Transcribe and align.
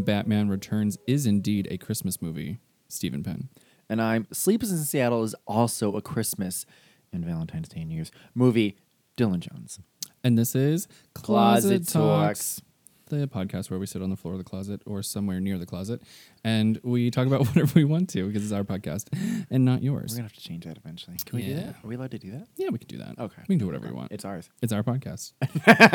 ho, 0.00 0.12
ho. 0.12 0.12
I 0.12 0.14
am 0.16 0.18
Batman 0.18 0.48
Returns 0.48 0.98
is 1.06 1.26
indeed 1.26 1.68
a 1.70 1.78
Christmas 1.78 2.20
movie. 2.22 2.58
Stephen 2.88 3.22
Penn. 3.22 3.48
And 3.88 4.00
I'm 4.02 4.26
Sleepless 4.32 4.70
in 4.70 4.78
Seattle 4.78 5.22
is 5.24 5.34
also 5.46 5.96
a 5.96 6.02
Christmas 6.02 6.66
and 7.12 7.24
Valentine's 7.24 7.68
Day 7.68 7.80
and 7.80 7.88
New 7.88 7.96
Year's 7.96 8.10
movie. 8.34 8.76
Dylan 9.16 9.40
Jones. 9.40 9.78
And 10.24 10.38
this 10.38 10.54
is 10.54 10.88
Closet 11.14 11.86
Talks. 11.88 12.62
the 13.08 13.26
podcast 13.26 13.70
where 13.70 13.78
we 13.80 13.86
sit 13.86 14.00
on 14.02 14.10
the 14.10 14.16
floor 14.16 14.34
of 14.34 14.38
the 14.38 14.44
closet 14.44 14.80
or 14.86 15.02
somewhere 15.02 15.40
near 15.40 15.58
the 15.58 15.66
closet 15.66 16.00
and 16.44 16.78
we 16.84 17.10
talk 17.10 17.26
about 17.26 17.40
whatever 17.46 17.72
we 17.74 17.84
want 17.84 18.08
to 18.10 18.26
because 18.28 18.42
it's 18.44 18.52
our 18.52 18.62
podcast 18.64 19.06
and 19.50 19.64
not 19.64 19.82
yours. 19.82 20.12
We're 20.12 20.18
gonna 20.18 20.28
have 20.28 20.32
to 20.34 20.40
change 20.40 20.64
that 20.64 20.76
eventually. 20.78 21.16
Can 21.26 21.38
we 21.38 21.44
do 21.44 21.50
Yeah. 21.50 21.56
that? 21.56 21.76
Are 21.84 21.88
we 21.88 21.96
allowed 21.96 22.12
to 22.12 22.18
do 22.18 22.30
that? 22.32 22.46
Yeah, 22.56 22.68
we 22.70 22.78
can 22.78 22.88
do 22.88 22.98
that. 22.98 23.18
Okay. 23.18 23.42
We 23.48 23.54
can 23.54 23.58
do 23.58 23.66
whatever 23.66 23.88
we 23.88 23.92
want. 23.92 24.12
It's 24.12 24.24
ours. 24.24 24.48
It's 24.62 24.72
our 24.72 24.82
podcast 24.84 25.32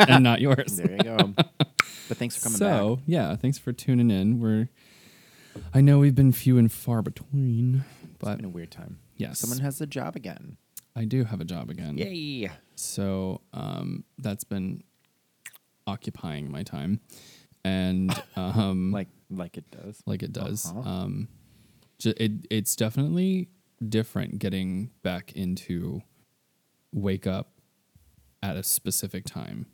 and 0.08 0.22
not 0.24 0.40
yours. 0.42 0.76
There 0.76 0.90
you 0.92 0.98
go. 0.98 1.34
but 2.08 2.16
thanks 2.16 2.36
for 2.36 2.42
coming 2.44 2.58
so, 2.58 2.96
back. 2.96 3.04
yeah, 3.06 3.36
thanks 3.36 3.58
for 3.58 3.72
tuning 3.72 4.10
in. 4.10 4.40
We're 4.40 4.68
I 5.74 5.80
know 5.80 5.98
we've 5.98 6.14
been 6.14 6.32
few 6.32 6.58
and 6.58 6.70
far 6.70 7.00
between, 7.02 7.84
but 8.18 8.32
It's 8.32 8.36
been 8.36 8.44
a 8.44 8.48
weird 8.50 8.70
time. 8.70 8.98
yes. 9.16 9.38
Someone 9.38 9.60
has 9.60 9.80
a 9.80 9.86
job 9.86 10.14
again. 10.16 10.56
I 10.94 11.04
do 11.04 11.24
have 11.24 11.40
a 11.40 11.44
job 11.44 11.70
again. 11.70 11.96
Yay. 11.98 12.50
So 12.74 13.40
um, 13.52 14.04
that's 14.18 14.44
been 14.44 14.82
occupying 15.86 16.50
my 16.50 16.62
time, 16.62 17.00
and 17.64 18.10
um, 18.36 18.92
Like 18.92 19.08
like 19.30 19.56
it 19.56 19.70
does. 19.70 20.02
like 20.06 20.22
it 20.22 20.32
does. 20.32 20.66
Uh-huh. 20.70 20.88
Um, 20.88 21.28
ju- 21.98 22.14
it 22.16 22.32
it's 22.50 22.76
definitely 22.76 23.48
different 23.86 24.38
getting 24.38 24.90
back 25.02 25.32
into 25.32 26.02
wake 26.92 27.26
up 27.26 27.52
at 28.42 28.56
a 28.56 28.62
specific 28.62 29.24
time, 29.24 29.66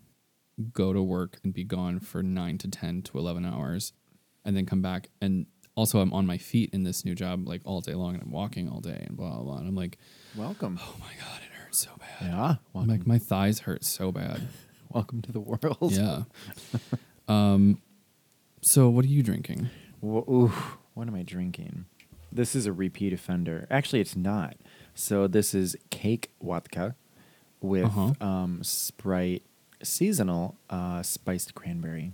go 0.62 0.92
to 0.92 1.02
work 1.02 1.38
and 1.44 1.52
be 1.52 1.64
gone 1.64 2.00
for 2.00 2.22
nine 2.22 2.58
to 2.58 2.68
ten 2.68 3.02
to 3.02 3.18
eleven 3.18 3.44
hours, 3.44 3.92
and 4.44 4.56
then 4.56 4.66
come 4.66 4.82
back. 4.82 5.08
And 5.20 5.46
also, 5.74 6.00
I'm 6.00 6.12
on 6.12 6.26
my 6.26 6.38
feet 6.38 6.70
in 6.72 6.84
this 6.84 7.04
new 7.04 7.14
job 7.14 7.46
like 7.48 7.62
all 7.64 7.80
day 7.80 7.94
long, 7.94 8.14
and 8.14 8.22
I'm 8.22 8.30
walking 8.32 8.68
all 8.68 8.80
day 8.80 9.04
and 9.06 9.16
blah 9.16 9.30
blah. 9.36 9.42
blah. 9.42 9.56
And 9.58 9.68
I'm 9.68 9.74
like, 9.76 9.98
Welcome. 10.36 10.78
oh 10.82 10.96
my 11.00 11.12
god, 11.18 11.40
it 11.46 11.54
hurts 11.64 11.78
so 11.78 11.90
bad. 11.98 12.28
Yeah. 12.30 12.54
Welcome, 12.72 12.90
like 12.90 13.06
my 13.06 13.18
thighs 13.18 13.60
hurt 13.60 13.84
so 13.84 14.12
bad. 14.12 14.48
welcome 14.90 15.22
to 15.22 15.32
the 15.32 15.40
world. 15.40 15.92
Yeah. 15.92 16.22
um. 17.28 17.80
So 18.60 18.88
what 18.88 19.04
are 19.04 19.08
you 19.08 19.22
drinking? 19.22 19.70
Wha- 20.00 20.24
ooh, 20.32 20.52
what 20.94 21.08
am 21.08 21.14
I 21.14 21.22
drinking? 21.22 21.86
This 22.30 22.54
is 22.54 22.64
a 22.66 22.72
repeat 22.72 23.12
offender. 23.12 23.66
Actually, 23.70 24.00
it's 24.00 24.16
not. 24.16 24.56
So 24.94 25.26
this 25.26 25.54
is 25.54 25.76
cake 25.90 26.30
vodka 26.42 26.94
with 27.60 27.84
Uh-huh. 27.86 28.12
um, 28.26 28.62
Sprite 28.62 29.42
seasonal 29.84 30.56
uh, 30.70 31.02
spiced 31.02 31.54
cranberry 31.54 32.12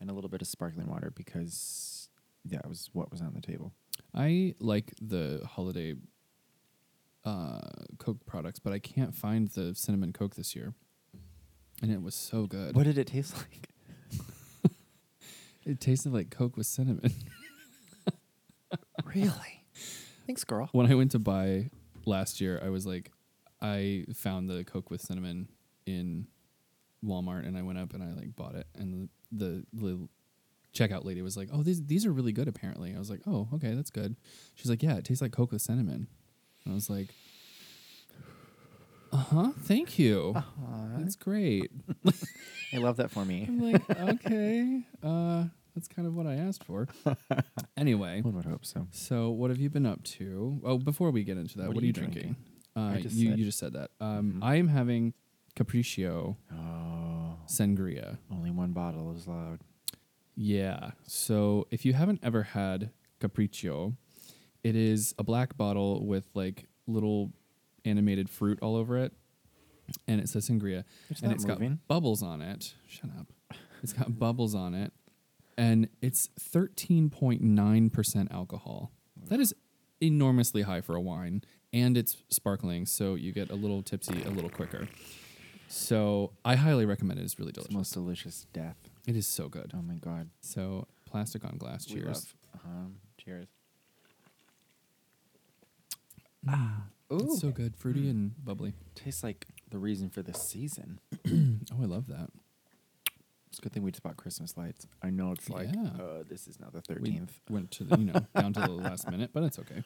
and 0.00 0.10
a 0.10 0.12
little 0.12 0.30
bit 0.30 0.40
of 0.42 0.48
sparkling 0.48 0.88
water 0.88 1.12
because 1.14 2.08
yeah, 2.44 2.58
it 2.58 2.68
was 2.68 2.90
what 2.92 3.10
was 3.10 3.20
on 3.20 3.32
the 3.34 3.40
table. 3.40 3.72
I 4.14 4.54
like 4.58 4.92
the 5.00 5.42
holiday 5.48 5.94
uh, 7.24 7.60
Coke 7.98 8.24
products, 8.26 8.58
but 8.58 8.72
I 8.72 8.78
can't 8.78 9.14
find 9.14 9.48
the 9.48 9.74
cinnamon 9.74 10.12
Coke 10.12 10.34
this 10.36 10.56
year. 10.56 10.74
And 11.82 11.90
it 11.90 12.02
was 12.02 12.14
so 12.14 12.46
good. 12.46 12.74
What 12.74 12.84
did 12.84 12.98
it 12.98 13.06
taste 13.06 13.34
like? 13.36 13.68
It 15.66 15.78
tasted 15.78 16.12
like 16.12 16.30
Coke 16.30 16.56
with 16.56 16.66
cinnamon. 16.66 17.12
really? 19.04 19.64
Thanks, 20.26 20.42
girl. 20.44 20.68
when 20.72 20.90
I 20.90 20.94
went 20.94 21.10
to 21.12 21.18
buy 21.18 21.70
last 22.06 22.40
year, 22.40 22.60
I 22.64 22.70
was 22.70 22.86
like, 22.86 23.12
I 23.60 24.06
found 24.14 24.48
the 24.48 24.64
Coke 24.64 24.90
with 24.90 25.02
cinnamon 25.02 25.48
in 25.86 26.26
Walmart, 27.04 27.46
and 27.46 27.56
I 27.56 27.62
went 27.62 27.78
up 27.78 27.94
and 27.94 28.02
I 28.02 28.12
like 28.12 28.34
bought 28.36 28.54
it, 28.54 28.66
and 28.74 29.08
the 29.32 29.64
the, 29.72 29.80
the 29.86 30.08
checkout 30.74 31.04
lady 31.04 31.22
was 31.22 31.36
like, 31.36 31.48
"Oh, 31.52 31.62
these 31.62 31.84
these 31.84 32.04
are 32.06 32.12
really 32.12 32.32
good." 32.32 32.48
Apparently, 32.48 32.94
I 32.94 32.98
was 32.98 33.10
like, 33.10 33.20
"Oh, 33.26 33.48
okay, 33.54 33.74
that's 33.74 33.90
good." 33.90 34.16
She's 34.54 34.68
like, 34.70 34.82
"Yeah, 34.82 34.96
it 34.96 35.04
tastes 35.04 35.22
like 35.22 35.32
Coke 35.32 35.52
with 35.52 35.62
cinnamon." 35.62 36.08
And 36.64 36.72
I 36.72 36.74
was 36.74 36.90
like, 36.90 37.08
"Uh 39.12 39.16
huh, 39.16 39.50
thank 39.62 39.98
you, 39.98 40.32
Uh-huh. 40.36 40.98
that's 40.98 41.16
great." 41.16 41.70
I 42.72 42.78
love 42.78 42.96
that 42.98 43.10
for 43.10 43.24
me. 43.24 43.46
I'm 43.48 43.60
like, 43.60 43.88
"Okay, 43.90 44.82
uh, 45.02 45.44
that's 45.74 45.88
kind 45.88 46.06
of 46.06 46.14
what 46.14 46.26
I 46.26 46.34
asked 46.34 46.64
for." 46.64 46.86
Anyway, 47.76 48.20
One 48.20 48.34
would 48.34 48.44
hope 48.44 48.66
so. 48.66 48.86
so, 48.90 49.30
what 49.30 49.48
have 49.48 49.58
you 49.58 49.70
been 49.70 49.86
up 49.86 50.02
to? 50.04 50.60
Oh, 50.64 50.76
before 50.76 51.10
we 51.10 51.24
get 51.24 51.38
into 51.38 51.56
that, 51.58 51.68
What 51.68 51.76
what, 51.76 51.82
are 51.82 51.86
you 51.86 51.92
drinking? 51.94 52.36
drinking? 52.36 52.36
Uh, 52.76 52.96
I 52.98 53.00
just 53.00 53.16
you, 53.16 53.30
said- 53.30 53.38
you 53.38 53.44
just 53.46 53.58
said 53.58 53.72
that. 53.72 53.90
Um, 54.00 54.34
Mhm. 54.34 54.44
I 54.44 54.56
am 54.56 54.68
having 54.68 55.14
Capriccio 55.60 56.36
Oh, 56.52 57.36
Sangria. 57.46 58.18
only 58.32 58.50
one 58.50 58.72
bottle 58.72 59.12
is 59.16 59.26
allowed. 59.26 59.60
Yeah. 60.34 60.92
So, 61.06 61.66
if 61.70 61.84
you 61.84 61.92
haven't 61.92 62.20
ever 62.22 62.42
had 62.44 62.90
Capriccio, 63.20 63.94
it 64.64 64.74
is 64.76 65.14
a 65.18 65.22
black 65.24 65.56
bottle 65.56 66.06
with 66.06 66.28
like 66.34 66.64
little 66.86 67.32
animated 67.84 68.30
fruit 68.30 68.58
all 68.62 68.76
over 68.76 68.96
it, 68.96 69.12
and 70.08 70.20
it 70.20 70.28
says 70.28 70.48
Sangria, 70.48 70.84
It's 71.10 71.20
and 71.20 71.32
it's 71.32 71.44
moving. 71.44 71.68
got 71.70 71.88
bubbles 71.88 72.22
on 72.22 72.40
it. 72.42 72.74
Shut 72.86 73.10
up. 73.18 73.26
It's 73.82 73.92
got 73.92 74.18
bubbles 74.18 74.54
on 74.54 74.74
it, 74.74 74.92
and 75.58 75.88
it's 76.00 76.28
thirteen 76.38 77.10
point 77.10 77.42
nine 77.42 77.90
percent 77.90 78.30
alcohol. 78.32 78.92
That 79.28 79.40
is 79.40 79.54
enormously 80.00 80.62
high 80.62 80.80
for 80.80 80.94
a 80.96 81.00
wine, 81.00 81.42
and 81.72 81.96
it's 81.98 82.16
sparkling, 82.30 82.86
so 82.86 83.14
you 83.14 83.32
get 83.32 83.50
a 83.50 83.54
little 83.54 83.82
tipsy 83.82 84.22
a 84.22 84.30
little 84.30 84.50
quicker. 84.50 84.88
So 85.72 86.32
I 86.44 86.56
highly 86.56 86.84
recommend 86.84 87.20
it. 87.20 87.22
It's 87.22 87.38
really 87.38 87.50
It's 87.50 87.58
the 87.58 87.68
delicious. 87.68 87.76
most 87.76 87.94
delicious 87.94 88.46
death. 88.52 88.76
It 89.06 89.14
is 89.16 89.26
so 89.26 89.48
good. 89.48 89.70
Oh 89.74 89.82
my 89.82 89.94
god. 89.94 90.28
So 90.40 90.88
plastic 91.06 91.44
on 91.44 91.56
glass. 91.58 91.86
We 91.88 92.00
Cheers. 92.00 92.34
um, 92.64 92.96
cheers. 93.18 93.46
Ah, 96.48 96.84
Ooh. 97.12 97.18
it's 97.18 97.40
so 97.40 97.50
good, 97.50 97.76
fruity 97.76 98.08
and 98.08 98.32
bubbly. 98.44 98.72
Tastes 98.94 99.22
like 99.22 99.46
the 99.70 99.78
reason 99.78 100.08
for 100.10 100.22
the 100.22 100.34
season. 100.34 100.98
Oh, 101.72 101.82
I 101.82 101.86
love 101.86 102.08
that. 102.08 102.30
It's 103.48 103.58
a 103.60 103.62
good 103.62 103.72
thing 103.72 103.82
we 103.84 103.92
just 103.92 104.02
bought 104.02 104.16
Christmas 104.16 104.56
lights. 104.56 104.88
I 105.02 105.10
know 105.10 105.30
it's 105.32 105.48
like, 105.48 105.68
Yeah. 105.72 105.90
uh, 106.02 106.22
this 106.28 106.48
is 106.48 106.58
now 106.58 106.68
the 106.72 106.82
We 107.00 107.12
13th. 107.12 107.28
went 107.48 107.70
to 107.72 107.84
the, 107.84 107.96
you 107.96 108.06
know 108.06 108.26
down 108.36 108.52
to 108.54 108.60
the 108.60 108.70
last 108.70 109.08
minute, 109.08 109.30
but 109.32 109.44
it's 109.44 109.58
okay. 109.60 109.84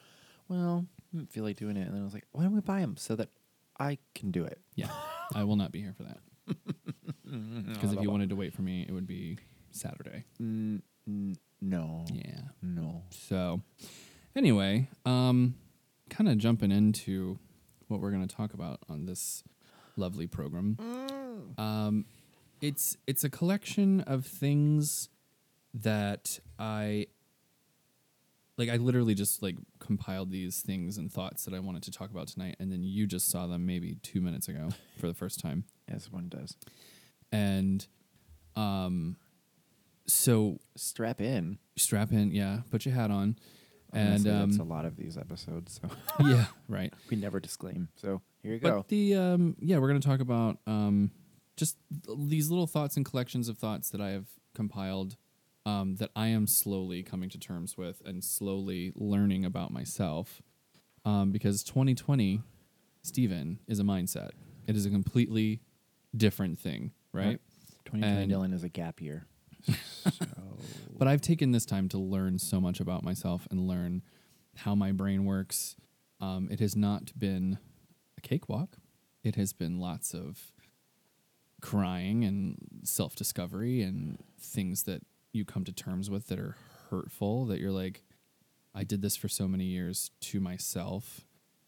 Well, 0.49 0.87
I 1.13 1.17
didn't 1.17 1.31
feel 1.33 1.45
like 1.45 1.57
doing 1.57 1.77
it. 1.77 1.83
And 1.87 1.93
then 1.95 2.01
I 2.01 2.05
was 2.05 2.15
like, 2.15 2.25
why 2.33 2.45
don't 2.45 2.55
we 2.55 2.61
buy 2.61 2.81
them 2.81 2.97
so 2.97 3.17
that 3.17 3.29
I 3.79 3.99
can 4.15 4.31
do 4.31 4.45
it? 4.45 4.61
Yeah, 4.77 4.89
I 5.35 5.45
will 5.45 5.57
not 5.57 5.73
be 5.73 5.81
here 5.81 5.95
for 5.97 6.03
that 6.05 6.19
because 7.75 7.93
if 7.93 8.01
you 8.03 8.11
wanted 8.11 8.29
to 8.31 8.37
wait 8.37 8.53
for 8.55 8.63
me, 8.63 8.85
it 8.89 8.93
would 8.93 9.07
be 9.07 9.39
Saturday. 9.71 10.25
N- 10.41 10.83
n- 11.07 11.37
no. 11.61 12.05
Yeah. 12.13 12.41
No. 12.63 13.03
So, 13.11 13.63
anyway, 14.37 14.89
um, 15.07 15.55
kind 16.11 16.29
of 16.29 16.39
jumping 16.39 16.71
into 16.71 17.39
what 17.89 18.01
we're 18.01 18.11
going 18.11 18.27
to 18.27 18.35
talk 18.37 18.55
about 18.55 18.81
on 18.89 19.07
this 19.07 19.43
lovely 19.97 20.27
program. 20.27 20.77
Um, 21.59 22.05
it's 22.61 22.97
it's 23.07 23.25
a 23.25 23.31
collection 23.31 24.01
of 24.03 24.27
things 24.27 25.09
that 25.75 26.39
I 26.59 27.07
like. 28.57 28.69
I 28.69 28.77
literally 28.77 29.15
just 29.15 29.43
like 29.43 29.57
compiled 29.81 30.31
these 30.31 30.61
things 30.63 30.99
and 30.99 31.13
thoughts 31.13 31.45
that 31.45 31.55
I 31.55 31.59
wanted 31.61 31.83
to 31.85 31.91
talk 31.91 32.11
about 32.11 32.29
tonight, 32.29 32.57
and 32.61 32.71
then 32.73 32.83
you 32.83 33.07
just 33.07 33.31
saw 33.31 33.47
them 33.47 33.67
maybe 33.67 33.97
two 34.03 34.21
minutes 34.21 34.49
ago 34.49 34.69
for 34.99 35.07
the 35.07 35.15
first 35.15 35.41
time, 35.41 35.65
As 35.89 36.11
one 36.11 36.29
does. 36.29 36.57
and 37.33 37.87
um, 38.57 39.17
so 40.07 40.59
Strap 40.77 41.21
in. 41.21 41.59
strap 41.77 42.13
in, 42.13 42.31
yeah, 42.31 42.61
put 42.71 42.85
your 42.85 42.95
hat 42.95 43.11
on, 43.11 43.37
Honestly, 43.93 44.31
and 44.31 44.51
that's 44.51 44.59
a 44.59 44.63
um, 44.63 44.69
lot 44.69 44.85
of 44.85 44.97
these 44.97 45.17
episodes. 45.17 45.81
So 45.83 45.89
yeah, 46.25 46.47
right. 46.69 46.93
we 47.11 47.17
never 47.17 47.41
disclaim. 47.41 47.89
So 47.97 48.21
here 48.43 48.55
you 48.55 48.61
But 48.61 48.71
go. 48.71 48.85
the 48.89 49.15
um, 49.17 49.57
yeah, 49.61 49.79
we're 49.79 49.89
gonna 49.89 50.01
talk 50.01 50.21
about 50.21 50.59
um, 50.67 51.11
just 51.57 51.77
th- 52.07 52.19
these 52.29 52.51
little 52.51 52.67
thoughts 52.67 52.97
and 52.97 53.05
collections 53.05 53.49
of 53.49 53.59
thoughts 53.59 53.91
that 53.91 54.01
I 54.01 54.11
have 54.11 54.27
compiled 54.55 55.17
um, 55.67 55.97
that 55.97 56.11
I 56.15 56.29
am 56.29 56.47
slowly 56.47 57.03
coming 57.03 57.31
to 57.31 57.39
terms 57.39 57.77
with 57.77 58.03
and 58.05 58.23
slowly 58.23 58.93
learning 58.95 59.45
about 59.45 59.71
myself. 59.71 60.43
Um, 61.05 61.33
because 61.33 61.63
2020, 61.63 62.43
Stephen, 63.03 63.59
is 63.67 63.79
a 63.79 63.83
mindset. 63.83 64.31
It 64.67 64.77
is 64.77 64.87
a 64.87 64.91
completely 64.91 65.61
different 66.17 66.59
thing, 66.59 66.93
right? 67.13 67.41
2020 67.85 68.23
and- 68.23 68.33
Dylan 68.33 68.55
is 68.55 68.65
a 68.65 68.69
gap 68.69 69.01
year. 69.01 69.27
so, 70.01 70.27
But 70.99 71.09
I've 71.09 71.23
taken 71.23 71.53
this 71.53 71.65
time 71.65 71.89
to 71.91 71.99
learn 71.99 72.39
so 72.39 72.61
much 72.61 72.81
about 72.81 73.03
myself 73.03 73.47
and 73.51 73.67
learn 73.67 74.03
how 74.57 74.75
my 74.75 74.93
brain 74.93 75.25
works. 75.25 75.77
Um, 76.21 76.49
it 76.51 76.61
has 76.61 76.77
not 76.77 77.19
been 77.19 77.59
a 78.17 78.21
cakewalk. 78.21 78.77
It 79.23 79.37
has 79.37 79.53
been 79.53 79.79
lots 79.79 80.13
of 80.15 80.53
crying 81.61 82.25
and 82.25 82.57
self 82.83 83.17
discovery 83.17 83.81
and 83.83 84.19
things 84.39 84.83
that 84.83 85.03
you 85.35 85.45
come 85.45 85.65
to 85.65 85.73
terms 85.73 86.11
with 86.11 86.29
that 86.29 86.39
are 86.39 86.57
hurtful 86.91 87.47
that 87.47 87.61
you're 87.61 87.73
like, 87.73 88.03
I 88.75 88.85
did 88.85 89.03
this 89.03 89.17
for 89.17 89.29
so 89.29 89.47
many 89.47 89.65
years 89.65 90.11
to 90.21 90.41
myself. 90.41 91.21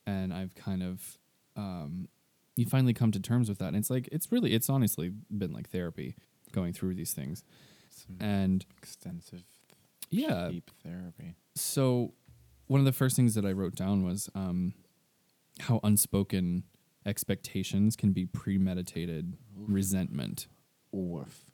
And 0.07 0.33
I've 0.33 0.55
kind 0.55 0.83
of, 0.83 1.19
um, 1.57 2.09
you 2.57 2.67
finally 2.67 2.95
come 2.95 3.13
to 3.13 3.21
terms 3.21 3.49
with 3.49 3.59
that. 3.59 3.69
And 3.69 3.77
it's 3.77 3.91
like, 3.91 4.09
it's 4.13 4.31
really, 4.31 4.53
it's 4.53 4.69
honestly 4.69 5.13
been 5.37 5.53
like 5.53 5.71
therapy 5.71 6.15
going 6.53 6.73
through 6.73 6.95
these 6.95 7.13
things. 7.13 7.43
Some 7.91 8.17
and 8.21 8.65
extensive, 8.79 9.45
yeah, 10.11 10.49
deep 10.51 10.71
therapy. 10.83 11.35
so 11.55 12.13
one 12.67 12.81
of 12.81 12.87
the 12.87 12.93
first 12.93 13.17
things 13.17 13.35
that 13.35 13.45
I 13.45 13.53
wrote 13.53 13.75
down 13.75 14.05
was 14.05 14.29
um, 14.35 14.75
how 15.61 15.81
unspoken 15.83 16.65
expectations 17.05 17.97
can 17.97 18.13
be 18.13 18.27
premeditated 18.27 19.37
resentment, 19.57 20.49
Woof. 20.93 21.45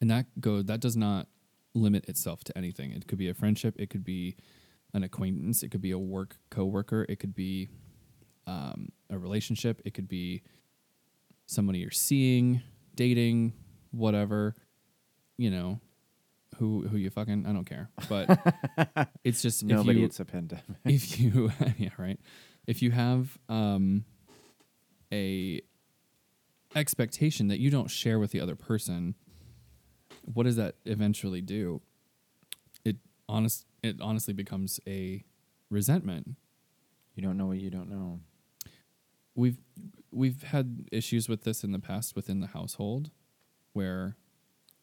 And 0.00 0.10
that 0.10 0.26
go 0.40 0.62
that 0.62 0.80
does 0.80 0.96
not 0.96 1.28
limit 1.74 2.08
itself 2.08 2.42
to 2.44 2.56
anything. 2.56 2.92
It 2.92 3.06
could 3.06 3.18
be 3.18 3.28
a 3.28 3.34
friendship, 3.34 3.74
it 3.78 3.90
could 3.90 4.04
be 4.04 4.36
an 4.94 5.02
acquaintance, 5.02 5.62
it 5.62 5.70
could 5.70 5.82
be 5.82 5.90
a 5.90 5.98
work 5.98 6.36
coworker, 6.50 7.04
it 7.08 7.18
could 7.18 7.34
be 7.34 7.68
um, 8.46 8.88
a 9.10 9.18
relationship, 9.18 9.82
it 9.84 9.94
could 9.94 10.08
be 10.08 10.42
somebody 11.46 11.80
you're 11.80 11.90
seeing, 11.90 12.62
dating, 12.94 13.52
whatever. 13.90 14.54
You 15.38 15.50
know, 15.50 15.80
who 16.58 16.86
who 16.88 16.96
you 16.96 17.10
fucking 17.10 17.44
I 17.46 17.52
don't 17.52 17.66
care, 17.66 17.90
but 18.08 19.08
it's 19.24 19.42
just 19.42 19.62
if 19.62 19.68
Nobody. 19.68 20.00
you 20.00 20.06
it's 20.06 20.20
a 20.20 20.24
pandemic. 20.24 20.64
if 20.84 21.20
you 21.20 21.52
yeah 21.78 21.90
right 21.98 22.18
if 22.66 22.82
you 22.82 22.90
have 22.90 23.36
um 23.48 24.04
a 25.12 25.60
expectation 26.74 27.48
that 27.48 27.60
you 27.60 27.70
don't 27.70 27.90
share 27.90 28.18
with 28.18 28.30
the 28.30 28.40
other 28.40 28.56
person 28.56 29.14
what 30.32 30.42
does 30.44 30.56
that 30.56 30.74
eventually 30.84 31.40
do 31.40 31.80
it 32.84 32.96
honest 33.28 33.64
it 33.82 34.00
honestly 34.00 34.34
becomes 34.34 34.78
a 34.86 35.24
resentment 35.70 36.36
You 37.14 37.22
don't 37.22 37.36
know 37.36 37.46
what 37.46 37.58
you 37.58 37.70
don't 37.70 37.88
know. 37.88 38.20
we've 39.34 39.58
we've 40.10 40.42
had 40.44 40.88
issues 40.92 41.28
with 41.28 41.44
this 41.44 41.62
in 41.64 41.72
the 41.72 41.78
past 41.78 42.14
within 42.16 42.40
the 42.40 42.48
household 42.48 43.10
where 43.72 44.16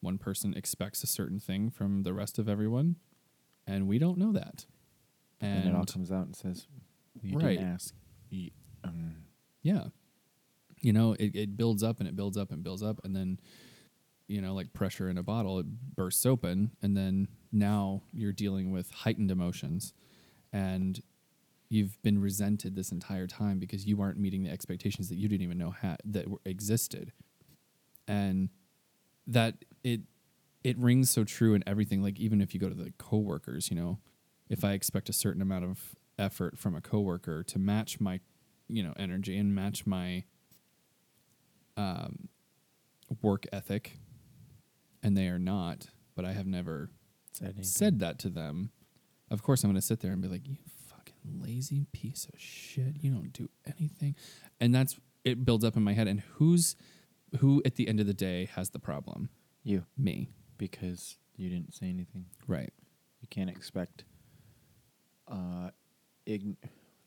one 0.01 0.17
person 0.17 0.53
expects 0.53 1.03
a 1.03 1.07
certain 1.07 1.39
thing 1.39 1.69
from 1.69 2.03
the 2.03 2.13
rest 2.13 2.37
of 2.39 2.47
everyone 2.49 2.97
and 3.65 3.87
we 3.87 3.97
don't 3.99 4.17
know 4.17 4.31
that 4.33 4.65
And, 5.41 5.67
it 5.67 5.75
all 5.75 5.85
comes 5.85 6.11
out 6.11 6.25
and 6.25 6.35
says, 6.35 6.67
"You 7.21 7.37
Right. 7.37 7.57
didn't 7.57 7.73
ask." 7.73 7.95
You, 8.29 8.51
um, 8.83 9.25
Yeah. 9.61 9.87
You 10.81 10.91
know, 10.93 11.13
it, 11.13 11.33
it 11.35 11.57
builds 11.57 11.81
up 11.83 11.99
and 11.99 12.07
it 12.09 12.15
builds 12.15 12.35
up 12.37 12.51
and 12.51 12.61
builds 12.63 12.83
up 12.83 12.99
and 13.05 13.15
then 13.15 13.39
you 14.27 14.41
know, 14.41 14.53
like 14.53 14.73
pressure 14.73 15.09
in 15.09 15.17
a 15.17 15.23
bottle, 15.23 15.59
it 15.59 15.65
bursts 15.95 16.25
open 16.25 16.71
and 16.81 16.95
then 16.95 17.27
now 17.51 18.03
you're 18.13 18.33
dealing 18.33 18.71
with 18.71 18.91
heightened 18.91 19.31
emotions 19.31 19.93
and 20.51 21.01
you've 21.69 22.01
been 22.03 22.21
resented 22.21 22.75
this 22.75 22.91
entire 22.91 23.27
time 23.27 23.59
because 23.59 23.85
you 23.85 23.99
aren't 24.01 24.17
meeting 24.17 24.43
the 24.43 24.51
expectations 24.51 25.09
that 25.09 25.15
you 25.15 25.27
didn't 25.27 25.43
even 25.43 25.57
know 25.57 25.71
had 25.71 25.97
that 26.05 26.25
existed. 26.45 27.11
And 28.07 28.49
that 29.25 29.55
it 29.83 30.01
it 30.63 30.77
rings 30.77 31.09
so 31.09 31.23
true 31.23 31.53
in 31.53 31.63
everything 31.67 32.01
like 32.01 32.19
even 32.19 32.41
if 32.41 32.53
you 32.53 32.59
go 32.59 32.69
to 32.69 32.75
the 32.75 32.93
coworkers, 32.97 33.69
you 33.69 33.75
know, 33.75 33.99
if 34.49 34.63
I 34.63 34.73
expect 34.73 35.09
a 35.09 35.13
certain 35.13 35.41
amount 35.41 35.65
of 35.65 35.95
effort 36.19 36.57
from 36.59 36.75
a 36.75 36.81
coworker 36.81 37.43
to 37.43 37.59
match 37.59 37.99
my 37.99 38.19
you 38.67 38.83
know 38.83 38.93
energy 38.97 39.37
and 39.37 39.53
match 39.55 39.85
my 39.85 40.23
um, 41.75 42.29
work 43.21 43.45
ethic 43.51 43.97
and 45.03 45.15
they 45.15 45.27
are 45.27 45.37
not 45.39 45.87
but 46.15 46.25
i 46.25 46.31
have 46.31 46.47
never 46.47 46.89
said, 47.33 47.65
said 47.65 47.99
that 47.99 48.19
to 48.19 48.29
them. 48.29 48.71
Of 49.31 49.41
course 49.43 49.63
i'm 49.63 49.69
going 49.69 49.75
to 49.79 49.85
sit 49.85 49.99
there 49.99 50.11
and 50.11 50.21
be 50.21 50.27
like 50.27 50.47
you 50.47 50.57
fucking 50.87 51.41
lazy 51.41 51.87
piece 51.91 52.27
of 52.31 52.39
shit. 52.39 52.97
You 53.01 53.11
don't 53.11 53.33
do 53.33 53.49
anything. 53.65 54.15
And 54.59 54.73
that's 54.75 54.99
it 55.23 55.43
builds 55.45 55.63
up 55.65 55.75
in 55.75 55.83
my 55.83 55.93
head. 55.93 56.07
And 56.07 56.21
who's 56.35 56.75
who 57.39 57.61
at 57.65 57.75
the 57.75 57.87
end 57.87 57.99
of 57.99 58.05
the 58.05 58.13
day 58.13 58.45
has 58.53 58.69
the 58.69 58.77
problem? 58.79 59.29
You. 59.63 59.85
Me. 59.97 60.29
Because 60.59 61.17
you 61.35 61.49
didn't 61.49 61.73
say 61.73 61.87
anything. 61.87 62.25
right. 62.47 62.71
You 63.21 63.27
can't 63.29 63.49
expect. 63.49 64.03
Uh, 65.27 65.69
ign- 66.27 66.57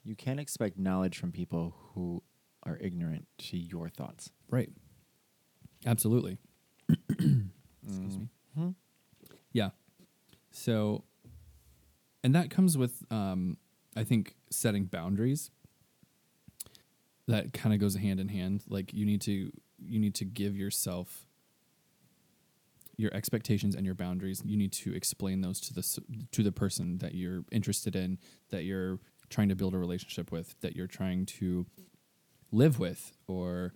you 0.03 0.17
can't 0.17 0.41
expect 0.41 0.79
knowledge 0.79 1.19
from 1.19 1.31
people 1.31 1.77
who 1.95 2.23
are 2.65 2.79
ignorant 2.81 3.29
to 3.39 3.57
your 3.57 3.89
thoughts. 3.89 4.31
right. 4.51 4.71
Absolutely 5.85 6.39
excuse 7.87 8.19
me 8.19 8.29
Mhm. 8.59 8.75
Yeah. 9.53 9.71
So, 10.51 11.05
and 12.25 12.35
that 12.35 12.49
comes 12.51 12.79
with, 12.79 13.05
um, 13.11 13.59
I 13.95 14.03
think, 14.05 14.35
setting 14.51 14.87
boundaries. 14.87 15.51
That 17.27 17.53
kind 17.53 17.75
of 17.75 17.81
goes 17.81 17.97
hand 17.97 18.19
in 18.21 18.29
hand. 18.29 18.65
Like 18.69 18.93
you 18.95 19.05
need 19.05 19.21
to 19.23 19.53
you 19.79 19.99
need 20.01 20.15
to 20.15 20.25
give 20.25 20.57
yourself 20.57 21.27
your 22.97 23.13
expectations 23.13 23.75
and 23.75 23.85
your 23.85 23.95
boundaries. 23.95 24.43
You 24.45 24.57
need 24.57 24.73
to 24.73 24.95
explain 24.95 25.43
those 25.43 25.61
to 25.63 25.75
the 25.75 25.83
to 26.33 26.43
the 26.43 26.53
person 26.53 26.99
that 26.99 27.15
you're 27.15 27.45
interested 27.53 27.95
in, 27.95 28.19
that 28.51 28.65
you're 28.65 28.99
trying 29.29 29.49
to 29.51 29.57
build 29.57 29.75
a 29.75 29.79
relationship 29.79 30.33
with, 30.33 30.55
that 30.61 30.77
you're 30.77 30.87
trying 30.87 31.27
to 31.27 31.67
live 32.53 32.79
with, 32.79 33.13
or 33.27 33.75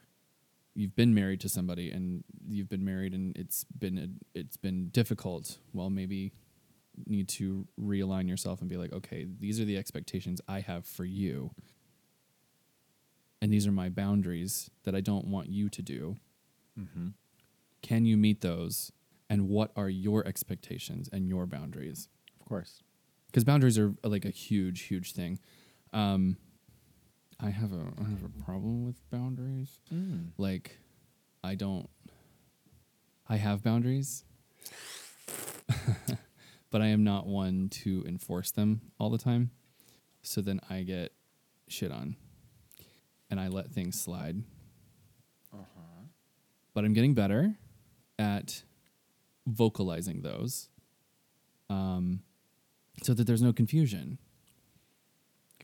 you've 0.75 0.95
been 0.95 1.15
married 1.15 1.41
to 1.41 1.49
somebody 1.49 1.91
and 1.91 2.23
you've 2.49 2.69
been 2.69 2.85
married 2.85 3.13
and 3.13 3.37
it's 3.37 3.65
been 3.65 3.99
a, 3.99 4.39
it's 4.39 4.57
been 4.57 4.89
difficult 4.89 5.59
well 5.73 5.91
maybe 5.91 6.33
need 7.07 7.29
to 7.29 7.67
realign 7.81 8.29
yourself 8.29 8.61
and 8.61 8.69
be 8.69 8.77
like 8.77 8.93
okay 8.93 9.27
these 9.41 9.59
are 9.61 9.65
the 9.65 9.77
expectations 9.77 10.41
i 10.49 10.61
have 10.61 10.85
for 10.87 11.05
you. 11.05 11.51
And 13.43 13.51
these 13.51 13.67
are 13.67 13.73
my 13.73 13.89
boundaries 13.89 14.71
that 14.85 14.95
i 14.95 15.01
don't 15.01 15.27
want 15.27 15.49
you 15.49 15.69
to 15.71 15.83
do. 15.83 16.17
Mm-hmm. 16.79 17.09
can 17.83 18.05
you 18.05 18.17
meet 18.17 18.41
those? 18.41 18.93
And 19.29 19.49
what 19.49 19.71
are 19.77 19.89
your 19.89 20.27
expectations 20.27 21.09
and 21.13 21.29
your 21.29 21.47
boundaries? 21.47 22.09
Of 22.41 22.47
course. 22.47 22.83
because 23.27 23.45
boundaries 23.45 23.79
are 23.79 23.95
like 24.05 24.25
a 24.25 24.31
huge 24.31 24.83
huge 24.83 25.13
thing. 25.13 25.39
Um 25.93 26.37
i 27.43 27.51
have 27.51 27.73
a 27.73 27.83
i 28.01 28.09
have 28.09 28.23
a 28.25 28.45
problem 28.45 28.85
with 28.87 28.97
boundaries 29.11 29.81
Mm. 29.93 30.29
like 30.39 30.79
i 31.43 31.55
don't 31.55 31.89
i 33.29 33.37
have 33.37 33.63
boundaries 33.63 34.25
but 36.71 36.83
i 36.83 36.87
am 36.87 37.05
not 37.05 37.27
one 37.27 37.69
to 37.69 38.05
enforce 38.07 38.51
them 38.51 38.81
all 38.99 39.11
the 39.11 39.19
time 39.19 39.51
so 40.23 40.41
then 40.41 40.61
i 40.69 40.83
get 40.83 41.13
shit 41.69 41.91
on 41.91 42.17
and 43.31 43.41
i 43.41 43.49
let 43.49 43.71
things 43.71 44.01
slide 44.01 44.43
Uh-huh. 45.53 46.03
but 46.75 46.85
i'm 46.85 46.93
getting 46.93 47.15
better 47.15 47.55
at 48.19 48.63
vocalizing 49.47 50.23
those 50.23 50.69
um, 51.71 52.21
so 53.03 53.15
that 53.15 53.27
there's 53.27 53.41
no 53.43 53.53
confusion 53.53 54.19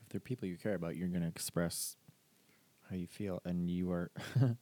If 0.07 0.11
they're 0.11 0.21
people 0.21 0.47
you 0.47 0.57
care 0.57 0.75
about, 0.75 0.97
you're 0.97 1.09
going 1.09 1.23
to 1.23 1.29
express 1.29 1.97
how 2.89 2.95
you 2.97 3.09
feel, 3.09 3.43
and 3.45 3.69
you 3.69 3.91
are 3.91 4.11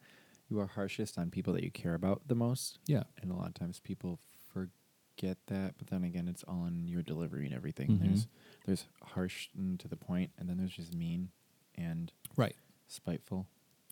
you 0.49 0.59
are 0.59 0.67
harshest 0.67 1.19
on 1.19 1.31
people 1.31 1.53
that 1.53 1.63
you 1.63 1.71
care 1.71 1.95
about 1.95 2.23
the 2.29 2.35
most. 2.35 2.79
yeah 2.87 3.03
And 3.21 3.31
a 3.31 3.35
lot 3.35 3.49
of 3.49 3.55
times 3.55 3.79
people 3.81 4.19
forget 4.53 5.37
that, 5.49 5.75
but 5.79 5.89
then 5.89 6.03
again, 6.05 6.27
it's 6.29 6.43
all 6.45 6.65
in 6.65 6.89
your 6.89 7.03
delivery 7.03 7.45
and 7.45 7.55
everything. 7.55 7.91
Mhm. 7.91 8.01
There's 8.01 8.27
there's 8.65 8.87
harsh 9.03 9.49
and 9.55 9.79
to 9.81 9.89
the 9.89 9.97
point, 9.97 10.31
and 10.39 10.49
then 10.49 10.57
there's 10.57 10.73
just 10.77 10.95
mean 10.95 11.31
and 11.75 12.11
right 12.37 12.57
spiteful. 12.87 13.47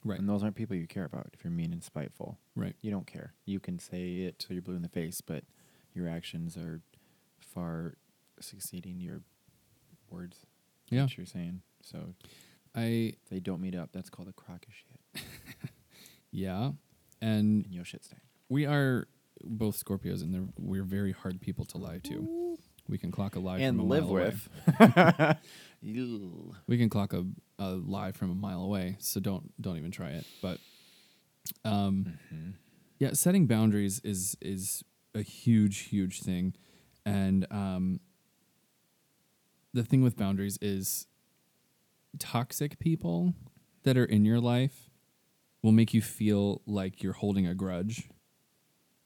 right 0.05 0.19
And 0.19 0.29
those 0.29 0.43
aren't 0.43 0.57
people 0.57 0.75
you 0.77 0.87
care 0.87 1.05
about. 1.05 1.29
If 1.35 1.45
you're 1.45 1.53
mean 1.53 1.73
and 1.73 1.83
spiteful, 1.85 2.39
right 2.57 2.75
you 2.81 2.91
don't 2.91 3.07
care. 3.07 3.35
You 3.45 3.61
can 3.61 3.79
say 3.79 4.21
it 4.23 4.39
till 4.39 4.55
you're 4.55 4.63
blue 4.63 4.77
in 4.77 4.83
the 4.83 4.89
face, 4.89 5.21
but 5.21 5.45
your 5.93 6.09
actions 6.09 6.57
are 6.57 6.81
far 7.41 7.99
succeeding 8.41 8.99
your 9.01 9.21
words. 10.11 10.47
Yeah 10.93 11.03
What 11.03 11.17
you're 11.17 11.27
saying. 11.27 11.63
So 11.83 12.15
i 12.75 13.15
if 13.15 13.29
they 13.31 13.41
don't 13.41 13.61
meet 13.61 13.75
up. 13.75 13.91
That's 13.93 14.11
called 14.11 14.29
a 14.29 14.33
crock 14.33 14.65
of 14.69 14.73
shit. 14.75 15.25
yeah 16.31 16.73
and 17.21 17.65
And 17.65 17.67
you'll 17.71 17.85
shit 17.85 18.05
stain. 18.05 18.21
we 18.49 18.67
are 18.67 19.07
both 19.45 19.77
scorpios 19.83 20.23
and 20.23 20.53
we're 20.59 20.85
very 20.85 21.13
hard 21.13 21.41
people 21.41 21.65
to 21.67 21.79
lie 21.79 21.99
to 22.05 22.57
we 22.89 22.99
can 22.99 23.11
clock 23.11 23.37
a 23.37 23.41
lie 23.41 23.59
and 23.59 23.77
from 23.79 23.87
a 23.87 23.89
live 23.89 24.03
mile 24.05 24.11
away. 24.11 24.25
with. 24.25 25.37
We 26.69 26.79
can 26.79 26.89
clock 26.89 27.13
a, 27.13 27.25
a 27.59 27.71
lie 27.71 28.13
from 28.13 28.31
a 28.31 28.35
mile 28.35 28.63
away 28.63 28.97
so 29.01 29.21
don't 29.21 29.53
don't 29.61 29.77
even 29.79 29.91
try 29.91 30.11
it 30.11 30.27
but 30.41 30.59
um 31.65 32.19
Mhm. 32.33 32.55
yeah 32.99 33.13
setting 33.15 33.47
boundaries 33.47 34.01
is 34.05 34.37
is 34.41 34.85
a 35.15 35.23
huge 35.23 35.79
huge 35.91 36.21
thing 36.23 36.55
and 37.05 37.47
um 37.51 38.01
the 39.73 39.83
thing 39.83 40.03
with 40.03 40.17
boundaries 40.17 40.59
is 40.61 41.07
toxic 42.19 42.79
people 42.79 43.35
that 43.85 43.97
are 43.97 44.05
in 44.05 44.25
your 44.25 44.41
life 44.41 44.91
will 45.63 45.73
make 45.73 45.95
you 45.95 46.03
feel 46.03 46.61
like 46.67 47.03
you're 47.03 47.13
holding 47.15 47.47
a 47.47 47.55
grudge 47.55 48.09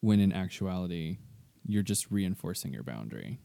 when 0.00 0.18
in 0.20 0.32
actuality 0.32 1.18
you're 1.64 1.82
just 1.82 2.10
reinforcing 2.10 2.72
your 2.72 2.82
boundary 2.82 3.38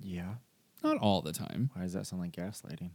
Yeah. 0.00 0.34
not 0.82 0.96
all 0.98 1.20
the 1.22 1.32
time 1.32 1.70
Why 1.74 1.82
does 1.82 1.92
that 1.92 2.06
sound 2.06 2.22
like 2.22 2.32
gaslighting? 2.32 2.90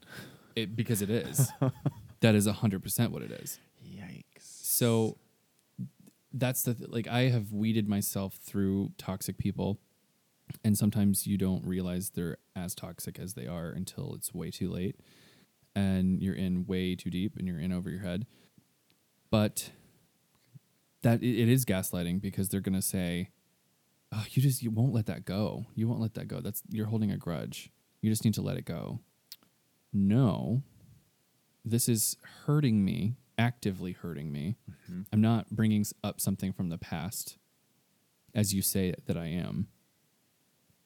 it 0.56 0.76
because 0.76 1.02
it 1.02 1.10
is 1.10 1.52
that 2.22 2.34
is 2.36 2.48
100% 2.48 3.10
what 3.12 3.22
it 3.22 3.32
is 3.32 3.60
Yikes. 3.88 4.42
So 4.42 5.18
that's 6.34 6.64
the 6.64 6.74
th- 6.74 6.90
like 6.90 7.08
I 7.08 7.30
have 7.30 7.54
weeded 7.54 7.88
myself 7.88 8.36
through 8.36 8.92
toxic 8.98 9.38
people, 9.38 9.80
and 10.64 10.78
sometimes 10.78 11.28
you 11.28 11.38
don't 11.38 11.66
realize 11.66 12.12
they're 12.12 12.38
as 12.56 12.76
toxic 12.76 13.20
as 13.20 13.34
they 13.34 13.48
are 13.48 13.70
until 13.70 14.14
it's 14.16 14.34
way 14.34 14.52
too 14.52 14.70
late, 14.70 15.00
and 15.76 16.22
you're 16.22 16.36
in 16.36 16.66
way 16.66 16.96
too 16.96 17.10
deep 17.10 17.38
and 17.38 17.48
you're 17.48 17.60
in 17.60 17.72
over 17.72 17.90
your 17.90 18.02
head. 18.02 18.26
But 19.30 19.72
that 21.02 21.22
it, 21.22 21.50
is 21.50 21.66
gaslighting 21.66 22.22
because 22.22 22.50
they're 22.50 22.62
gonna 22.62 22.82
say, 22.82 23.30
"Oh, 24.12 24.26
you 24.32 24.42
just 24.42 24.62
you 24.62 24.72
won't 24.72 24.94
let 24.94 25.06
that 25.08 25.26
go. 25.26 25.66
You 25.76 25.88
won't 25.88 26.02
let 26.02 26.14
that 26.16 26.28
go. 26.28 26.42
That's 26.42 26.64
you're 26.70 26.88
holding 26.88 27.12
a 27.12 27.18
grudge. 27.18 27.72
You 28.02 28.10
just 28.10 28.26
need 28.26 28.34
to 28.36 28.42
let 28.42 28.58
it 28.58 28.66
go." 28.66 29.02
No, 29.94 30.64
this 31.64 31.90
is 31.90 32.18
hurting 32.46 32.84
me, 32.84 33.16
actively 33.38 33.94
hurting 33.94 34.32
me. 34.32 34.58
Mm-hmm. 34.70 35.02
I'm 35.12 35.22
not 35.22 35.50
bringing 35.50 35.86
up 36.04 36.20
something 36.20 36.54
from 36.54 36.70
the 36.70 36.78
past, 36.78 37.38
as 38.34 38.54
you 38.54 38.62
say 38.62 38.94
that 39.06 39.18
I 39.18 39.28
am, 39.28 39.68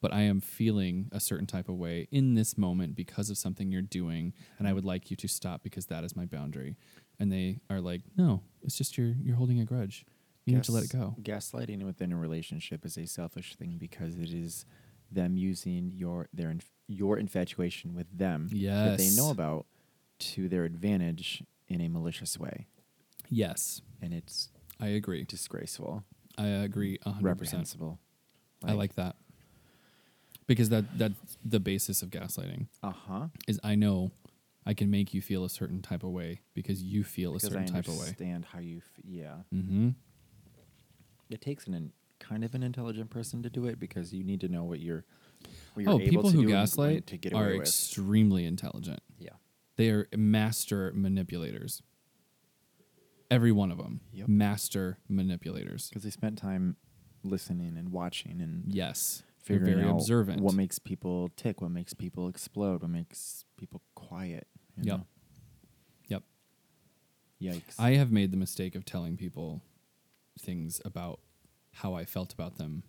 but 0.01 0.11
I 0.13 0.21
am 0.21 0.41
feeling 0.41 1.07
a 1.11 1.19
certain 1.19 1.45
type 1.47 1.69
of 1.69 1.75
way 1.75 2.07
in 2.11 2.33
this 2.33 2.57
moment 2.57 2.95
because 2.95 3.29
of 3.29 3.37
something 3.37 3.71
you're 3.71 3.81
doing, 3.81 4.33
and 4.59 4.67
I 4.67 4.73
would 4.73 4.85
like 4.85 5.09
you 5.11 5.15
to 5.17 5.27
stop 5.27 5.63
because 5.63 5.85
that 5.87 6.03
is 6.03 6.15
my 6.15 6.25
boundary. 6.25 6.75
And 7.19 7.31
they 7.31 7.59
are 7.69 7.79
like, 7.79 8.01
"No, 8.17 8.41
it's 8.63 8.75
just 8.77 8.97
you're 8.97 9.15
you're 9.21 9.35
holding 9.35 9.59
a 9.59 9.65
grudge. 9.65 10.05
You 10.45 10.55
need 10.55 10.63
to 10.63 10.71
let 10.71 10.83
it 10.83 10.91
go." 10.91 11.15
Gaslighting 11.21 11.83
within 11.83 12.11
a 12.11 12.17
relationship 12.17 12.83
is 12.85 12.97
a 12.97 13.05
selfish 13.05 13.55
thing 13.55 13.77
because 13.77 14.15
it 14.17 14.33
is 14.33 14.65
them 15.11 15.37
using 15.37 15.91
your 15.91 16.27
their 16.33 16.49
inf- 16.49 16.71
your 16.87 17.17
infatuation 17.19 17.93
with 17.93 18.07
them 18.17 18.47
that 18.51 18.97
they 18.97 19.03
Yes. 19.05 19.15
know 19.17 19.29
about 19.29 19.65
to 20.19 20.49
their 20.49 20.65
advantage 20.65 21.43
in 21.67 21.79
a 21.81 21.87
malicious 21.89 22.37
way, 22.39 22.67
Yes, 23.29 23.81
and 24.01 24.13
it's 24.13 24.49
I 24.79 24.87
agree. 24.87 25.23
disgraceful, 25.25 26.03
I 26.37 26.47
agree 26.47 26.97
a 27.05 27.11
hundred 27.11 27.35
percent. 27.37 27.53
reprehensible. 27.53 27.99
I 28.63 28.73
like 28.73 28.95
that 28.95 29.15
because 30.51 30.69
that 30.69 30.97
that's 30.97 31.37
the 31.45 31.59
basis 31.59 32.01
of 32.01 32.09
gaslighting. 32.09 32.67
Uh 32.83 32.91
huh. 32.91 33.27
is 33.47 33.59
I 33.63 33.75
know 33.75 34.11
I 34.65 34.73
can 34.73 34.89
make 34.91 35.13
you 35.13 35.21
feel 35.21 35.43
a 35.45 35.49
certain 35.49 35.81
type 35.81 36.03
of 36.03 36.09
way 36.11 36.41
because 36.53 36.83
you 36.83 37.03
feel 37.03 37.35
a 37.35 37.39
certain 37.39 37.65
type 37.65 37.87
of 37.87 37.93
way. 37.95 38.01
understand 38.01 38.45
how 38.51 38.59
you. 38.59 38.77
F- 38.77 39.03
yeah. 39.05 39.35
Mm-hmm. 39.53 39.89
It 41.29 41.41
takes 41.41 41.65
an 41.67 41.73
in, 41.73 41.91
kind 42.19 42.43
of 42.43 42.53
an 42.53 42.63
intelligent 42.63 43.09
person 43.09 43.41
to 43.43 43.49
do 43.49 43.65
it 43.65 43.79
because 43.79 44.13
you 44.13 44.23
need 44.23 44.41
to 44.41 44.49
know 44.49 44.63
what 44.63 44.79
you're. 44.79 45.05
What 45.73 45.83
you're 45.83 45.93
Oh, 45.93 45.99
able 45.99 46.09
people 46.09 46.29
to 46.31 46.35
who 46.35 46.41
do 46.43 46.49
gaslight 46.49 47.11
are 47.33 47.53
extremely 47.53 48.45
intelligent. 48.45 49.01
Yeah. 49.17 49.29
They 49.77 49.89
are 49.89 50.07
master 50.15 50.91
manipulators. 50.93 51.81
Every 53.31 53.51
one 53.53 53.71
of 53.71 53.77
them, 53.77 54.01
Yep. 54.11 54.27
master 54.27 54.97
manipulators. 55.09 55.87
Because 55.89 56.03
they 56.03 56.09
spent 56.09 56.37
time 56.37 56.75
listening 57.23 57.77
and 57.77 57.89
watching 57.89 58.41
and 58.41 58.65
Yes, 58.67 59.23
figuring 59.43 59.75
very 59.75 59.87
out 59.89 59.95
observant. 59.95 60.41
what 60.41 60.53
makes 60.53 60.79
people 60.79 61.29
tick, 61.35 61.61
what 61.61 61.71
makes 61.71 61.93
people 61.93 62.27
explode, 62.27 62.81
what 62.81 62.91
makes 62.91 63.45
people 63.57 63.81
quiet. 63.95 64.47
you 64.77 64.83
Yep. 64.85 64.97
know? 64.99 65.05
Yep. 66.07 66.23
Yikes. 67.41 67.75
I 67.79 67.91
have 67.91 68.11
made 68.11 68.31
the 68.31 68.37
mistake 68.37 68.75
of 68.75 68.85
telling 68.85 69.17
people 69.17 69.61
things 70.39 70.79
about 70.85 71.19
how 71.73 71.93
I 71.93 72.05
felt 72.05 72.33
about 72.33 72.57
them 72.57 72.83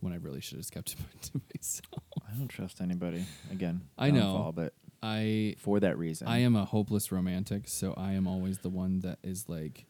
when 0.00 0.12
I 0.12 0.16
really 0.16 0.40
should 0.40 0.58
have 0.58 0.70
kept 0.70 0.92
it 1.14 1.22
to 1.32 1.40
myself. 1.54 2.02
I 2.28 2.36
don't 2.36 2.48
trust 2.48 2.80
anybody. 2.80 3.24
Again, 3.50 3.82
I 3.98 4.10
know. 4.10 4.52
but 4.54 4.74
I 5.02 5.54
for 5.58 5.80
that 5.80 5.96
reason, 5.98 6.26
I 6.28 6.38
am 6.38 6.56
a 6.56 6.64
hopeless 6.64 7.12
romantic, 7.12 7.68
so 7.68 7.94
I 7.96 8.12
am 8.12 8.26
always 8.26 8.58
the 8.58 8.70
one 8.70 9.00
that 9.00 9.18
is 9.22 9.48
like 9.48 9.86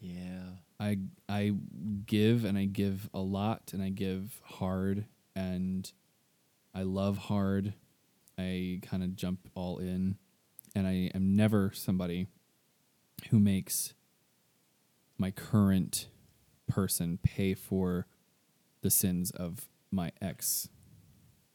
Yeah. 0.00 0.42
I 0.80 0.96
I 1.28 1.52
give 2.06 2.44
and 2.44 2.56
I 2.56 2.64
give 2.64 3.10
a 3.12 3.20
lot 3.20 3.72
and 3.74 3.82
I 3.82 3.90
give 3.90 4.40
hard 4.42 5.04
and 5.36 5.90
I 6.74 6.82
love 6.82 7.18
hard. 7.18 7.74
I 8.38 8.80
kind 8.82 9.02
of 9.02 9.14
jump 9.14 9.48
all 9.54 9.78
in 9.78 10.16
and 10.74 10.86
I 10.86 11.10
am 11.14 11.36
never 11.36 11.70
somebody 11.74 12.26
who 13.30 13.38
makes 13.38 13.92
my 15.18 15.30
current 15.30 16.08
person 16.66 17.18
pay 17.22 17.52
for 17.52 18.06
the 18.80 18.90
sins 18.90 19.30
of 19.30 19.68
my 19.90 20.12
ex. 20.22 20.68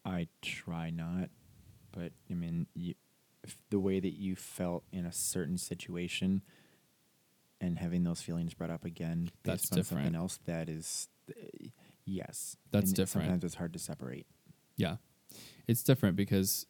I 0.04 0.28
try 0.40 0.90
not, 0.90 1.30
but 1.90 2.12
I 2.30 2.34
mean, 2.34 2.68
you, 2.74 2.94
the 3.70 3.80
way 3.80 3.98
that 3.98 4.14
you 4.14 4.36
felt 4.36 4.84
in 4.92 5.04
a 5.04 5.12
certain 5.12 5.58
situation, 5.58 6.42
and 7.60 7.78
having 7.78 8.04
those 8.04 8.20
feelings 8.20 8.54
brought 8.54 8.70
up 8.70 8.84
again 8.84 9.30
That's 9.44 9.62
based 9.62 9.78
on 9.78 9.84
something 9.84 10.14
else, 10.14 10.38
that 10.44 10.68
is, 10.68 11.08
uh, 11.30 11.66
yes, 12.04 12.56
That's 12.70 12.90
And 12.90 12.96
different. 12.96 13.26
Sometimes 13.26 13.44
it's 13.44 13.54
hard 13.54 13.72
to 13.72 13.78
separate. 13.78 14.26
Yeah. 14.76 14.96
It's 15.66 15.82
different 15.82 16.16
because 16.16 16.66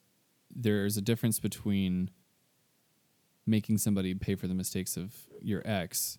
there's 0.53 0.97
a 0.97 1.01
difference 1.01 1.39
between 1.39 2.09
making 3.45 3.77
somebody 3.77 4.13
pay 4.13 4.35
for 4.35 4.47
the 4.47 4.53
mistakes 4.53 4.97
of 4.97 5.13
your 5.41 5.61
ex 5.65 6.17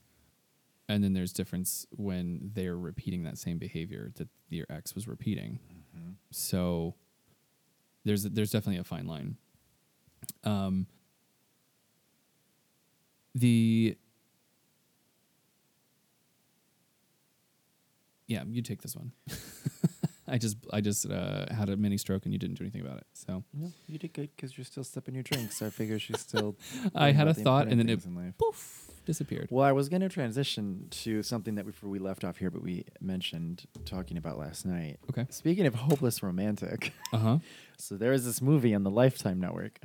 and 0.89 1.05
then 1.05 1.13
there's 1.13 1.33
difference 1.33 1.87
when 1.91 2.51
they're 2.55 2.79
repeating 2.79 3.25
that 3.25 3.37
same 3.37 3.59
behavior 3.59 4.11
that 4.17 4.29
your 4.49 4.65
ex 4.71 4.95
was 4.95 5.07
repeating. 5.07 5.59
So 6.31 6.95
there's 8.05 8.23
there's 8.25 8.51
definitely 8.51 8.81
a 8.81 8.85
fine 8.85 9.07
line. 9.07 9.37
Um 10.45 10.87
the 13.35 13.99
Yeah, 18.29 18.45
you 18.49 18.63
take 18.63 18.83
this 18.83 18.95
one. 18.95 19.13
I 20.31 20.37
just 20.37 20.59
I 20.71 20.81
just 20.83 21.11
uh, 21.11 21.47
had 21.53 21.71
a 21.71 21.77
mini 21.77 21.97
stroke 21.97 22.25
and 22.27 22.33
you 22.35 22.39
didn't 22.39 22.59
do 22.59 22.65
anything 22.65 22.83
about 22.83 22.99
it. 22.99 23.07
So 23.15 23.43
No, 23.55 23.73
you 23.87 23.99
did 23.99 24.13
good 24.13 24.29
because 24.37 24.57
you're 24.59 24.67
still 24.67 24.85
sipping 24.85 25.15
your 25.15 25.23
drink. 25.23 25.51
So 25.53 25.67
I 25.67 25.71
figure 25.71 25.99
she's 25.99 26.21
still. 26.21 26.55
I 26.95 27.13
had 27.13 27.27
a 27.29 27.35
thought 27.35 27.69
and 27.69 27.81
then 27.81 27.89
it 27.89 28.03
poof 28.39 28.91
disappeared. 29.07 29.49
Well, 29.51 29.65
I 29.65 29.73
was 29.73 29.89
going 29.89 30.03
to 30.03 30.11
transition 30.11 30.89
to 30.91 31.23
something 31.23 31.55
that 31.55 31.65
we, 31.65 31.73
we 31.83 31.99
left 31.99 32.25
off 32.25 32.37
here, 32.37 32.51
but 32.51 32.63
we 32.63 32.85
mentioned 33.01 33.65
talking 33.87 34.19
about 34.19 34.39
last 34.39 34.67
night. 34.67 34.99
Okay. 35.09 35.25
Speaking 35.31 35.65
of 35.65 35.75
hopeless 35.75 36.23
romantic, 36.23 36.93
Uh 37.15 37.17
huh. 37.19 37.39
so 37.79 37.97
there 37.97 38.13
is 38.13 38.27
this 38.27 38.43
movie 38.43 38.75
on 38.75 38.83
the 38.83 38.91
Lifetime 38.91 39.41
Network. 39.41 39.79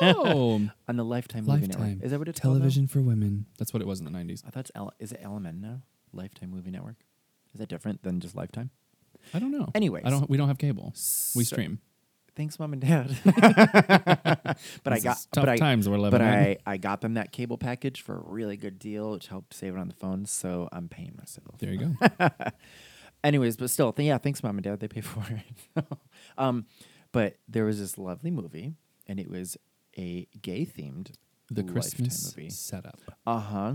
Oh, 0.00 0.60
on 0.86 0.96
the 0.96 1.04
Lifetime 1.04 1.44
movie 1.44 1.62
Lifetime 1.66 1.80
network. 1.88 2.04
Is 2.04 2.10
that 2.12 2.18
what 2.20 2.28
it's 2.28 2.38
television 2.38 2.86
for 2.86 3.00
women. 3.00 3.46
That's 3.58 3.72
what 3.74 3.82
it 3.82 3.86
was 3.88 3.98
in 3.98 4.04
the 4.04 4.12
nineties. 4.12 4.44
I 4.46 4.50
thought 4.50 4.60
it's 4.60 4.72
L- 4.76 4.92
is 5.00 5.10
it 5.10 5.22
LMN 5.24 5.60
now? 5.60 5.82
Lifetime 6.12 6.50
Movie 6.50 6.70
Network. 6.70 6.96
Is 7.56 7.60
that 7.60 7.70
different 7.70 8.02
than 8.02 8.20
just 8.20 8.36
Lifetime? 8.36 8.68
I 9.32 9.38
don't 9.38 9.50
know. 9.50 9.70
Anyways. 9.74 10.04
I 10.04 10.10
don't. 10.10 10.28
We 10.28 10.36
don't 10.36 10.48
have 10.48 10.58
cable. 10.58 10.90
We 11.34 11.44
So- 11.44 11.54
stream. 11.56 11.80
Thanks, 12.34 12.58
mom 12.58 12.74
and 12.74 12.82
dad. 12.82 13.16
but 13.24 14.92
I 14.92 14.98
got 15.00 15.16
tough 15.32 15.46
but 15.46 15.48
I, 15.62 15.74
we're 15.76 15.96
living 15.96 16.10
but 16.10 16.20
in. 16.20 16.26
I, 16.26 16.56
I 16.66 16.76
got 16.76 17.00
them 17.00 17.14
that 17.14 17.32
cable 17.32 17.56
package 17.56 18.02
for 18.02 18.14
a 18.18 18.20
really 18.22 18.58
good 18.58 18.78
deal, 18.78 19.12
which 19.12 19.28
helped 19.28 19.54
save 19.54 19.74
it 19.74 19.78
on 19.78 19.88
the 19.88 19.94
phone. 19.94 20.26
So 20.26 20.68
I'm 20.70 20.86
paying 20.90 21.14
myself. 21.16 21.56
There 21.58 21.72
you 21.72 21.96
go. 21.96 22.28
Anyways, 23.24 23.56
but 23.56 23.70
still, 23.70 23.90
th- 23.90 24.06
yeah, 24.06 24.18
thanks, 24.18 24.42
mom 24.42 24.56
and 24.58 24.64
dad. 24.64 24.80
They 24.80 24.88
pay 24.88 25.00
for 25.12 25.24
it. 25.30 25.84
um, 26.36 26.66
but 27.10 27.36
there 27.48 27.64
was 27.64 27.78
this 27.80 27.96
lovely 27.96 28.30
movie, 28.30 28.74
and 29.06 29.18
it 29.18 29.30
was 29.30 29.56
a 29.96 30.28
gay 30.42 30.66
themed 30.66 31.12
The 31.50 31.64
Christmas 31.64 32.36
movie. 32.36 32.50
setup, 32.50 33.00
Uh 33.26 33.38
huh. 33.40 33.74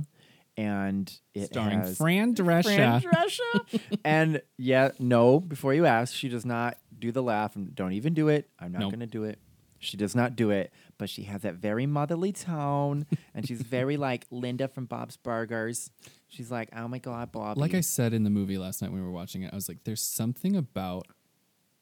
And 0.58 1.12
it 1.34 1.46
starring 1.48 1.79
has 1.79 1.98
Fran 1.98 2.36
Drescher. 2.36 2.75
Fran 2.75 3.01
Drescher. 3.01 3.79
and 4.05 4.41
yeah, 4.58 4.91
no, 5.00 5.39
before 5.39 5.74
you 5.74 5.86
ask, 5.86 6.13
she 6.13 6.29
does 6.29 6.46
not 6.46 6.77
do 6.98 7.12
the 7.12 7.24
laugh. 7.24 7.55
And 7.55 7.74
don't 7.74 7.93
even 7.93 8.13
do 8.13 8.27
it. 8.27 8.50
I'm 8.60 8.72
not 8.74 8.79
Nope. 8.81 8.91
going 8.91 9.00
to 9.00 9.05
do 9.08 9.24
it. 9.24 9.39
She 9.79 9.98
does 9.98 10.15
not 10.15 10.36
do 10.36 10.51
it, 10.51 10.72
but 11.00 11.10
she 11.10 11.24
has 11.24 11.41
that 11.41 11.55
very 11.55 11.88
motherly 11.88 12.31
tone, 12.31 13.08
and 13.34 13.48
she's 13.48 13.63
very 13.63 13.98
like 14.08 14.27
Linda 14.29 14.67
from 14.67 14.86
Bob's 14.86 15.17
Burgers. 15.17 15.89
She's 16.27 16.51
like, 16.51 16.70
"Oh 16.75 16.88
my 16.88 17.00
God, 17.00 17.31
Bobby!" 17.31 17.60
Like 17.60 17.74
I 17.74 17.81
said 17.81 18.13
in 18.13 18.24
the 18.24 18.29
movie 18.29 18.60
last 18.60 18.84
night 18.84 18.91
when 18.91 19.00
we 19.01 19.05
were 19.05 19.12
watching 19.12 19.41
it, 19.41 19.51
I 19.51 19.55
was 19.55 19.67
like, 19.67 19.79
"There's 19.84 20.01
something 20.03 20.55
about 20.55 21.08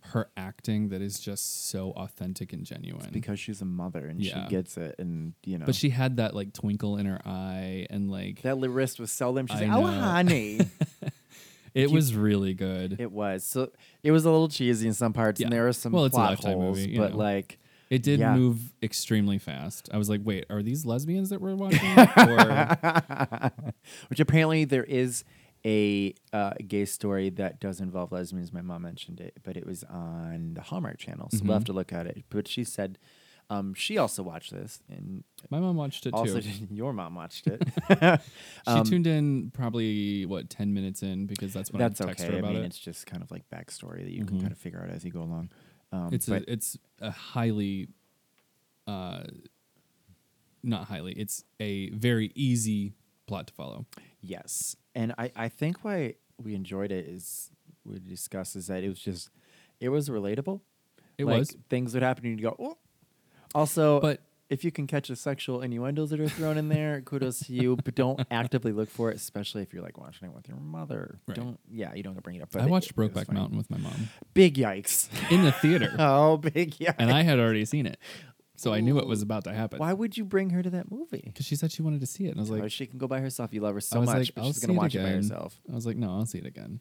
her 0.10 0.30
acting 0.38 0.90
that 0.90 1.02
is 1.02 1.20
just 1.20 1.68
so 1.70 1.92
authentic 1.92 2.54
and 2.54 2.66
genuine." 2.66 3.10
because 3.12 3.40
she's 3.40 3.62
a 3.62 3.66
mother 3.66 4.06
and 4.08 4.22
Yeah. 4.22 4.44
she 4.46 4.50
gets 4.50 4.78
it, 4.78 4.96
and 5.00 5.34
you 5.46 5.58
know. 5.58 5.66
but 5.66 5.76
she 5.76 5.90
had 5.90 6.18
that 6.18 6.36
like 6.36 6.54
twinkle 6.54 6.98
in 6.98 7.06
her 7.06 7.20
eye, 7.26 7.88
and 7.90 8.10
like 8.12 8.42
that 8.44 8.58
wrist 8.60 9.00
was 9.00 9.12
so 9.12 9.30
limp. 9.32 9.50
She's 9.52 9.62
I 9.62 9.68
like, 9.68 9.84
"Oh, 9.84 9.88
honey." 9.88 10.60
it 11.74 11.90
you- 11.90 11.94
was 11.96 12.14
really 12.16 12.54
good. 12.54 13.00
it 13.00 13.12
was 13.12 13.44
so. 13.46 13.72
It 14.04 14.12
was 14.12 14.26
a 14.26 14.32
little 14.32 14.50
cheesy 14.50 14.88
in 14.88 14.94
some 14.94 15.14
parts, 15.14 15.40
and 15.42 15.52
there 15.52 15.64
were 15.64 15.74
some 15.74 15.92
Well, 15.92 16.06
it's 16.06 16.16
a 16.16 16.18
plot 16.18 16.30
Lifetime 16.32 16.54
holes, 16.58 16.78
movie, 16.80 16.98
but 16.98 17.12
know. 17.12 17.18
like. 17.18 17.60
It 17.90 18.04
did 18.04 18.20
Yeah. 18.20 18.36
move 18.36 18.72
extremely 18.84 19.40
fast. 19.40 19.90
I 19.92 19.98
was 19.98 20.10
like, 20.12 20.22
"Wait, 20.24 20.46
are 20.52 20.62
these 20.62 20.86
lesbians 20.86 21.30
that 21.32 21.42
we're 21.42 21.56
watching?" 21.56 21.80
or 22.18 23.52
Which 24.10 24.20
apparently 24.20 24.64
there 24.66 24.84
is 24.84 25.24
a 25.66 26.14
uh, 26.32 26.54
gay 26.68 26.86
story 26.86 27.30
that 27.32 27.60
does 27.60 27.82
involve 27.82 28.12
lesbians. 28.12 28.54
My 28.54 28.62
mom 28.62 28.82
mentioned 28.84 29.20
it, 29.20 29.38
but 29.44 29.58
it 29.58 29.66
was 29.66 29.84
on 29.86 30.54
the 30.54 30.62
Hallmark 30.62 30.98
Channel, 30.98 31.30
so 31.32 31.40
we'll 31.44 31.54
have 31.54 31.66
to 31.66 31.74
look 31.74 31.92
at 31.94 32.08
it. 32.08 32.24
But 32.30 32.48
she 32.48 32.64
said 32.64 32.98
Um, 33.52 33.74
she 33.74 33.98
also 33.98 34.22
watched 34.22 34.52
this, 34.54 34.80
and 34.90 35.24
My 35.50 35.60
mom 35.60 35.76
watched 35.76 36.06
it 36.06 36.14
also 36.14 36.40
too. 36.40 36.50
your 36.70 36.94
mom 36.94 37.16
watched 37.16 37.48
it. 37.48 37.62
She 38.68 38.72
Um, 38.72 38.84
tuned 38.84 39.08
in 39.08 39.50
probably 39.52 40.26
what 40.28 40.50
ten 40.52 40.72
minutes 40.74 41.02
in 41.02 41.26
because 41.26 41.52
that's 41.54 41.72
when 41.74 41.80
That's 41.80 42.00
I 42.00 42.06
text 42.06 42.24
okay. 42.26 42.32
her 42.34 42.38
I 42.38 42.40
about 42.42 42.54
mean, 42.54 42.64
it. 42.64 42.68
it's 42.68 42.78
just 42.78 43.08
kind 43.08 43.24
of 43.24 43.32
like 43.32 43.50
backstory 43.50 44.04
that 44.04 44.12
you 44.12 44.24
can 44.24 44.38
Mhm. 44.38 44.42
kind 44.42 44.52
of 44.52 44.58
figure 44.60 44.82
out 44.84 44.92
as 44.92 45.04
you 45.04 45.12
go 45.12 45.24
along. 45.24 45.50
Um, 45.92 46.14
it's 46.14 46.28
but 46.28 46.44
a 46.44 46.52
it's 46.54 46.78
a 47.00 47.10
highly 47.10 47.88
uh 48.86 49.24
not 50.64 50.86
highly 50.86 51.14
it's 51.14 51.44
a 51.60 51.90
very 51.92 52.32
easy 52.36 52.94
plot 53.28 53.48
to 53.48 53.54
follow 53.54 53.86
yes, 54.22 54.76
and 54.96 55.14
I 55.18 55.32
I 55.36 55.50
think 55.50 55.84
why 55.84 56.16
we 56.42 56.56
enjoyed 56.56 56.92
it 56.92 57.06
is 57.06 57.52
we 57.86 58.00
discussed 58.00 58.56
is 58.56 58.68
that 58.68 58.84
it 58.84 58.90
was 58.90 59.00
just 59.00 59.30
it 59.80 59.90
was 59.90 60.10
relatable. 60.10 60.62
it 61.18 61.26
like, 61.26 61.40
was 61.40 61.58
things 61.70 61.94
would 61.94 62.04
happen 62.04 62.26
and 62.26 62.40
you'd 62.40 62.44
go 62.44 62.56
oh. 62.60 62.78
Also, 63.56 64.00
but 64.00 64.22
if 64.50 64.64
you 64.64 64.72
can 64.72 64.88
catch 64.88 65.08
the 65.08 65.16
sexual 65.16 65.62
innuendos 65.62 66.10
that 66.10 66.20
are 66.20 66.30
thrown 66.30 66.58
in 66.58 66.70
there, 66.70 67.02
kudos 67.06 67.40
to 67.42 67.54
you. 67.54 67.76
But 67.76 67.96
don't 67.96 68.20
actively 68.32 68.72
look 68.72 68.90
for 68.90 69.12
it, 69.12 69.16
especially 69.16 69.62
if 69.62 69.74
you're 69.74 69.84
like 69.84 69.98
watching 69.98 70.28
it 70.28 70.36
with 70.36 70.48
your 70.48 70.58
mother. 70.58 71.20
Right. 71.28 71.36
Don't, 71.36 71.60
yeah, 71.72 71.94
you 71.94 72.04
don't 72.04 72.22
bring 72.22 72.36
it 72.36 72.42
up. 72.42 72.50
But 72.52 72.64
i 72.64 72.66
it- 72.66 72.70
watched 72.70 72.96
brokeback 72.96 73.32
mountain 73.32 73.58
with 73.58 73.70
my 73.70 73.78
mom 73.78 74.10
Big 74.34 74.56
yikes! 74.56 75.10
in 75.32 75.44
the 75.44 75.52
theater 75.52 75.96
oh, 76.00 76.38
big 76.38 76.76
yikes! 76.76 76.96
and 76.98 77.12
i 77.12 77.24
had 77.24 77.40
already 77.40 77.66
seen 77.66 77.86
it 77.86 77.98
so 78.60 78.74
i 78.74 78.80
knew 78.80 78.94
what 78.96 79.08
was 79.08 79.22
about 79.22 79.44
to 79.46 79.54
happen 79.54 79.80
Why 79.80 79.94
would 79.94 80.18
you 80.18 80.26
bring 80.26 80.50
her 80.52 80.62
to 80.64 80.70
that 80.72 80.92
movie? 80.92 81.24
because 81.26 81.46
she 81.46 81.56
said 81.56 81.72
she 81.72 81.82
wanted 81.82 82.02
to 82.02 82.06
see 82.08 82.26
it 82.26 82.30
and 82.32 82.40
i 82.40 82.42
was 82.42 82.50
like 82.50 82.72
she 82.72 82.86
can 82.86 82.98
go 83.00 83.08
by 83.08 83.20
herself. 83.22 83.54
You 83.54 83.62
love 83.62 83.74
her 83.74 83.78
I 83.78 83.82
so 83.82 84.00
was 84.02 84.08
much, 84.08 84.18
like, 84.18 84.36
but 84.36 84.42
I'll 84.42 84.48
she's 84.54 84.60
gonna 84.60 84.78
watch 84.78 84.96
it 84.96 85.00
by 85.00 85.06
again. 85.10 85.18
herself. 85.18 85.60
i 85.72 85.76
was 85.76 85.86
like 85.86 85.98
no 85.98 86.12
i'll 86.12 86.26
see 86.26 86.38
it 86.40 86.46
again 86.46 86.80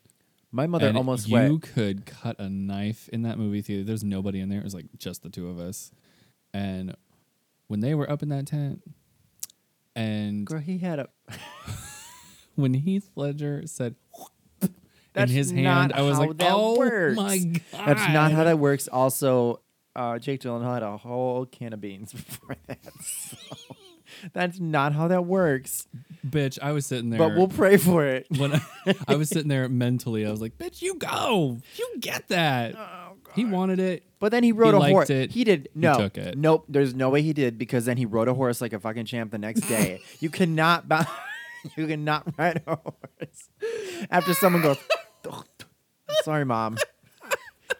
My 0.50 0.66
mother 0.66 0.86
And 0.88 0.96
almost 0.96 1.28
you 1.28 1.34
went. 1.34 1.62
could 1.62 2.06
cut 2.06 2.38
a 2.40 2.48
knife 2.48 3.08
in 3.10 3.22
that 3.22 3.38
movie 3.38 3.62
theater 3.62 3.84
there's 3.84 4.04
nobody 4.04 4.40
in 4.40 4.48
there 4.48 4.60
it 4.60 4.64
was 4.64 4.74
like 4.74 4.86
just 4.98 5.22
the 5.22 5.30
two 5.30 5.48
of 5.48 5.58
us 5.58 5.90
and 6.54 6.94
when 7.68 7.80
they 7.80 7.94
were 7.94 8.10
up 8.10 8.22
in 8.22 8.28
that 8.30 8.46
tent 8.46 8.82
and 9.96 10.46
Girl, 10.46 10.60
he 10.60 10.78
had 10.78 11.00
a. 11.00 11.08
when 12.54 12.74
Heath 12.74 13.10
Ledger 13.16 13.62
said 13.66 13.94
in 14.62 14.70
That's 15.12 15.32
his 15.32 15.50
hand, 15.50 15.64
not 15.64 15.92
I 15.94 16.02
was 16.02 16.16
how 16.18 16.26
like, 16.28 16.36
that 16.38 16.52
"Oh 16.52 16.78
works. 16.78 17.16
my 17.16 17.38
god!" 17.38 17.60
That's 17.86 18.08
not 18.12 18.32
how 18.32 18.44
that 18.44 18.58
works. 18.58 18.86
Also, 18.88 19.60
uh, 19.96 20.18
Jake 20.18 20.40
Gyllenhaal 20.40 20.74
had 20.74 20.82
a 20.82 20.96
whole 20.96 21.46
can 21.46 21.72
of 21.72 21.80
beans 21.80 22.12
before 22.14 22.56
that. 22.66 22.78
So 23.02 23.56
that's 24.32 24.60
not 24.60 24.92
how 24.92 25.08
that 25.08 25.24
works. 25.24 25.86
Bitch, 26.26 26.58
I 26.60 26.72
was 26.72 26.86
sitting 26.86 27.10
there. 27.10 27.18
But 27.18 27.36
we'll 27.36 27.48
pray 27.48 27.76
for 27.76 28.06
it. 28.06 28.26
when 28.36 28.54
I, 28.54 28.60
I 29.06 29.16
was 29.16 29.28
sitting 29.28 29.48
there 29.48 29.68
mentally, 29.68 30.26
I 30.26 30.30
was 30.30 30.40
like, 30.40 30.58
"Bitch, 30.58 30.82
you 30.82 30.94
go, 30.94 31.58
you 31.76 31.94
get 32.00 32.28
that." 32.28 32.74
he 33.34 33.44
wanted 33.44 33.78
it. 33.78 34.04
But 34.20 34.32
then 34.32 34.42
he 34.42 34.52
rode 34.52 34.74
a 34.74 34.78
liked 34.78 34.92
horse. 34.92 35.10
it. 35.10 35.30
He 35.30 35.44
did 35.44 35.68
no. 35.74 35.96
took 35.96 36.18
it. 36.18 36.36
Nope. 36.36 36.64
There's 36.68 36.94
no 36.94 37.08
way 37.10 37.22
he 37.22 37.32
did 37.32 37.56
because 37.58 37.84
then 37.84 37.96
he 37.96 38.06
rode 38.06 38.26
a 38.26 38.34
horse 38.34 38.60
like 38.60 38.72
a 38.72 38.80
fucking 38.80 39.04
champ 39.04 39.30
the 39.30 39.38
next 39.38 39.60
day. 39.62 40.00
you 40.20 40.30
cannot. 40.30 40.88
Ba- 40.88 41.06
you 41.76 41.86
cannot 41.86 42.26
ride 42.38 42.62
a 42.66 42.76
horse 42.76 43.48
after 44.10 44.34
someone 44.34 44.62
goes. 44.62 44.78
Sorry, 46.22 46.44
mom. 46.44 46.78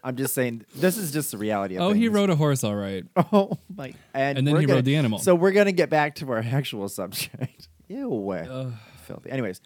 I'm 0.09 0.17
just 0.17 0.33
saying. 0.35 0.65
This 0.75 0.97
is 0.97 1.13
just 1.13 1.31
the 1.33 1.39
reality 1.39 1.77
of 1.77 1.83
Oh, 1.83 1.93
he 1.93 2.03
things. 2.03 2.15
rode 2.15 2.31
a 2.31 2.37
horse, 2.37 2.65
all 2.65 2.75
right. 2.77 3.05
Oh 3.33 3.59
my! 3.77 3.93
And, 4.15 4.39
And 4.39 4.47
then 4.47 4.55
we're 4.55 4.61
he 4.61 4.67
gonna- 4.67 4.79
rode 4.79 4.85
the 4.87 4.97
animal. 4.97 5.19
So 5.19 5.35
we're 5.35 5.53
gonna 5.53 5.73
get 5.73 5.91
back 5.91 6.15
to 6.17 6.31
our 6.33 6.39
actual 6.39 6.89
subject. 6.89 7.69
Ew, 7.89 8.31
Ugh. 8.31 8.73
filthy. 9.07 9.31
Anyways, 9.31 9.61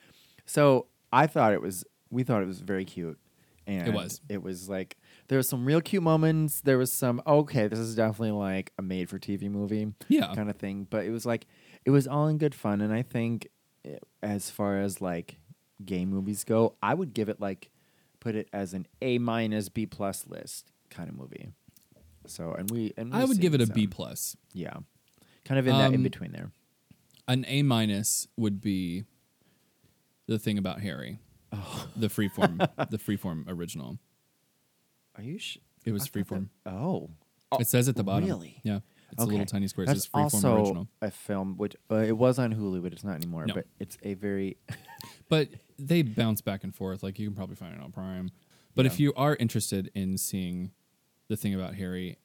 so 0.44 0.86
I 1.12 1.26
thought 1.28 1.52
it 1.52 1.62
was. 1.62 1.84
We 2.10 2.24
thought 2.24 2.42
it 2.42 2.46
was 2.46 2.60
very 2.60 2.84
cute, 2.84 3.18
and 3.66 3.94
was. 3.94 4.20
It 4.28 4.42
was 4.42 4.68
like 4.68 4.96
there 5.28 5.38
was 5.38 5.48
some 5.48 5.64
real 5.64 5.80
cute 5.80 6.02
moments. 6.02 6.60
There 6.60 6.76
was 6.78 6.92
some 6.92 7.22
okay. 7.26 7.68
This 7.68 7.78
is 7.78 7.94
definitely 7.94 8.32
like 8.32 8.72
a 8.78 8.82
made-for-TV 8.82 9.48
movie 9.50 9.92
Yeah, 10.08 10.34
kind 10.34 10.50
of 10.50 10.56
thing. 10.56 10.86
But 10.90 11.04
it 11.06 11.10
was 11.10 11.24
like 11.24 11.46
it 11.84 11.90
was 11.90 12.06
all 12.08 12.26
in 12.28 12.38
good 12.38 12.54
fun, 12.54 12.80
and 12.80 12.92
I 12.92 13.02
think 13.02 13.48
eh, 13.84 13.96
as 14.22 14.50
far 14.50 14.78
as 14.80 15.00
like 15.00 15.38
gay 15.84 16.04
movies 16.04 16.44
go, 16.44 16.74
I 16.82 16.94
would 16.94 17.12
give 17.14 17.28
it 17.28 17.40
like 17.40 17.70
put 18.22 18.36
it 18.36 18.48
as 18.52 18.72
an 18.72 18.86
A 19.02 19.18
minus 19.18 19.68
B 19.68 19.84
plus 19.84 20.26
list 20.28 20.70
kind 20.90 21.08
of 21.08 21.16
movie. 21.16 21.48
So 22.26 22.52
and 22.52 22.70
we 22.70 22.92
and 22.96 23.12
I 23.12 23.20
we've 23.20 23.30
would 23.30 23.40
give 23.40 23.52
it 23.54 23.60
a 23.60 23.66
B 23.66 23.88
plus. 23.88 24.36
Yeah, 24.52 24.74
kind 25.44 25.58
of 25.58 25.66
in 25.66 25.72
that 25.76 25.88
in 25.88 25.96
Um, 25.96 26.02
between 26.04 26.30
there. 26.30 26.52
An 27.26 27.44
A 27.48 27.62
minus 27.62 28.28
would 28.36 28.60
be 28.60 29.04
the 30.26 30.38
thing 30.38 30.56
about 30.56 30.80
Harry, 30.82 31.18
oh. 31.52 31.88
the 31.96 32.06
freeform, 32.08 32.58
the 32.90 32.98
freeform 32.98 33.44
original. 33.48 33.98
Are 35.16 35.22
you? 35.22 35.38
Sh- 35.38 35.58
It 35.84 35.90
was 35.92 36.04
I 36.04 36.06
freeform. 36.08 36.48
that- 36.64 36.72
oh, 36.72 37.10
it 37.58 37.66
says 37.66 37.88
at 37.88 37.96
the 37.96 38.04
bottom. 38.04 38.28
Really? 38.28 38.60
Yeah, 38.62 38.80
it's 39.12 39.22
a 39.22 39.26
little 39.26 39.46
tiny 39.46 39.68
square. 39.68 39.86
That's 39.86 40.00
says 40.04 40.08
freeform 40.08 40.22
also 40.34 40.56
original. 40.58 40.88
a 41.00 41.10
film 41.10 41.56
which 41.56 41.76
uh, 41.90 41.96
it 41.96 42.16
was 42.16 42.38
on 42.38 42.54
Hulu, 42.54 42.82
but 42.82 42.92
it's 42.92 43.04
not 43.04 43.16
anymore. 43.16 43.46
No. 43.46 43.54
But 43.54 43.66
it's 43.78 43.96
a 44.02 44.14
very 44.14 44.56
But 45.28 45.48
they 45.78 46.02
bounce 46.02 46.40
back 46.40 46.64
and 46.64 46.74
forth. 46.74 47.02
Like 47.02 47.18
you 47.18 47.26
can 47.28 47.34
probably 47.36 47.56
find 47.56 47.74
it 47.74 47.80
on 47.80 47.92
Prime. 47.92 48.30
But 48.74 48.86
if 48.86 48.98
you 48.98 49.12
are 49.16 49.36
interested 49.38 49.90
in 49.94 50.16
seeing 50.18 50.70
the 51.28 51.36
thing 51.36 51.54
about 51.54 51.74
Harry, 51.74 52.16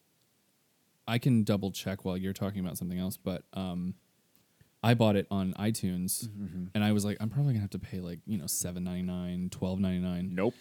I 1.07 1.17
can 1.17 1.43
double 1.43 1.71
check 1.71 2.05
while 2.05 2.17
you're 2.17 2.33
talking 2.33 2.59
about 2.59 2.77
something 2.77 2.97
else. 2.99 3.17
But 3.17 3.43
um, 3.53 3.95
I 4.83 4.93
bought 4.93 5.15
it 5.15 5.27
on 5.31 5.53
iTunes, 5.59 6.27
Mm-hmm. 6.27 6.65
and 6.75 6.83
I 6.83 6.91
was 6.93 7.03
like, 7.03 7.17
I'm 7.19 7.29
probably 7.29 7.53
gonna 7.53 7.61
have 7.61 7.69
to 7.71 7.79
pay 7.79 7.99
like 7.99 8.19
you 8.25 8.37
know 8.37 8.47
seven 8.47 8.83
ninety 8.83 9.01
nine, 9.03 9.49
twelve 9.49 9.79
ninety 9.79 9.99
nine. 9.99 10.29
nope. 10.33 10.55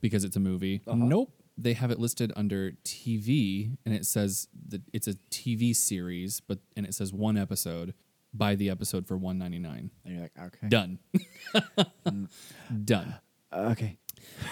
because 0.00 0.24
it's 0.24 0.36
a 0.36 0.40
movie. 0.40 0.80
Uh-huh. 0.86 0.96
Nope. 0.96 1.30
They 1.58 1.74
have 1.74 1.90
it 1.90 1.98
listed 1.98 2.32
under 2.34 2.72
TV, 2.84 3.76
and 3.84 3.94
it 3.94 4.06
says 4.06 4.48
that 4.68 4.82
it's 4.92 5.06
a 5.06 5.14
TV 5.30 5.74
series, 5.76 6.40
but 6.40 6.58
and 6.76 6.86
it 6.86 6.94
says 6.94 7.12
one 7.12 7.36
episode. 7.36 7.94
Buy 8.34 8.54
the 8.54 8.70
episode 8.70 9.06
for 9.06 9.16
one 9.18 9.38
ninety 9.38 9.58
nine. 9.58 9.90
And 10.04 10.14
you're 10.14 10.22
like, 10.22 10.32
okay, 10.38 10.68
Done. 10.68 10.98
Mm. 12.06 12.28
Done. 12.84 13.14
Uh, 13.52 13.56
okay. 13.72 13.98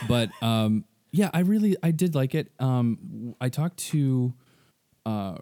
But 0.07 0.31
um, 0.43 0.85
yeah, 1.13 1.31
I 1.33 1.41
really 1.41 1.77
I 1.83 1.91
did 1.91 2.15
like 2.15 2.35
it. 2.35 2.53
Um, 2.59 3.35
I 3.41 3.49
talked 3.49 3.79
to, 3.89 4.35
uh, 5.07 5.39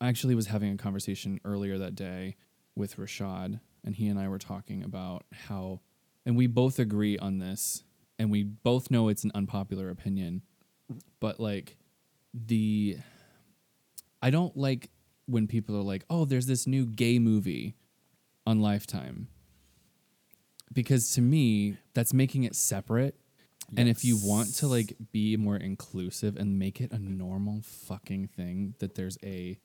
I 0.00 0.08
actually 0.08 0.34
was 0.34 0.46
having 0.46 0.72
a 0.72 0.76
conversation 0.76 1.40
earlier 1.44 1.78
that 1.78 1.94
day 1.94 2.36
with 2.74 2.96
Rashad, 2.96 3.60
and 3.84 3.94
he 3.94 4.08
and 4.08 4.18
I 4.18 4.28
were 4.28 4.38
talking 4.38 4.82
about 4.82 5.24
how, 5.48 5.80
and 6.24 6.36
we 6.36 6.46
both 6.46 6.78
agree 6.78 7.18
on 7.18 7.38
this, 7.38 7.84
and 8.18 8.30
we 8.30 8.42
both 8.42 8.90
know 8.90 9.08
it's 9.08 9.24
an 9.24 9.32
unpopular 9.34 9.90
opinion, 9.90 10.42
but 11.20 11.40
like 11.40 11.76
the, 12.34 12.98
I 14.20 14.30
don't 14.30 14.56
like 14.56 14.90
when 15.26 15.46
people 15.46 15.76
are 15.76 15.82
like, 15.82 16.04
oh, 16.10 16.24
there's 16.24 16.46
this 16.46 16.66
new 16.66 16.86
gay 16.86 17.18
movie 17.18 17.74
on 18.46 18.60
Lifetime. 18.60 19.28
Because 20.72 21.10
to 21.14 21.20
me, 21.20 21.76
that's 21.94 22.14
making 22.14 22.44
it 22.44 22.54
separate. 22.54 23.16
And 23.76 23.88
if 23.88 24.04
you 24.04 24.18
want 24.22 24.54
to 24.56 24.66
like 24.66 24.94
be 25.12 25.36
more 25.36 25.56
inclusive 25.56 26.36
and 26.36 26.58
make 26.58 26.80
it 26.80 26.92
a 26.92 26.98
normal 26.98 27.62
fucking 27.62 28.28
thing 28.28 28.74
that 28.80 28.96
there's 28.96 29.16
a 29.22 29.58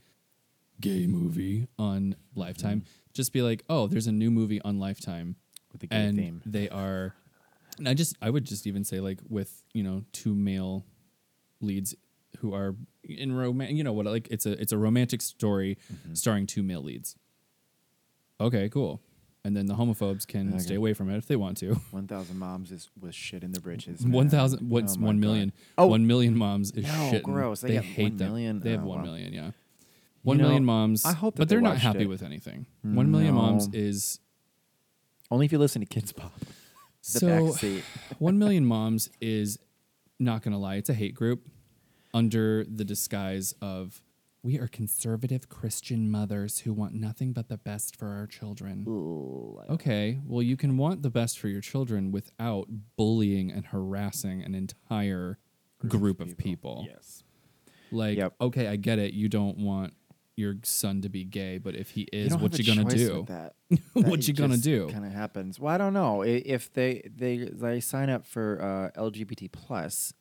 gay 0.80 1.08
movie 1.08 1.68
on 1.78 2.16
Lifetime, 2.34 2.82
mm-hmm. 2.82 3.12
just 3.14 3.34
be 3.34 3.42
like, 3.42 3.64
"Oh, 3.68 3.88
there's 3.88 4.08
a 4.08 4.14
new 4.14 4.32
movie 4.32 4.62
on 4.62 4.80
Lifetime." 4.80 5.36
with 5.72 5.82
the 5.82 5.88
gay 5.88 6.08
and 6.08 6.18
theme. 6.18 6.42
they 6.46 6.70
are 6.70 7.14
and 7.78 7.88
I 7.88 7.94
just 7.94 8.16
I 8.22 8.30
would 8.30 8.46
just 8.46 8.68
even 8.68 8.84
say 8.84 9.00
like 9.00 9.20
with, 9.30 9.64
you 9.74 9.84
know, 9.84 10.04
two 10.12 10.34
male 10.34 10.86
leads 11.62 11.96
who 12.40 12.54
are 12.54 12.76
in 13.04 13.32
romance, 13.36 13.72
you 13.74 13.84
know 13.84 13.94
what 13.94 14.06
like 14.06 14.28
it's 14.30 14.46
a 14.46 14.52
it's 14.62 14.72
a 14.72 14.78
romantic 14.78 15.22
story 15.22 15.78
Mm-hmm. 15.92 16.14
starring 16.14 16.46
two 16.48 16.62
male 16.64 16.82
leads. 16.84 17.16
Okay, 18.40 18.70
cool. 18.70 19.02
And 19.44 19.56
then 19.56 19.66
the 19.66 19.76
homophobes 19.76 20.28
can 20.28 20.50
Okay. 20.50 20.60
stay 20.60 20.76
away 20.76 20.94
from 20.94 21.10
it 21.10 21.18
if 21.18 21.26
they 21.28 21.38
want 21.38 21.58
to. 21.60 21.74
One 21.92 22.06
thousand 22.08 22.38
moms 22.38 22.72
is 22.72 22.90
was 23.00 23.16
shit 23.16 23.44
in 23.44 23.54
the 23.54 23.62
britches. 23.62 24.06
One 24.06 24.30
thousand. 24.30 24.70
What's 24.70 24.96
Oh 24.98 25.00
oh 25.02 25.06
one 25.06 25.20
million? 25.20 25.54
Oh. 25.78 25.88
one 25.88 26.06
million 26.06 26.38
moms 26.38 26.72
is 26.72 26.84
No, 26.84 26.90
shitting. 27.12 27.24
gross. 27.24 27.62
They 27.62 27.70
They, 27.70 27.78
hate 27.78 28.18
them. 28.18 28.28
million? 28.28 28.60
They 28.60 28.72
have 28.72 28.84
Oh, 28.84 28.88
one 28.88 28.98
wow. 29.00 29.06
million. 29.06 29.34
Yeah, 29.34 29.52
one 30.24 30.38
million 30.38 30.64
know, 30.66 30.74
moms. 30.74 31.06
I 31.06 31.14
hope 31.14 31.36
but 31.38 31.48
they 31.48 31.56
they're 31.56 31.62
not 31.62 31.78
happy 31.78 32.04
it. 32.04 32.08
with 32.10 32.24
anything. 32.24 32.66
One 32.82 33.10
million 33.10 33.36
moms 33.36 33.70
is 33.74 34.20
Only 35.32 35.46
if 35.46 35.52
you 35.52 35.60
listen 35.60 35.84
to 35.84 35.88
Kidz 35.88 36.14
Bop. 36.16 36.34
The 37.14 37.54
so. 37.54 37.80
one 38.20 38.38
million 38.38 38.66
moms 38.66 39.10
is 39.22 39.58
not 40.20 40.42
gonna 40.42 40.60
lie. 40.60 40.76
It's 40.76 40.90
a 40.90 40.94
hate 40.94 41.16
group 41.16 41.48
under 42.14 42.64
the 42.64 42.86
disguise 42.86 43.54
of 43.62 44.02
we 44.44 44.58
are 44.60 44.68
conservative 44.68 45.50
Christian 45.50 46.10
mothers 46.10 46.60
who 46.60 46.72
want 46.72 46.94
nothing 46.94 47.34
but 47.34 47.50
the 47.50 47.58
best 47.58 47.96
for 47.96 48.08
our 48.10 48.28
children. 48.28 48.86
Ooh, 48.88 49.60
Okay, 49.70 50.20
well, 50.26 50.42
you 50.42 50.56
can 50.56 50.78
want 50.78 51.02
the 51.02 51.10
best 51.10 51.38
for 51.38 51.50
your 51.50 51.60
children 51.60 52.12
without 52.12 52.68
bullying 52.96 53.52
and 53.52 53.66
harassing 53.68 54.42
an 54.44 54.56
entire 54.56 55.38
group 55.80 56.22
of 56.22 56.38
people. 56.38 56.86
Yes. 56.88 57.24
Like, 57.92 58.18
Yep. 58.18 58.36
okay, 58.42 58.68
I 58.68 58.76
get 58.78 59.00
it. 59.00 59.14
You 59.14 59.28
don't 59.28 59.58
want 59.58 59.94
your 60.38 60.56
son 60.64 61.02
to 61.02 61.10
be 61.10 61.24
gay, 61.24 61.58
but 61.58 61.76
if 61.76 61.90
he 61.90 62.04
is, 62.14 62.38
what 62.38 62.58
you 62.58 62.64
gonna 62.64 62.88
do? 62.90 63.18
with 63.18 63.28
That. 63.28 63.54
What 63.94 64.28
you 64.28 64.34
gonna 64.34 64.58
do? 64.58 64.88
Kind 64.90 65.06
of 65.06 65.12
happens. 65.12 65.60
Well, 65.60 65.74
I 65.74 65.78
don't 65.78 65.94
know. 65.94 66.22
If 66.22 66.72
they 66.74 67.10
they 67.14 67.38
they 67.52 67.80
sign 67.80 68.10
up 68.10 68.26
for 68.26 68.92
uh, 68.96 69.02
LGBT 69.02 69.52
plus, 69.52 70.14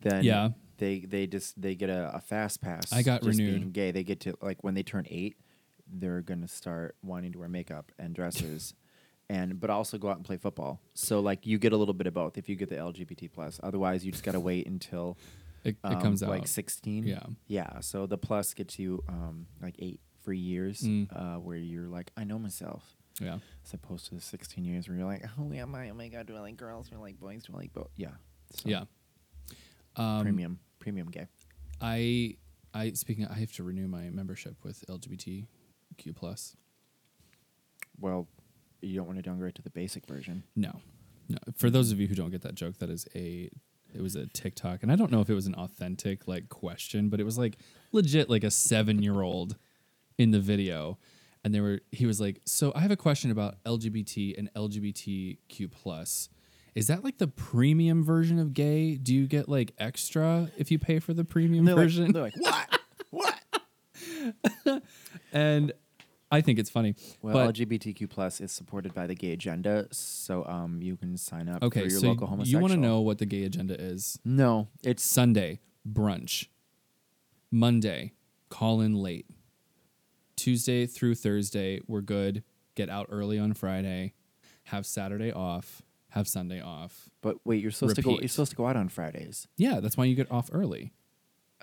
then 0.00 0.24
Yeah. 0.24 0.50
they 0.78 1.00
they 1.00 1.26
just 1.28 1.60
they 1.60 1.74
get 1.76 1.88
a, 1.90 2.10
a 2.14 2.20
fast 2.20 2.60
pass. 2.60 2.92
I 2.92 3.02
got 3.02 3.22
renewed. 3.24 3.60
Being 3.60 3.70
gay, 3.70 3.92
they 3.92 4.02
get 4.02 4.20
to 4.20 4.36
like 4.42 4.62
when 4.64 4.74
they 4.74 4.82
turn 4.82 5.06
eight, 5.08 5.36
they're 5.90 6.20
gonna 6.22 6.48
start 6.48 6.96
wanting 7.02 7.32
to 7.32 7.38
wear 7.38 7.48
makeup 7.48 7.92
and 7.98 8.14
dresses, 8.14 8.74
and 9.30 9.60
but 9.60 9.70
also 9.70 9.96
go 9.96 10.08
out 10.10 10.16
and 10.16 10.24
play 10.24 10.36
football. 10.38 10.80
So 10.94 11.20
like 11.20 11.46
you 11.46 11.58
get 11.58 11.72
a 11.72 11.76
little 11.76 11.94
bit 11.94 12.08
of 12.08 12.14
both 12.14 12.36
if 12.36 12.48
you 12.48 12.56
get 12.56 12.68
the 12.68 12.76
LGBT 12.76 13.30
plus. 13.32 13.60
Otherwise, 13.62 14.04
you 14.04 14.10
just 14.10 14.24
gotta 14.24 14.40
wait 14.40 14.66
until 14.66 15.16
It, 15.64 15.76
um, 15.84 15.92
it 15.92 16.00
comes 16.02 16.22
out. 16.22 16.28
like 16.30 16.46
sixteen. 16.48 17.04
Yeah. 17.04 17.22
yeah. 17.46 17.80
So 17.80 18.06
the 18.06 18.18
plus 18.18 18.52
gets 18.54 18.78
you 18.78 19.02
um 19.08 19.46
like 19.62 19.76
eight 19.78 20.00
free 20.22 20.38
years, 20.38 20.82
Mm. 20.82 21.08
uh, 21.14 21.38
where 21.40 21.56
you're 21.56 21.88
like 21.88 22.10
I 22.16 22.24
know 22.24 22.38
myself. 22.38 22.96
yeah. 23.20 23.38
As 23.64 23.74
opposed 23.74 24.06
to 24.06 24.14
the 24.14 24.20
16 24.20 24.64
years 24.64 24.88
where 24.88 24.96
you're 24.96 25.06
like, 25.06 25.24
oh, 25.38 25.50
yeah, 25.52 25.64
my, 25.66 25.90
oh 25.90 25.94
my 25.94 26.08
God, 26.08 26.26
do 26.26 26.34
I 26.36 26.40
like 26.40 26.56
girls? 26.56 26.88
Do 26.88 26.96
I 26.96 26.98
like 26.98 27.18
boys? 27.20 27.42
Do 27.44 27.52
I 27.54 27.58
like 27.58 27.72
both? 27.72 27.90
Yeah. 27.96 28.12
So, 28.54 28.68
Yeah. 28.68 28.84
Um, 29.96 30.22
premium, 30.22 30.58
premium 30.78 31.08
gay. 31.10 31.26
I 31.80 32.36
I 32.72 32.92
speaking. 32.92 33.26
I 33.26 33.34
have 33.34 33.52
to 33.54 33.62
renew 33.64 33.86
my 33.88 34.08
membership 34.10 34.56
with 34.64 34.82
LGBTQ 34.88 36.14
plus. 36.14 36.56
Well, 38.00 38.28
you 38.80 38.96
don't 38.96 39.06
want 39.06 39.18
to 39.18 39.22
downgrade 39.22 39.54
to 39.56 39.62
the 39.62 39.70
basic 39.70 40.06
version. 40.06 40.44
No, 40.56 40.80
no. 41.28 41.38
For 41.56 41.68
those 41.70 41.92
of 41.92 42.00
you 42.00 42.06
who 42.08 42.14
don't 42.14 42.30
get 42.30 42.42
that 42.42 42.54
joke, 42.54 42.78
that 42.78 42.88
is 42.90 43.06
a 43.14 43.50
it 43.94 44.02
was 44.02 44.16
a 44.16 44.26
TikTok, 44.26 44.82
and 44.82 44.90
I 44.90 44.96
don't 44.96 45.10
know 45.10 45.20
if 45.20 45.30
it 45.30 45.34
was 45.34 45.46
an 45.46 45.54
authentic 45.54 46.26
like 46.26 46.48
question, 46.48 47.08
but 47.08 47.20
it 47.20 47.24
was 47.24 47.38
like 47.38 47.58
legit 47.92 48.28
like 48.30 48.44
a 48.44 48.50
seven 48.50 49.02
year 49.02 49.20
old 49.20 49.56
in 50.18 50.30
the 50.30 50.40
video, 50.40 50.98
and 51.44 51.54
they 51.54 51.60
were 51.60 51.80
he 51.90 52.06
was 52.06 52.20
like, 52.20 52.40
so 52.44 52.72
I 52.74 52.80
have 52.80 52.90
a 52.90 52.96
question 52.96 53.30
about 53.30 53.62
LGBT 53.64 54.38
and 54.38 54.52
LGBTQ 54.54 55.70
plus. 55.70 56.28
Is 56.74 56.86
that 56.86 57.04
like 57.04 57.18
the 57.18 57.28
premium 57.28 58.02
version 58.02 58.38
of 58.38 58.54
gay? 58.54 58.94
Do 58.94 59.14
you 59.14 59.26
get 59.26 59.48
like 59.48 59.74
extra 59.78 60.50
if 60.56 60.70
you 60.70 60.78
pay 60.78 60.98
for 60.98 61.12
the 61.12 61.24
premium 61.24 61.66
they're 61.66 61.74
version? 61.74 62.12
Like, 62.12 62.32
they're 62.34 62.52
like, 62.52 62.70
what? 63.10 63.38
what? 64.64 64.82
and 65.32 65.72
I 66.32 66.40
think 66.40 66.58
it's 66.58 66.70
funny. 66.70 66.94
Well, 67.20 67.34
but 67.34 67.54
LGBTQ 67.54 68.08
plus 68.08 68.40
is 68.40 68.50
supported 68.50 68.94
by 68.94 69.06
the 69.06 69.14
gay 69.14 69.32
agenda, 69.32 69.86
so 69.92 70.46
um, 70.46 70.80
you 70.82 70.96
can 70.96 71.16
sign 71.18 71.48
up 71.48 71.62
okay, 71.62 71.82
for 71.82 71.88
your 71.88 72.00
so 72.00 72.08
local 72.08 72.40
you 72.44 72.58
want 72.58 72.72
to 72.72 72.78
know 72.78 73.00
what 73.00 73.18
the 73.18 73.26
gay 73.26 73.44
agenda 73.44 73.78
is? 73.78 74.18
No, 74.24 74.68
it's 74.82 75.04
Sunday, 75.04 75.60
brunch. 75.86 76.46
Monday, 77.50 78.14
call 78.48 78.80
in 78.80 78.94
late. 78.94 79.26
Tuesday 80.34 80.86
through 80.86 81.16
Thursday, 81.16 81.80
we're 81.86 82.00
good. 82.00 82.42
Get 82.74 82.88
out 82.88 83.08
early 83.10 83.38
on 83.38 83.52
Friday. 83.52 84.14
Have 84.64 84.86
Saturday 84.86 85.30
off. 85.30 85.82
Have 86.10 86.26
Sunday 86.26 86.60
off. 86.60 87.10
but 87.20 87.36
wait, 87.44 87.62
you're 87.62 87.70
supposed 87.70 87.96
to 87.96 88.02
go. 88.02 88.18
You're 88.18 88.28
supposed 88.28 88.50
to 88.50 88.56
go 88.56 88.66
out 88.66 88.76
on 88.76 88.88
Fridays. 88.88 89.48
Yeah, 89.56 89.80
that's 89.80 89.96
why 89.96 90.04
you 90.04 90.14
get 90.14 90.30
off 90.30 90.48
early. 90.52 90.92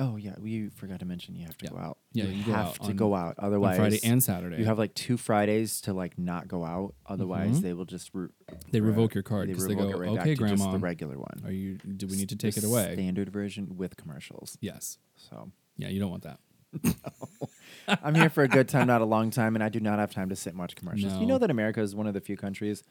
Oh 0.02 0.16
yeah, 0.16 0.36
we 0.40 0.70
forgot 0.70 1.00
to 1.00 1.06
mention 1.06 1.36
you 1.36 1.46
have 1.46 1.58
to 1.58 1.66
Yeah. 1.66 1.72
go 1.72 1.78
out. 1.78 1.98
Yeah, 2.14 2.24
you, 2.26 2.32
you 2.38 2.44
go 2.46 2.52
have 2.54 2.66
out 2.68 2.84
to 2.86 2.94
go 2.94 3.14
out. 3.14 3.36
Otherwise, 3.38 3.76
Friday 3.78 4.00
and 4.04 4.24
Saturday. 4.24 4.58
You 4.58 4.66
have 4.66 4.80
like 4.80 4.94
two 4.96 5.18
Fridays 5.18 5.82
to 5.82 5.94
like 5.94 6.18
not 6.18 6.48
go 6.48 6.64
out. 6.64 6.96
Otherwise, 7.06 7.60
Mhm. 7.60 7.62
they 7.64 7.74
will 7.74 7.84
just 7.86 8.10
re- 8.14 8.30
They 8.72 8.80
revoke 8.80 9.14
your 9.14 9.24
card 9.24 9.50
they 9.50 9.54
revoke 9.54 9.78
go, 9.78 9.90
it 9.90 9.98
right 10.00 10.16
back 10.16 10.22
"Okay, 10.26 10.36
to 10.36 10.42
just 10.48 10.56
Grandma, 10.56 10.72
the 10.72 10.80
regular 10.80 11.18
one. 11.18 11.42
Are 11.44 11.52
you? 11.52 11.76
Do 11.78 12.08
we 12.08 12.16
need 12.16 12.30
to 12.30 12.38
take 12.38 12.56
the 12.56 12.62
it 12.62 12.64
away? 12.64 12.94
Standard 12.94 13.30
version 13.30 13.76
with 13.76 13.98
commercials. 13.98 14.58
Yes. 14.62 14.98
So 15.18 15.52
Yeah, 15.78 15.90
you 15.90 16.00
don't 16.00 16.12
want 16.12 16.24
that. 16.24 16.40
I'm 18.04 18.16
here 18.16 18.30
for 18.30 18.44
a 18.44 18.48
good 18.48 18.70
time, 18.70 18.88
not 18.88 19.02
a 19.02 19.06
long 19.06 19.32
time, 19.32 19.56
and 19.56 19.64
I 19.64 19.70
do 19.70 19.80
not 19.80 20.00
have 20.00 20.12
time 20.14 20.30
to 20.30 20.36
sit 20.36 20.52
and 20.52 20.60
watch 20.60 20.76
commercials. 20.76 21.14
You 21.20 21.26
know 21.26 21.38
that 21.40 21.50
America 21.52 21.82
is 21.82 21.96
one 21.96 22.08
of 22.08 22.14
the 22.14 22.22
few 22.22 22.38
countries 22.38 22.84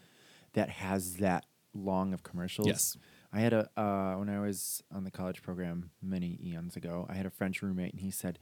that 0.55 0.69
has 0.69 1.17
that 1.17 1.47
long 1.75 2.13
of 2.13 2.23
commercials. 2.23 2.67
Yes. 2.67 2.97
I 3.33 3.41
had 3.41 3.53
a 3.53 3.69
uh, 3.79 4.15
when 4.17 4.29
I 4.29 4.41
was 4.41 4.83
on 4.93 5.05
the 5.05 5.11
college 5.11 5.43
program 5.43 5.91
many 6.03 6.39
eons 6.43 6.77
ago. 6.77 7.07
I 7.09 7.15
had 7.15 7.27
a 7.27 7.31
French 7.31 7.63
roommate, 7.63 7.93
and 7.93 8.01
he 8.01 8.11
said, 8.11 8.39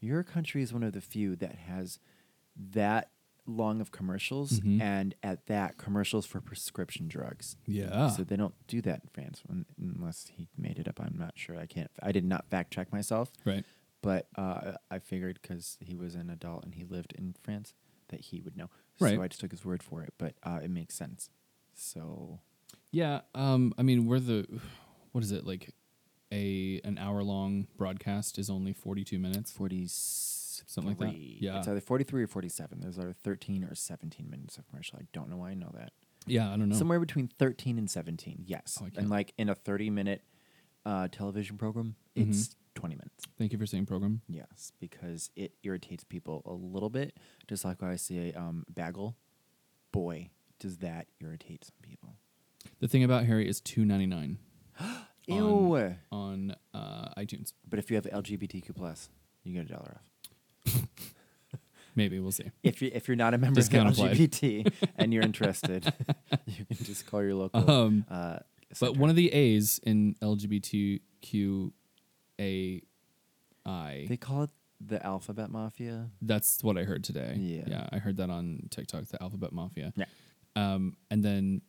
"Your 0.00 0.22
country 0.24 0.62
is 0.62 0.72
one 0.72 0.82
of 0.82 0.92
the 0.92 1.00
few 1.00 1.36
that 1.36 1.54
has 1.54 1.98
that 2.72 3.10
long 3.46 3.80
of 3.80 3.90
commercials, 3.92 4.60
Mhm. 4.60 4.80
and 4.80 5.14
at 5.22 5.46
that 5.46 5.76
commercials 5.76 6.26
for 6.26 6.40
prescription 6.40 7.06
drugs." 7.08 7.56
Yeah. 7.66 8.08
So 8.08 8.24
they 8.24 8.36
don't 8.36 8.54
do 8.66 8.80
that 8.82 9.02
in 9.04 9.08
France 9.10 9.42
un- 9.48 9.66
unless 9.78 10.26
he 10.28 10.48
made 10.56 10.78
it 10.78 10.88
up. 10.88 11.00
I'm 11.00 11.16
not 11.16 11.38
sure. 11.38 11.56
I 11.56 11.66
can't. 11.66 11.90
I 12.02 12.10
did 12.10 12.24
not 12.24 12.48
fact 12.48 12.72
check 12.72 12.90
myself, 12.92 13.30
right. 13.44 13.64
but 14.02 14.28
uh, 14.36 14.78
I 14.90 14.98
figured 14.98 15.38
because 15.42 15.76
he 15.80 15.94
was 15.94 16.14
an 16.16 16.28
adult 16.30 16.64
and 16.64 16.74
he 16.74 16.84
lived 16.84 17.12
in 17.12 17.34
France 17.42 17.72
that 18.08 18.20
he 18.20 18.40
would 18.40 18.56
know. 18.56 18.68
Right. 18.98 19.14
So 19.14 19.22
I 19.22 19.28
just 19.28 19.40
took 19.40 19.50
his 19.52 19.64
word 19.64 19.82
for 19.82 20.02
it. 20.02 20.12
But 20.18 20.34
uh, 20.42 20.60
it 20.62 20.70
makes 20.70 20.94
sense. 20.94 21.30
So 21.72 22.40
Yeah. 22.94 23.20
Um. 23.34 23.74
I 23.78 23.82
mean, 23.82 24.06
we're 24.06 24.20
the. 24.20 24.46
What 25.12 25.22
is 25.22 25.30
it 25.30 25.46
like? 25.46 25.72
A 26.32 26.80
an 26.82 26.98
hour 26.98 27.22
long 27.22 27.68
broadcast 27.76 28.36
is 28.38 28.50
only 28.50 28.72
forty 28.72 29.04
two 29.04 29.20
minutes. 29.20 29.52
forty 29.52 29.86
Something 29.86 30.96
like 30.98 30.98
that? 30.98 31.14
Yeah. 31.16 31.58
It's 31.58 31.68
either 31.68 31.80
forty 31.80 32.02
three 32.02 32.24
or 32.24 32.26
forty 32.26 32.48
seven. 32.48 32.80
There's 32.80 32.98
either 32.98 33.12
thirteen 33.12 33.62
or 33.62 33.74
seventeen 33.76 34.28
minutes 34.28 34.58
of 34.58 34.66
commercial. 34.68 34.98
I 35.00 35.06
don't 35.12 35.28
know 35.30 35.36
why 35.36 35.50
I 35.50 35.54
know 35.54 35.70
that. 35.74 35.92
Yeah, 36.26 36.48
I 36.52 36.56
don't 36.56 36.68
know. 36.68 36.74
Somewhere 36.76 36.98
between 36.98 37.28
thirteen 37.38 37.78
and 37.78 37.88
seventeen. 37.88 38.42
Yes. 38.46 38.78
Oh, 38.82 38.88
and 38.96 39.08
like 39.08 39.34
in 39.38 39.48
a 39.48 39.54
thirty 39.54 39.88
minute 39.90 40.22
uh, 40.84 41.06
television 41.12 41.56
program, 41.58 41.94
Mhm. 42.16 42.30
it's 42.30 42.56
twenty 42.74 42.96
minutes. 42.96 43.24
Thank 43.38 43.52
you 43.52 43.58
for 43.58 43.66
saying 43.66 43.86
program. 43.86 44.22
Yes, 44.28 44.72
because 44.80 45.30
it 45.36 45.52
irritates 45.62 46.02
people 46.02 46.42
a 46.46 46.52
little 46.52 46.90
bit. 46.90 47.16
Just 47.46 47.64
like 47.64 47.80
when 47.80 47.90
I 47.92 47.96
see 47.96 48.30
a 48.30 48.40
um, 48.40 48.64
bagel, 48.72 49.16
boy, 49.92 50.30
does 50.58 50.78
that 50.78 51.06
irritate 51.20 51.64
some 51.64 51.76
people. 51.82 52.16
The 52.80 52.88
thing 52.88 53.04
about 53.04 53.24
Harry 53.24 53.48
is 53.48 53.60
two 53.60 53.84
ninety 53.84 54.06
nine 54.06 54.38
Ew. 55.26 55.94
on 56.12 56.54
uh, 56.74 57.08
iTunes. 57.16 57.52
But 57.68 57.78
if 57.78 57.90
you 57.90 57.96
have 57.96 58.04
LGBTQ 58.04 58.74
plus, 58.76 59.08
you 59.42 59.54
get 59.54 59.70
a 59.70 59.72
dollar 59.74 60.00
off. 60.66 60.82
Maybe 61.96 62.18
we'll 62.18 62.32
see. 62.32 62.50
If 62.62 62.82
you 62.82 62.90
if 62.92 63.06
you're 63.08 63.16
not 63.16 63.34
a 63.34 63.38
member 63.38 63.60
of 63.60 63.66
Discount 63.66 63.90
applied. 63.90 64.16
LGBT 64.16 64.72
and 64.96 65.14
you're 65.14 65.22
interested, 65.22 65.84
you 66.46 66.64
can 66.64 66.84
just 66.84 67.06
call 67.06 67.22
your 67.22 67.34
local. 67.34 67.70
Um, 67.70 68.04
uh, 68.10 68.38
But 68.80 68.96
one 68.96 69.10
of 69.10 69.16
the 69.16 69.32
A's 69.32 69.78
in 69.84 70.16
LGBTQAI, 70.20 71.70
they 74.08 74.16
call 74.18 74.42
it 74.42 74.50
the 74.84 75.04
alphabet 75.06 75.50
mafia. 75.50 76.10
that's 76.20 76.62
what 76.62 76.76
I 76.76 76.82
heard 76.82 77.04
today. 77.04 77.36
Yeah. 77.38 77.62
yeah, 77.66 77.88
I 77.92 77.98
heard 77.98 78.16
that 78.18 78.28
on 78.28 78.68
TikTok, 78.70 79.06
the 79.06 79.22
Alphabet 79.22 79.52
Mafia. 79.52 79.92
Yeah. 79.96 80.04
Um, 80.56 80.96
and 81.10 81.24
then 81.24 81.62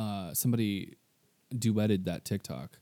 uh, 0.00 0.34
somebody 0.34 0.96
duetted 1.54 2.04
that 2.04 2.24
TikTok, 2.24 2.78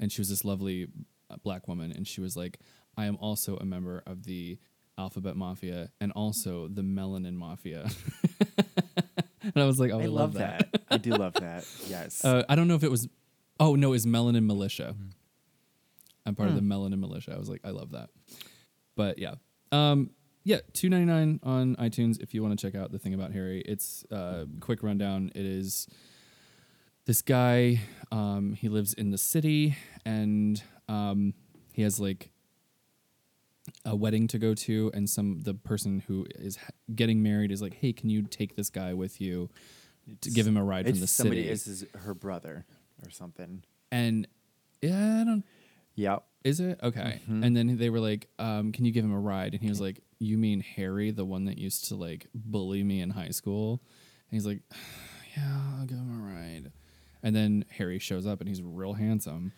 and 0.00 0.10
she 0.10 0.20
was 0.20 0.28
this 0.28 0.44
lovely 0.44 0.88
uh, 1.30 1.36
black 1.42 1.68
woman, 1.68 1.92
and 1.92 2.06
she 2.06 2.20
was 2.20 2.36
like, 2.36 2.58
"I 2.96 3.04
am 3.06 3.16
also 3.20 3.56
a 3.56 3.64
member 3.64 4.02
of 4.06 4.24
the 4.24 4.58
Alphabet 4.96 5.36
Mafia 5.36 5.90
and 6.00 6.10
also 6.12 6.68
the 6.68 6.82
Melanin 6.82 7.34
Mafia." 7.34 7.86
and 9.42 9.56
I 9.56 9.64
was 9.64 9.78
like, 9.78 9.92
"Oh, 9.92 10.00
I, 10.00 10.04
I 10.04 10.06
love 10.06 10.34
that. 10.34 10.68
I 10.90 10.96
do 10.98 11.10
love 11.10 11.34
that. 11.34 11.64
Yes. 11.88 12.24
Uh, 12.24 12.42
I 12.48 12.54
don't 12.54 12.68
know 12.68 12.74
if 12.74 12.82
it 12.84 12.90
was. 12.90 13.08
Oh 13.60 13.74
no, 13.74 13.92
it's 13.92 14.06
Melanin 14.06 14.44
Militia. 14.46 14.94
I'm 16.26 16.34
part 16.34 16.48
of 16.50 16.54
Hmm. 16.56 16.68
the 16.68 16.74
Melanin 16.74 16.98
Militia. 17.00 17.32
I 17.34 17.38
was 17.38 17.48
like, 17.48 17.60
I 17.64 17.70
love 17.70 17.92
that. 17.92 18.10
But 18.96 19.18
yeah, 19.18 19.34
um, 19.72 20.10
yeah, 20.44 20.60
two 20.72 20.88
ninety 20.88 21.06
nine 21.06 21.40
on 21.42 21.76
iTunes 21.76 22.20
if 22.22 22.34
you 22.34 22.42
want 22.42 22.58
to 22.58 22.66
check 22.66 22.74
out 22.80 22.90
the 22.92 22.98
thing 22.98 23.14
about 23.14 23.32
Harry. 23.32 23.60
It's 23.66 24.04
uh, 24.10 24.44
quick 24.60 24.82
rundown. 24.82 25.30
It 25.34 25.44
is 25.46 25.86
this 27.08 27.22
guy. 27.22 27.80
Um, 28.12 28.52
he 28.52 28.68
lives 28.68 28.92
in 28.92 29.10
the 29.10 29.18
city, 29.18 29.76
and 30.04 30.62
um, 30.88 31.34
he 31.72 31.82
has 31.82 31.98
like 31.98 32.30
a 33.84 33.96
wedding 33.96 34.28
to 34.28 34.38
go 34.38 34.54
to, 34.54 34.90
and 34.94 35.08
some 35.08 35.40
the 35.40 35.54
person 35.54 36.04
who 36.06 36.26
is 36.36 36.58
getting 36.94 37.22
married 37.22 37.50
is 37.50 37.60
like, 37.60 37.74
hey, 37.74 37.92
can 37.92 38.10
you 38.10 38.22
take 38.22 38.56
this 38.56 38.70
guy 38.70 38.92
with 38.94 39.20
you 39.20 39.48
to 40.20 40.30
give 40.30 40.46
him 40.46 40.56
a 40.56 40.62
ride 40.62 40.86
from 40.86 41.00
the 41.00 41.06
somebody. 41.06 41.42
city? 41.42 41.48
This 41.50 41.66
is 41.66 41.84
her 41.94 42.14
brother 42.14 42.66
or 43.02 43.10
something. 43.10 43.64
and 43.90 44.28
yeah, 44.80 45.22
I 45.22 45.24
don't. 45.24 45.44
Yep. 45.96 46.24
Is 46.44 46.60
it 46.60 46.78
okay? 46.82 47.20
Mhm. 47.28 47.44
And 47.44 47.56
then 47.56 47.76
they 47.78 47.90
were 47.90 48.00
like, 48.00 48.28
um, 48.38 48.70
"Can 48.70 48.84
you 48.84 48.92
give 48.92 49.04
him 49.04 49.12
a 49.12 49.18
ride?" 49.18 49.54
And 49.54 49.62
he 49.62 49.68
was 49.68 49.80
like, 49.80 50.02
"You 50.20 50.38
mean 50.38 50.60
Harry, 50.60 51.10
the 51.10 51.24
one 51.24 51.46
that 51.46 51.58
used 51.58 51.88
to 51.88 51.96
like 51.96 52.28
bully 52.34 52.84
me 52.84 53.00
in 53.00 53.10
high 53.10 53.30
school?" 53.30 53.82
And 54.30 54.36
he's 54.36 54.46
like, 54.46 54.60
"Yeah, 55.36 55.76
I'll 55.78 55.86
give 55.86 55.98
him 55.98 56.22
a 56.22 56.32
ride." 56.32 56.70
And 57.22 57.34
then 57.34 57.64
Harry 57.70 57.98
shows 57.98 58.26
up, 58.26 58.40
and 58.40 58.48
he's 58.48 58.62
real 58.62 58.94
handsome, 58.94 59.52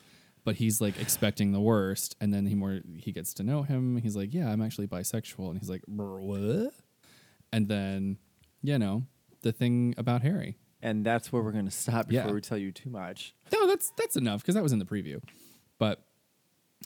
but 0.44 0.56
he's 0.56 0.80
like 0.80 0.98
expecting 1.00 1.52
the 1.52 1.60
worst. 1.60 2.16
And 2.20 2.32
then 2.32 2.46
he 2.46 2.54
more 2.54 2.80
he 2.96 3.12
gets 3.12 3.34
to 3.34 3.42
know 3.42 3.62
him. 3.62 3.96
He's 3.98 4.16
like, 4.16 4.32
"Yeah, 4.32 4.50
I'm 4.50 4.62
actually 4.62 4.86
bisexual," 4.86 5.50
and 5.50 5.58
he's 5.58 5.68
like, 5.70 5.82
"What?" 5.86 6.72
And 7.52 7.68
then, 7.68 8.18
you 8.62 8.78
know, 8.78 9.02
the 9.42 9.52
thing 9.52 9.94
about 9.98 10.22
Harry. 10.22 10.56
And 10.82 11.04
that's 11.04 11.30
where 11.32 11.42
we're 11.42 11.52
going 11.52 11.66
to 11.66 11.70
stop 11.70 12.08
before 12.08 12.28
Yeah. 12.28 12.32
we 12.32 12.40
tell 12.40 12.56
you 12.56 12.72
too 12.72 12.88
much. 12.90 13.34
No, 13.52 13.66
that's 13.66 13.92
that's 13.96 14.16
enough 14.16 14.40
because 14.42 14.54
that 14.54 14.62
was 14.62 14.72
in 14.72 14.78
the 14.78 14.86
preview, 14.86 15.20
but 15.78 16.02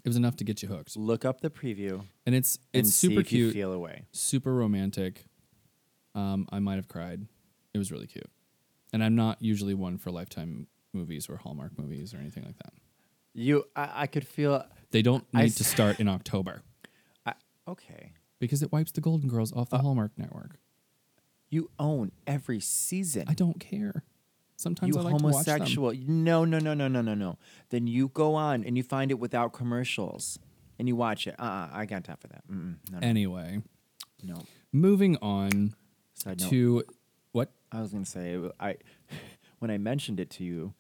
it 0.05 0.09
was 0.09 0.17
enough 0.17 0.35
to 0.37 0.45
get 0.45 0.61
you 0.63 0.69
hooked. 0.69 0.97
Look 0.97 1.25
up 1.25 1.41
the 1.41 1.51
preview. 1.51 2.05
And 2.27 2.35
it's 2.35 2.59
and 2.75 2.81
it's 2.87 2.95
see 2.97 3.09
super 3.09 3.23
cute, 3.23 3.53
feel 3.53 3.73
away. 3.73 4.07
super 4.11 4.53
romantic. 4.53 5.27
Um, 6.17 6.49
I 6.51 6.59
might 6.59 6.77
have 6.77 6.89
cried. 6.89 7.27
It 7.73 7.79
was 7.79 7.93
really 7.93 8.07
cute, 8.09 8.29
and 8.95 9.03
I'm 9.05 9.15
not 9.17 9.43
usually 9.43 9.75
one 9.75 9.99
for 9.99 10.11
Lifetime 10.13 10.69
movies 10.93 11.29
or 11.29 11.37
Hallmark 11.37 11.77
movies 11.79 12.15
or 12.15 12.19
anything 12.19 12.45
like 12.45 12.57
that. 12.59 12.73
You, 13.35 13.65
I, 13.75 14.03
I 14.03 14.07
could 14.07 14.27
feel. 14.27 14.65
They 14.93 15.03
don't 15.03 15.25
I 15.35 15.41
need 15.43 15.47
s- 15.47 15.57
to 15.57 15.65
start 15.65 15.99
in 16.01 16.07
October 16.09 16.63
I, 17.27 17.33
okay, 17.69 18.13
because 18.39 18.63
it 18.63 18.71
wipes 18.73 18.93
the 18.93 19.01
Golden 19.01 19.29
Girls 19.29 19.53
off 19.53 19.73
Uh, 19.73 19.77
the 19.79 19.83
Hallmark 19.83 20.13
Network. 20.17 20.59
you 21.51 21.71
own 21.79 22.13
every 22.27 22.61
season. 22.61 23.25
I 23.29 23.35
don't 23.35 23.59
care. 23.61 24.05
Sometimes 24.57 24.95
you 24.95 25.01
I 25.01 25.05
like 25.05 25.17
to 25.19 25.25
watch 25.25 25.45
them. 25.47 25.59
homosexual. 25.59 25.93
No, 26.07 26.45
no, 26.45 26.59
no, 26.61 26.75
no, 26.75 26.87
no, 26.87 27.01
no, 27.03 27.15
no. 27.15 27.39
Then 27.71 27.89
you 27.89 28.09
go 28.09 28.37
on 28.37 28.63
and 28.65 28.77
you 28.77 28.85
find 28.85 29.11
it 29.11 29.19
without 29.19 29.53
commercials, 29.53 30.39
and 30.79 30.87
you 30.87 30.95
watch 30.95 31.27
it. 31.27 31.35
Uh, 31.39 31.43
uh 31.43 31.69
I 31.73 31.87
got 31.87 32.05
time 32.05 32.19
for 32.21 32.29
that. 32.29 32.47
Mm-mm, 32.49 32.77
no, 32.93 32.99
no, 33.01 33.07
Anyway, 33.07 33.63
no. 34.23 34.37
moving 34.73 35.17
on 35.21 35.75
Side 36.15 36.41
note. 36.41 36.51
to 36.51 36.85
what? 37.35 37.51
I 37.71 37.81
was 37.81 37.91
gonna 37.93 38.05
say 38.07 38.39
I 38.61 38.77
when 39.59 39.71
I 39.71 39.79
mentioned 39.79 40.21
it 40.21 40.31
to 40.31 40.45
you, 40.45 40.73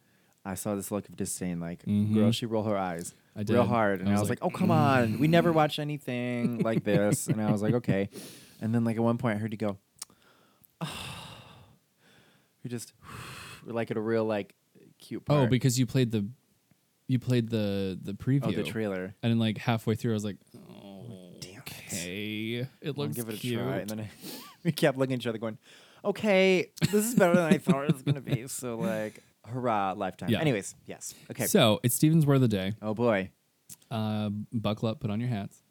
I 0.44 0.54
saw 0.54 0.74
this 0.74 0.90
look 0.90 1.08
of 1.08 1.16
disdain, 1.16 1.60
like 1.60 1.84
Mhm. 1.84 2.14
girl, 2.14 2.32
she 2.32 2.46
roll 2.46 2.62
her 2.64 2.76
eyes 2.78 3.14
I 3.36 3.42
real 3.48 3.64
hard, 3.64 4.00
and 4.00 4.08
I 4.08 4.12
I 4.12 4.14
was 4.14 4.20
was, 4.22 4.30
like, 4.30 4.42
like, 4.42 4.52
"Oh 4.54 4.56
come 4.56 4.70
on, 4.70 5.18
we 5.18 5.26
never 5.28 5.52
watch 5.52 5.78
anything 5.78 6.60
like 6.60 6.84
this," 6.84 7.26
and 7.28 7.42
I 7.42 7.50
was 7.50 7.60
like, 7.62 7.74
"Okay," 7.74 8.08
and 8.60 8.74
then 8.74 8.84
like 8.84 8.96
at 8.96 9.02
one 9.02 9.18
point 9.18 9.36
I 9.36 9.40
heard 9.40 9.52
you 9.52 9.58
go, 9.58 9.76
you 12.62 12.70
just 12.70 12.92
like 13.66 13.90
at 13.90 13.96
a 13.96 14.00
real 14.00 14.24
like 14.24 14.54
cute 14.98 15.24
part. 15.24 15.40
Oh, 15.40 15.46
because 15.46 15.78
you 15.78 15.86
played 15.86 16.10
the 16.12 16.26
you 17.08 17.18
played 17.18 17.48
the 17.50 17.98
the 18.00 18.12
preview. 18.14 18.44
oh 18.44 18.52
the 18.52 18.62
trailer. 18.62 19.14
And 19.22 19.32
then 19.32 19.38
like 19.38 19.58
halfway 19.58 19.94
through, 19.94 20.12
I 20.12 20.14
was 20.14 20.24
like, 20.24 20.36
oh, 20.56 21.32
Damn 21.40 21.60
okay, 21.60 22.58
it 22.60 22.68
I'll 22.86 22.92
looks 22.94 23.16
give 23.16 23.28
it 23.28 23.34
a 23.34 23.38
cute. 23.38 23.60
try, 23.60 23.78
and 23.78 23.90
then 23.90 24.00
I, 24.00 24.10
we 24.64 24.72
kept 24.72 24.96
looking 24.96 25.14
at 25.14 25.20
each 25.20 25.26
other, 25.26 25.38
going, 25.38 25.58
"Okay, 26.04 26.70
this 26.80 27.06
is 27.06 27.14
better 27.14 27.34
than 27.34 27.44
I 27.52 27.58
thought 27.58 27.84
it 27.84 27.92
was 27.92 28.02
gonna 28.02 28.20
be." 28.20 28.46
So 28.48 28.76
like, 28.78 29.22
hurrah, 29.46 29.94
lifetime. 29.96 30.30
Yeah. 30.30 30.40
Anyways, 30.40 30.74
yes, 30.86 31.14
okay. 31.30 31.46
So 31.46 31.80
it's 31.82 31.94
Steven's 31.94 32.26
word 32.26 32.36
of 32.36 32.40
the 32.42 32.48
day. 32.48 32.74
oh 32.82 32.94
boy, 32.94 33.30
Uh, 33.90 34.30
buckle 34.52 34.88
up, 34.88 35.00
put 35.00 35.10
on 35.10 35.20
your 35.20 35.28
hats. 35.28 35.62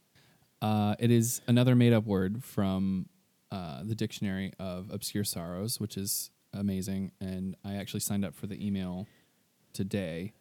Uh, 0.61 0.95
it 0.99 1.11
is 1.11 1.41
another 1.47 1.75
made 1.75 1.91
up 1.93 2.05
word 2.05 2.43
from 2.43 3.07
uh, 3.51 3.83
the 3.83 3.95
dictionary 3.95 4.53
of 4.59 4.89
obscure 4.91 5.23
sorrows, 5.23 5.79
which 5.79 5.97
is 5.97 6.31
amazing. 6.53 7.11
And 7.19 7.55
I 7.65 7.75
actually 7.75 7.99
signed 7.99 8.23
up 8.23 8.33
for 8.33 8.47
the 8.47 8.65
email 8.65 9.07
today 9.73 10.33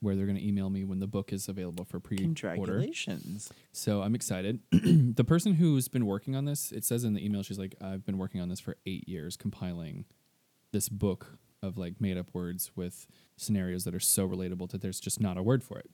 where 0.00 0.14
they're 0.14 0.26
going 0.26 0.38
to 0.38 0.46
email 0.46 0.70
me 0.70 0.84
when 0.84 1.00
the 1.00 1.06
book 1.06 1.32
is 1.32 1.48
available 1.48 1.84
for 1.84 1.98
pre 2.00 2.16
order. 2.16 2.24
congratulations. 2.24 3.50
So 3.72 4.02
I'm 4.02 4.14
excited. 4.14 4.60
the 4.70 5.24
person 5.24 5.54
who's 5.54 5.88
been 5.88 6.06
working 6.06 6.36
on 6.36 6.44
this, 6.44 6.72
it 6.72 6.84
says 6.84 7.04
in 7.04 7.14
the 7.14 7.24
email, 7.24 7.42
she's 7.42 7.58
like, 7.58 7.74
I've 7.80 8.04
been 8.04 8.18
working 8.18 8.40
on 8.40 8.48
this 8.48 8.60
for 8.60 8.76
eight 8.86 9.08
years, 9.08 9.36
compiling 9.36 10.04
this 10.72 10.88
book 10.88 11.38
of 11.62 11.78
like 11.78 12.00
made 12.00 12.18
up 12.18 12.28
words 12.32 12.70
with 12.76 13.06
scenarios 13.36 13.84
that 13.84 13.94
are 13.94 14.00
so 14.00 14.28
relatable 14.28 14.70
that 14.70 14.82
there's 14.82 15.00
just 15.00 15.20
not 15.20 15.38
a 15.38 15.42
word 15.42 15.62
for 15.62 15.78
it. 15.78 15.90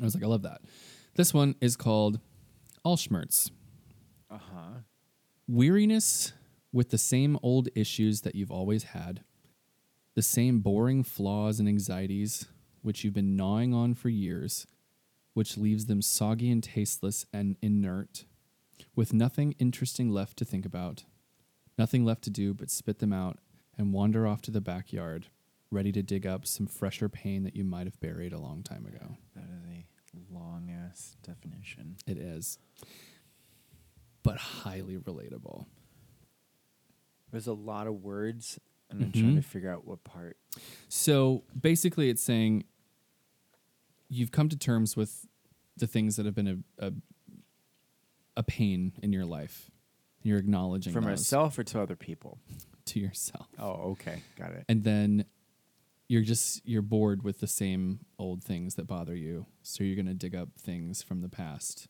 I 0.00 0.04
was 0.04 0.14
like, 0.14 0.24
I 0.24 0.26
love 0.26 0.42
that. 0.42 0.60
This 1.16 1.34
one 1.34 1.54
is 1.60 1.76
called 1.76 2.20
Allschmerz. 2.84 3.50
Uh 4.30 4.38
huh. 4.38 4.80
Weariness 5.48 6.32
with 6.72 6.90
the 6.90 6.98
same 6.98 7.38
old 7.42 7.68
issues 7.74 8.20
that 8.20 8.34
you've 8.34 8.52
always 8.52 8.84
had, 8.84 9.24
the 10.14 10.22
same 10.22 10.60
boring 10.60 11.02
flaws 11.02 11.58
and 11.58 11.68
anxieties 11.68 12.46
which 12.82 13.04
you've 13.04 13.14
been 13.14 13.36
gnawing 13.36 13.74
on 13.74 13.94
for 13.94 14.08
years, 14.08 14.66
which 15.34 15.56
leaves 15.56 15.86
them 15.86 16.02
soggy 16.02 16.50
and 16.50 16.62
tasteless 16.62 17.26
and 17.32 17.56
inert, 17.62 18.24
with 18.96 19.12
nothing 19.12 19.54
interesting 19.58 20.10
left 20.10 20.36
to 20.38 20.44
think 20.44 20.66
about, 20.66 21.04
nothing 21.78 22.04
left 22.04 22.22
to 22.22 22.30
do 22.30 22.52
but 22.54 22.70
spit 22.70 22.98
them 22.98 23.12
out 23.12 23.38
and 23.78 23.92
wander 23.92 24.26
off 24.26 24.42
to 24.42 24.50
the 24.50 24.60
backyard, 24.60 25.26
ready 25.70 25.92
to 25.92 26.02
dig 26.02 26.26
up 26.26 26.46
some 26.46 26.66
fresher 26.66 27.08
pain 27.08 27.44
that 27.44 27.56
you 27.56 27.64
might 27.64 27.86
have 27.86 28.00
buried 28.00 28.32
a 28.32 28.40
long 28.40 28.62
time 28.62 28.86
ago. 28.86 29.16
That 29.34 29.44
is 29.44 30.12
a 30.14 30.34
long 30.34 30.70
ass 30.70 31.16
definition. 31.22 31.96
It 32.06 32.18
is. 32.18 32.58
But 34.22 34.36
highly 34.38 34.96
relatable. 34.96 35.66
There's 37.30 37.46
a 37.46 37.52
lot 37.52 37.86
of 37.86 38.02
words, 38.02 38.58
and 38.90 39.02
I'm 39.02 39.12
trying 39.12 39.32
Mhm. 39.32 39.36
to 39.36 39.42
figure 39.42 39.70
out 39.70 39.86
what 39.86 40.02
part. 40.04 40.36
So 40.88 41.44
basically, 41.58 42.10
it's 42.10 42.22
saying 42.22 42.64
you've 44.08 44.32
come 44.32 44.48
to 44.48 44.56
terms 44.58 44.96
with 44.96 45.26
the 45.76 45.86
things 45.86 46.16
that 46.16 46.26
have 46.26 46.34
been 46.34 46.64
a 46.78 46.86
a, 46.86 46.92
a 48.36 48.42
pain 48.42 48.92
in 49.02 49.12
your 49.12 49.24
life. 49.24 49.70
You're 50.22 50.38
acknowledging 50.38 50.92
From 50.92 51.04
those 51.04 51.10
myself 51.20 51.58
or 51.58 51.64
to 51.64 51.80
other 51.80 51.96
people? 51.96 52.38
to 52.86 52.98
yourself, 52.98 53.46
Oh, 53.58 53.90
okay, 53.92 54.22
got 54.36 54.50
it. 54.52 54.64
and 54.68 54.82
then 54.82 55.24
you're 56.08 56.22
just 56.22 56.66
you're 56.66 56.82
bored 56.82 57.22
with 57.22 57.38
the 57.38 57.46
same 57.46 58.00
old 58.18 58.42
things 58.42 58.74
that 58.74 58.86
bother 58.88 59.14
you. 59.14 59.46
So 59.62 59.84
you're 59.84 59.94
gonna 59.96 60.14
dig 60.14 60.34
up 60.34 60.48
things 60.58 61.00
from 61.02 61.20
the 61.20 61.28
past, 61.28 61.86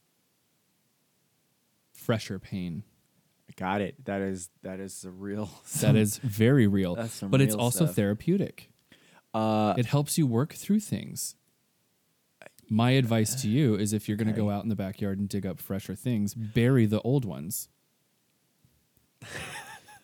fresher 1.92 2.38
pain. 2.38 2.84
Got 3.56 3.80
it. 3.80 4.04
That 4.04 4.20
is 4.20 4.48
that 4.62 4.80
is 4.80 5.04
a 5.04 5.10
real. 5.10 5.50
That 5.80 5.96
is 5.96 6.18
very 6.18 6.66
real, 6.66 6.94
That's 6.94 7.12
some 7.12 7.30
but 7.30 7.40
it's 7.40 7.54
real 7.54 7.62
also 7.64 7.84
stuff. 7.86 7.96
therapeutic. 7.96 8.70
Uh, 9.32 9.74
it 9.78 9.86
helps 9.86 10.18
you 10.18 10.26
work 10.26 10.54
through 10.54 10.80
things. 10.80 11.36
My 12.68 12.92
advice 12.92 13.40
to 13.42 13.48
you 13.48 13.74
is 13.74 13.92
if 13.92 14.08
you're 14.08 14.16
going 14.16 14.28
to 14.28 14.32
go 14.34 14.50
out 14.50 14.62
in 14.62 14.68
the 14.68 14.76
backyard 14.76 15.18
and 15.18 15.28
dig 15.28 15.44
up 15.44 15.60
fresher 15.60 15.94
things, 15.96 16.34
bury 16.34 16.86
the 16.86 17.00
old 17.00 17.24
ones. 17.24 17.68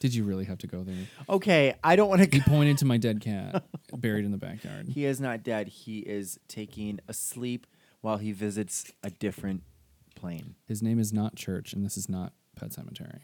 Did 0.01 0.15
you 0.15 0.25
really 0.25 0.45
have 0.45 0.59
to 0.59 0.67
go 0.67 0.83
there? 0.83 1.07
okay, 1.29 1.75
I 1.83 1.97
don't 1.97 2.09
want 2.09 2.23
to. 2.23 2.29
He 2.37 2.43
pointed 2.43 2.79
to 2.79 2.85
my 2.85 2.99
dead 2.99 3.21
cat 3.21 3.65
buried 3.97 4.25
in 4.25 4.31
the 4.31 4.37
backyard. 4.39 4.89
He 4.89 5.05
is 5.05 5.21
not 5.21 5.43
dead. 5.43 5.69
He 5.69 6.01
is 6.01 6.39
taking 6.49 7.01
a 7.09 7.15
sleep 7.15 7.67
while 8.03 8.19
he 8.19 8.33
visits 8.33 8.93
a 9.03 9.11
different 9.11 9.63
plane. 10.15 10.57
His 10.67 10.83
name 10.83 10.99
is 10.99 11.13
not 11.13 11.35
Church, 11.37 11.73
and 11.73 11.85
this 11.85 11.97
is 11.97 12.09
not 12.09 12.33
Pet 12.57 12.71
Sematary. 12.71 13.21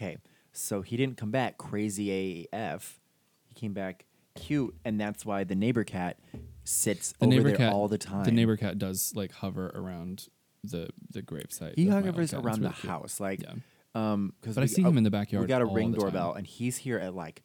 Okay, 0.00 0.16
so 0.52 0.80
he 0.82 0.96
didn't 0.96 1.16
come 1.16 1.30
back 1.30 1.58
crazy 1.58 2.46
AF. 2.52 3.00
He 3.48 3.54
came 3.54 3.72
back 3.74 4.06
cute, 4.34 4.74
and 4.84 4.98
that's 5.00 5.26
why 5.26 5.44
the 5.44 5.54
neighbor 5.54 5.84
cat 5.84 6.18
sits 6.64 7.12
The 7.20 7.26
over 7.26 7.42
there 7.48 7.56
cat 7.56 7.72
all 7.72 7.88
the 7.88 7.98
time. 7.98 8.24
The 8.24 8.30
neighbor 8.32 8.56
cat 8.56 8.78
does 8.78 9.12
like 9.14 9.32
hover 9.32 9.70
around 9.74 10.28
the 10.64 10.88
the 11.10 11.22
gravesite. 11.22 11.74
he 11.76 11.86
hovers 11.88 12.32
around 12.32 12.62
the 12.62 12.70
cute. 12.70 12.90
house, 12.90 13.20
like 13.20 13.42
Yeah. 13.42 13.54
um, 13.94 14.32
because 14.40 14.54
But 14.54 14.62
I 14.62 14.66
see 14.66 14.82
him 14.82 14.96
in 14.98 15.04
the 15.04 15.10
backyard 15.10 15.42
We 15.42 15.48
got 15.48 15.62
a 15.62 15.66
ring 15.66 15.92
time. 15.92 16.00
doorbell, 16.00 16.32
and 16.34 16.46
he's 16.46 16.76
here 16.78 16.98
at 16.98 17.14
like 17.14 17.42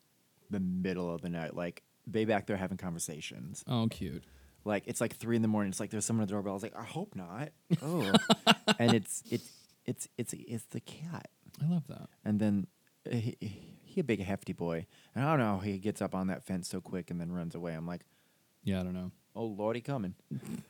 the 0.50 0.60
middle 0.60 1.13
of 1.13 1.22
the 1.22 1.30
night. 1.30 1.56
Like 1.56 1.84
they 2.08 2.24
back 2.26 2.46
there 2.48 2.58
having 2.58 2.78
conversations. 2.78 3.63
Oh, 3.68 3.88
cute. 3.89 4.24
Like 4.63 4.84
it's 4.86 5.02
like 5.02 5.15
three 5.15 5.36
in 5.36 5.41
the 5.41 5.48
morning. 5.48 5.70
It's 5.72 5.80
like 5.80 5.89
there's 5.89 6.06
someone 6.06 6.24
at 6.24 6.28
the 6.30 6.34
doorbell. 6.34 6.52
I 6.52 6.56
was 6.56 6.63
like, 6.63 6.76
I 6.78 6.84
hope 6.84 7.15
not. 7.15 7.50
Oh, 7.82 8.13
and 8.80 8.94
it's 8.94 9.24
it's 9.30 9.50
it's 9.86 10.08
it's 10.18 10.34
it's 10.34 10.65
the 10.65 10.80
cat. 10.80 11.28
I 11.63 11.72
love 11.72 11.88
that. 11.88 12.10
And 12.24 12.39
then 12.39 12.68
uh, 13.12 13.15
he, 13.15 13.36
he 13.84 14.00
a 14.00 14.04
big 14.04 14.22
hefty 14.22 14.54
boy. 14.54 14.86
And 15.13 15.24
I 15.24 15.30
don't 15.32 15.39
know 15.39 15.54
how 15.54 15.60
he 15.60 15.78
gets 15.78 16.02
up 16.02 16.13
on 16.13 16.28
that 16.28 16.44
fence 16.44 16.68
so 16.68 16.82
quick 16.82 17.12
and 17.12 17.20
then 17.20 17.32
runs 17.32 17.56
away. 17.56 17.74
I'm 17.74 17.88
like, 17.88 18.02
Yeah, 18.63 18.82
I 18.82 18.84
don't 18.84 18.94
know. 18.94 19.12
oh 19.36 19.46
lordy, 19.46 19.82
coming. 19.82 20.15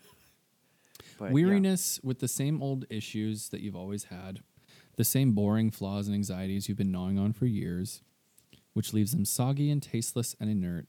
But, 1.18 1.26
yeah. 1.28 1.32
Weariness 1.32 2.00
with 2.04 2.20
the 2.20 2.28
same 2.28 2.62
old 2.62 2.86
issues 2.90 3.50
that 3.50 3.62
you've 3.62 3.76
always 3.76 4.06
had, 4.06 4.40
the 4.98 5.04
same 5.06 5.32
boring 5.32 5.72
flaws 5.72 6.08
and 6.08 6.16
anxieties 6.16 6.68
you've 6.68 6.78
been 6.78 6.92
gnawing 6.92 7.18
on 7.18 7.32
for 7.32 7.46
years, 7.46 8.02
which 8.74 8.94
leaves 8.94 9.12
them 9.12 9.24
soggy 9.24 9.72
and 9.72 9.82
tasteless 9.82 10.36
and 10.42 10.50
inert, 10.50 10.88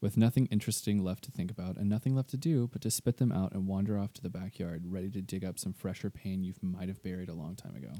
with 0.00 0.16
nothing 0.18 0.46
interesting 0.46 1.02
left 1.02 1.24
to 1.24 1.30
think 1.30 1.50
about 1.50 1.76
and 1.76 1.88
nothing 1.88 2.14
left 2.14 2.28
to 2.30 2.36
do 2.36 2.68
but 2.70 2.82
to 2.82 2.90
spit 2.90 3.16
them 3.16 3.32
out 3.32 3.52
and 3.52 3.66
wander 3.66 3.98
off 3.98 4.12
to 4.14 4.22
the 4.22 4.28
backyard, 4.28 4.82
ready 4.86 5.10
to 5.10 5.22
dig 5.22 5.44
up 5.44 5.58
some 5.58 5.72
fresher 5.72 6.10
pain 6.10 6.42
you 6.42 6.52
might 6.60 6.88
have 6.88 7.02
buried 7.02 7.28
a 7.30 7.34
long 7.34 7.54
time 7.56 7.74
ago. 7.76 7.92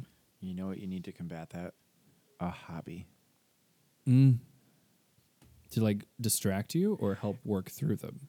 You 0.42 0.54
know 0.54 0.66
what 0.66 0.78
you 0.78 0.86
need 0.86 1.04
to 1.04 1.12
combat 1.12 1.50
that? 1.50 1.74
A 2.40 2.50
hobby. 2.50 3.06
Mm. 4.08 4.38
To 5.70 5.80
like 5.82 6.04
distract 6.20 6.74
you 6.74 6.94
or 7.00 7.14
help 7.14 7.38
work 7.44 7.70
through 7.70 7.96
them? 7.96 8.28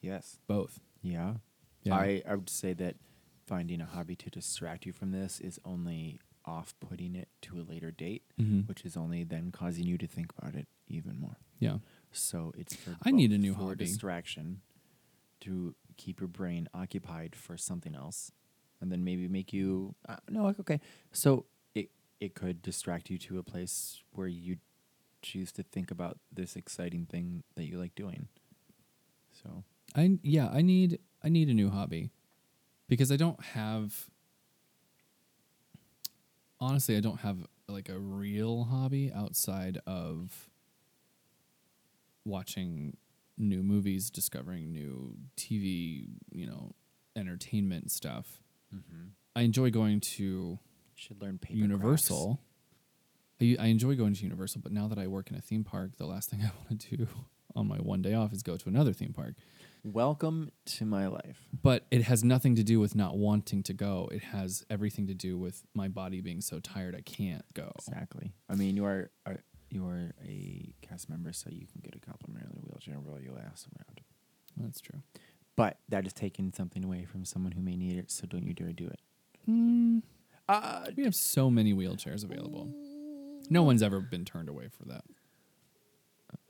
Yes. 0.00 0.38
Both. 0.46 0.80
Yeah. 1.02 1.34
Yeah. 1.82 1.96
I, 1.96 2.22
I 2.26 2.34
would 2.36 2.48
say 2.48 2.72
that 2.74 2.96
finding 3.46 3.80
a 3.80 3.84
hobby 3.86 4.14
to 4.16 4.30
distract 4.30 4.86
you 4.86 4.92
from 4.92 5.10
this 5.10 5.40
is 5.40 5.58
only 5.64 6.20
off 6.44 6.74
putting 6.80 7.14
it 7.14 7.28
to 7.42 7.60
a 7.60 7.62
later 7.62 7.90
date, 7.90 8.22
Mhm. 8.40 8.66
which 8.68 8.84
is 8.84 8.96
only 8.96 9.22
then 9.24 9.50
causing 9.52 9.84
you 9.86 9.98
to 9.98 10.06
think 10.06 10.32
about 10.38 10.54
it 10.54 10.66
even 10.88 11.18
more. 11.18 11.36
Yeah. 11.58 11.78
So 12.12 12.52
it's 12.56 12.74
for 12.74 12.96
I 13.02 13.10
need 13.10 13.32
a 13.32 13.38
new 13.38 13.54
for 13.54 13.60
hobby. 13.60 13.84
distraction 13.84 14.60
to 15.40 15.74
keep 15.96 16.20
your 16.20 16.28
brain 16.28 16.68
occupied 16.72 17.34
for 17.36 17.56
something 17.56 17.94
else, 17.94 18.32
and 18.82 18.92
then 18.92 19.04
maybe 19.04 19.28
make 19.28 19.52
you 19.52 19.94
uh, 20.08 20.16
no 20.28 20.44
like, 20.44 20.60
okay. 20.60 20.80
So 21.12 21.46
it 21.74 21.90
it 22.20 22.34
could 22.34 22.60
distract 22.60 23.08
you 23.08 23.16
to 23.18 23.38
a 23.38 23.42
place 23.42 24.02
where 24.10 24.26
you 24.26 24.58
choose 25.22 25.52
to 25.52 25.62
think 25.62 25.90
about 25.90 26.18
this 26.32 26.56
exciting 26.56 27.06
thing 27.06 27.44
that 27.54 27.64
you 27.64 27.78
like 27.78 27.94
doing. 27.94 28.28
So 29.42 29.62
I 29.96 30.18
yeah, 30.22 30.50
I 30.52 30.60
need 30.60 30.98
I 31.22 31.30
need 31.30 31.48
a 31.48 31.54
new 31.54 31.70
hobby 31.70 32.10
because 32.88 33.10
I 33.10 33.16
don't 33.16 33.42
have 33.42 34.10
honestly, 36.60 36.96
I 36.96 37.00
don't 37.00 37.20
have 37.20 37.38
like 37.68 37.88
a 37.88 37.98
real 37.98 38.64
hobby 38.64 39.12
outside 39.12 39.78
of 39.86 40.48
watching 42.24 42.96
new 43.36 43.62
movies, 43.62 44.10
discovering 44.10 44.72
new 44.72 45.16
TV, 45.36 46.08
you 46.30 46.46
know, 46.46 46.74
entertainment 47.16 47.90
stuff. 47.90 48.41
Mm-hmm. 48.74 49.08
I 49.34 49.42
enjoy 49.42 49.70
going 49.70 50.00
to 50.00 50.58
Should 50.94 51.20
learn 51.20 51.38
paper 51.38 51.58
Universal. 51.58 52.40
I, 53.40 53.56
I 53.58 53.66
enjoy 53.66 53.96
going 53.96 54.14
to 54.14 54.22
Universal, 54.22 54.60
but 54.62 54.72
now 54.72 54.88
that 54.88 54.98
I 54.98 55.06
work 55.06 55.30
in 55.30 55.36
a 55.36 55.40
theme 55.40 55.64
park, 55.64 55.96
the 55.98 56.06
last 56.06 56.30
thing 56.30 56.40
I 56.44 56.50
want 56.68 56.80
to 56.80 56.96
do 56.96 57.08
on 57.54 57.68
my 57.68 57.76
one 57.76 58.02
day 58.02 58.14
off 58.14 58.32
is 58.32 58.42
go 58.42 58.56
to 58.56 58.68
another 58.68 58.92
theme 58.92 59.12
park. 59.12 59.34
Welcome 59.84 60.52
to 60.66 60.84
my 60.84 61.08
life. 61.08 61.48
But 61.60 61.86
it 61.90 62.02
has 62.02 62.22
nothing 62.22 62.54
to 62.54 62.62
do 62.62 62.78
with 62.78 62.94
not 62.94 63.16
wanting 63.16 63.64
to 63.64 63.72
go. 63.72 64.08
It 64.12 64.22
has 64.22 64.64
everything 64.70 65.08
to 65.08 65.14
do 65.14 65.36
with 65.36 65.64
my 65.74 65.88
body 65.88 66.20
being 66.20 66.40
so 66.40 66.60
tired 66.60 66.94
I 66.94 67.00
can't 67.00 67.44
go. 67.52 67.72
Exactly. 67.78 68.32
I 68.48 68.54
mean, 68.54 68.76
you 68.76 68.84
are, 68.84 69.10
are 69.26 69.38
you 69.70 69.86
are 69.86 70.12
a 70.24 70.74
cast 70.82 71.10
member, 71.10 71.32
so 71.32 71.50
you 71.50 71.66
can 71.66 71.80
get 71.82 71.96
a 71.96 71.98
complimentary 71.98 72.60
wheelchair 72.62 72.94
and 72.94 73.06
roll 73.06 73.20
your 73.20 73.38
ass 73.38 73.66
around. 73.74 74.02
That's 74.56 74.80
true. 74.80 75.02
But 75.56 75.78
that 75.88 76.06
is 76.06 76.12
taking 76.12 76.52
something 76.52 76.84
away 76.84 77.04
from 77.04 77.24
someone 77.24 77.52
who 77.52 77.60
may 77.60 77.76
need 77.76 77.96
it. 77.98 78.10
So 78.10 78.26
don't 78.26 78.46
you 78.46 78.54
dare 78.54 78.72
do 78.72 78.86
it. 78.86 79.00
Mm, 79.48 80.02
Uh, 80.48 80.86
we 80.96 81.04
have 81.04 81.14
so 81.14 81.50
many 81.50 81.72
wheelchairs 81.74 82.24
available. 82.24 82.68
No 83.50 83.62
one's 83.62 83.82
ever 83.82 84.00
been 84.00 84.24
turned 84.24 84.48
away 84.48 84.68
for 84.68 84.84
that. 84.86 85.04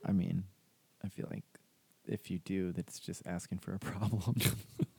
I 0.05 0.11
mean, 0.11 0.43
I 1.03 1.09
feel 1.09 1.27
like 1.29 1.43
if 2.05 2.29
you 2.31 2.39
do, 2.39 2.71
that's 2.71 2.99
just 2.99 3.23
asking 3.25 3.59
for 3.59 3.73
a 3.73 3.79
problem. 3.91 4.35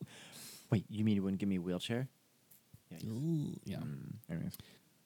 Wait, 0.70 0.84
you 0.88 1.04
mean 1.04 1.16
you 1.16 1.22
wouldn't 1.22 1.40
give 1.40 1.48
me 1.48 1.56
a 1.56 1.60
wheelchair? 1.60 2.08
Yeah. 2.90 2.98
Yeah. 3.64 3.76
Mm, 3.78 4.14
anyways. 4.30 4.56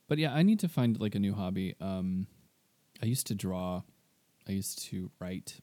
But 0.08 0.18
yeah, 0.18 0.34
I 0.34 0.42
need 0.42 0.60
to 0.60 0.68
find 0.68 0.98
like 1.00 1.14
a 1.14 1.18
new 1.18 1.34
hobby. 1.34 1.74
Um, 1.80 2.26
I 3.02 3.06
used 3.06 3.26
to 3.28 3.34
draw, 3.34 3.82
I 4.48 4.52
used 4.52 4.82
to 4.88 5.10
write, 5.20 5.60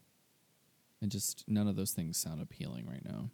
and 1.05 1.11
just 1.11 1.43
none 1.47 1.67
of 1.67 1.75
those 1.75 1.91
things 1.91 2.17
sound 2.17 2.41
appealing 2.41 2.87
right 2.87 3.05
now. 3.05 3.29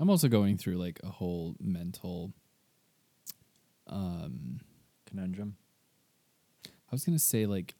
I'm 0.00 0.10
also 0.10 0.26
going 0.26 0.56
through 0.58 0.78
like 0.78 0.98
a 1.04 1.10
whole 1.10 1.54
mental. 1.60 2.32
Um, 3.86 4.58
Conundrum. 5.08 5.54
I 6.66 6.70
was 6.90 7.04
gonna 7.04 7.20
say 7.20 7.46
like 7.46 7.76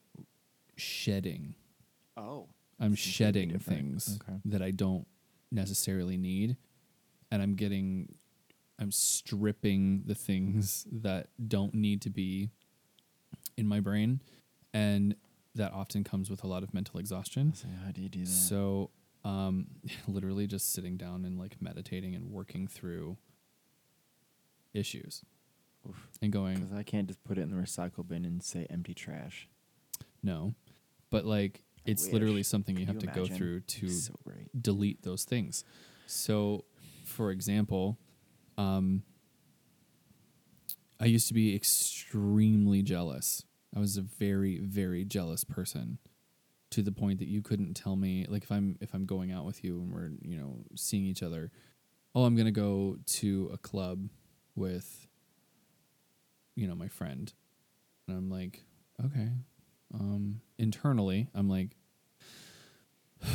shedding. 0.77 1.57
Oh. 2.16 2.46
I'm 2.79 2.94
shedding 2.94 3.59
things 3.59 4.20
Okay. 4.22 4.38
that 4.44 4.62
I 4.62 4.70
don't 4.70 5.09
necessarily 5.51 6.16
need, 6.16 6.57
and 7.33 7.42
I'm 7.42 7.57
getting, 7.57 8.14
I'm 8.79 8.92
stripping 8.92 10.03
the 10.07 10.14
things 10.14 10.87
that 10.92 11.31
don't 11.49 11.75
need 11.75 12.03
to 12.03 12.11
be 12.11 12.51
in 13.57 13.66
my 13.66 13.81
brain, 13.81 14.20
and 14.72 15.16
that 15.57 15.73
often 15.73 16.05
comes 16.05 16.31
with 16.31 16.45
a 16.45 16.47
lot 16.47 16.62
of 16.62 16.73
mental 16.73 17.01
exhaustion. 17.01 17.55
So 17.55 17.69
how 17.85 17.90
do 17.92 18.01
you 18.01 18.09
do 18.09 18.21
that? 18.21 18.27
So, 18.29 18.90
um, 19.25 19.66
literally 20.09 20.47
just 20.47 20.73
sitting 20.73 20.97
down 20.97 21.25
and 21.25 21.38
like 21.38 21.57
meditating 21.61 22.14
and 22.14 22.31
working 22.31 22.66
through 22.69 23.16
issues 24.75 25.23
and 26.21 26.33
going, 26.33 26.57
Because 26.61 26.73
I 26.73 26.83
can't 26.83 27.07
just 27.07 27.23
put 27.25 27.38
it 27.38 27.42
in 27.42 27.51
the 27.51 27.57
recycle 27.57 28.07
bin 28.07 28.25
and 28.25 28.42
say 28.42 28.66
empty 28.71 28.95
trash. 28.95 29.49
no, 30.23 30.55
but 31.11 31.25
like 31.25 31.62
I 31.87 31.90
it's 31.92 32.12
literally 32.12 32.42
something 32.42 32.77
you 32.77 32.87
Could 32.87 32.95
have 32.95 33.03
you 33.03 33.09
to 33.09 33.14
go 33.14 33.27
through 33.27 33.61
to 33.61 33.88
so 33.88 34.14
delete 34.61 35.03
those 35.03 35.25
things. 35.25 35.64
So, 36.07 36.64
for 37.05 37.31
example, 37.31 37.99
um, 38.59 39.03
I 41.01 41.07
used 41.07 41.29
to 41.29 41.35
be 41.35 41.55
extremely 41.55 42.83
jealous. 42.83 43.45
I 43.76 43.78
was 43.78 43.98
a 43.98 44.02
very, 44.02 44.58
very 44.58 45.04
jealous 45.04 45.44
person 45.44 45.98
to 46.70 46.82
the 46.82 46.92
point 46.92 47.18
that 47.18 47.28
you 47.28 47.42
couldn't 47.42 47.74
tell 47.74 47.94
me 47.94 48.26
like 48.28 48.42
if 48.42 48.50
I'm 48.50 48.76
if 48.80 48.94
I'm 48.94 49.04
going 49.04 49.30
out 49.30 49.44
with 49.44 49.62
you 49.62 49.80
and 49.80 49.92
we're, 49.92 50.10
you 50.22 50.38
know, 50.38 50.64
seeing 50.74 51.04
each 51.04 51.22
other, 51.22 51.50
oh, 52.14 52.24
I'm 52.24 52.34
going 52.34 52.46
to 52.46 52.52
go 52.52 52.96
to 53.06 53.50
a 53.52 53.58
club 53.58 54.08
with 54.54 55.06
you 56.54 56.66
know, 56.66 56.74
my 56.74 56.88
friend. 56.88 57.32
And 58.08 58.16
I'm 58.16 58.30
like, 58.30 58.64
okay. 59.04 59.28
Um 59.92 60.40
internally, 60.58 61.28
I'm 61.34 61.48
like 61.48 61.76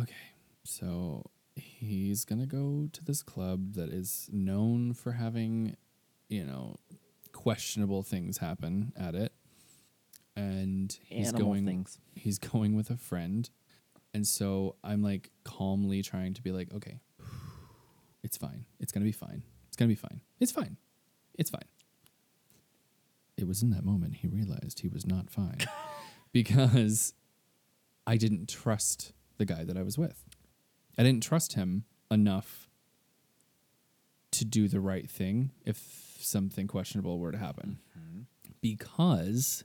okay. 0.00 0.14
So 0.62 1.30
he's 1.56 2.24
going 2.24 2.40
to 2.40 2.46
go 2.46 2.88
to 2.92 3.04
this 3.04 3.22
club 3.22 3.74
that 3.74 3.90
is 3.90 4.30
known 4.32 4.94
for 4.94 5.12
having, 5.12 5.76
you 6.28 6.44
know, 6.44 6.78
questionable 7.32 8.02
things 8.02 8.38
happen 8.38 8.92
at 8.96 9.14
it. 9.14 9.32
And 10.36 10.96
he's 11.04 11.28
Animal 11.28 11.46
going 11.46 11.66
things. 11.66 11.98
he's 12.14 12.38
going 12.38 12.74
with 12.74 12.90
a 12.90 12.96
friend. 12.96 13.48
And 14.12 14.26
so 14.26 14.76
I'm 14.82 15.02
like 15.02 15.30
calmly 15.44 16.02
trying 16.02 16.34
to 16.34 16.42
be 16.42 16.52
like, 16.52 16.72
okay, 16.74 17.00
it's 18.22 18.36
fine. 18.36 18.64
It's 18.80 18.92
going 18.92 19.02
to 19.02 19.08
be 19.08 19.12
fine. 19.12 19.42
It's 19.68 19.76
going 19.76 19.88
to 19.88 19.94
be 19.94 20.00
fine. 20.00 20.20
It's 20.40 20.52
fine. 20.52 20.76
It's 21.38 21.50
fine. 21.50 21.68
It 23.36 23.46
was 23.46 23.62
in 23.62 23.70
that 23.70 23.84
moment 23.84 24.16
he 24.16 24.28
realized 24.28 24.80
he 24.80 24.88
was 24.88 25.06
not 25.06 25.30
fine 25.30 25.58
because 26.32 27.14
I 28.06 28.16
didn't 28.16 28.48
trust 28.48 29.12
the 29.38 29.44
guy 29.44 29.64
that 29.64 29.76
I 29.76 29.82
was 29.82 29.98
with. 29.98 30.24
I 30.96 31.02
didn't 31.02 31.24
trust 31.24 31.54
him 31.54 31.84
enough 32.10 32.68
to 34.32 34.44
do 34.44 34.68
the 34.68 34.80
right 34.80 35.10
thing 35.10 35.50
if 35.64 36.16
something 36.20 36.66
questionable 36.66 37.18
were 37.18 37.32
to 37.32 37.38
happen. 37.38 37.80
Mm-hmm. 37.98 38.20
Because 38.60 39.64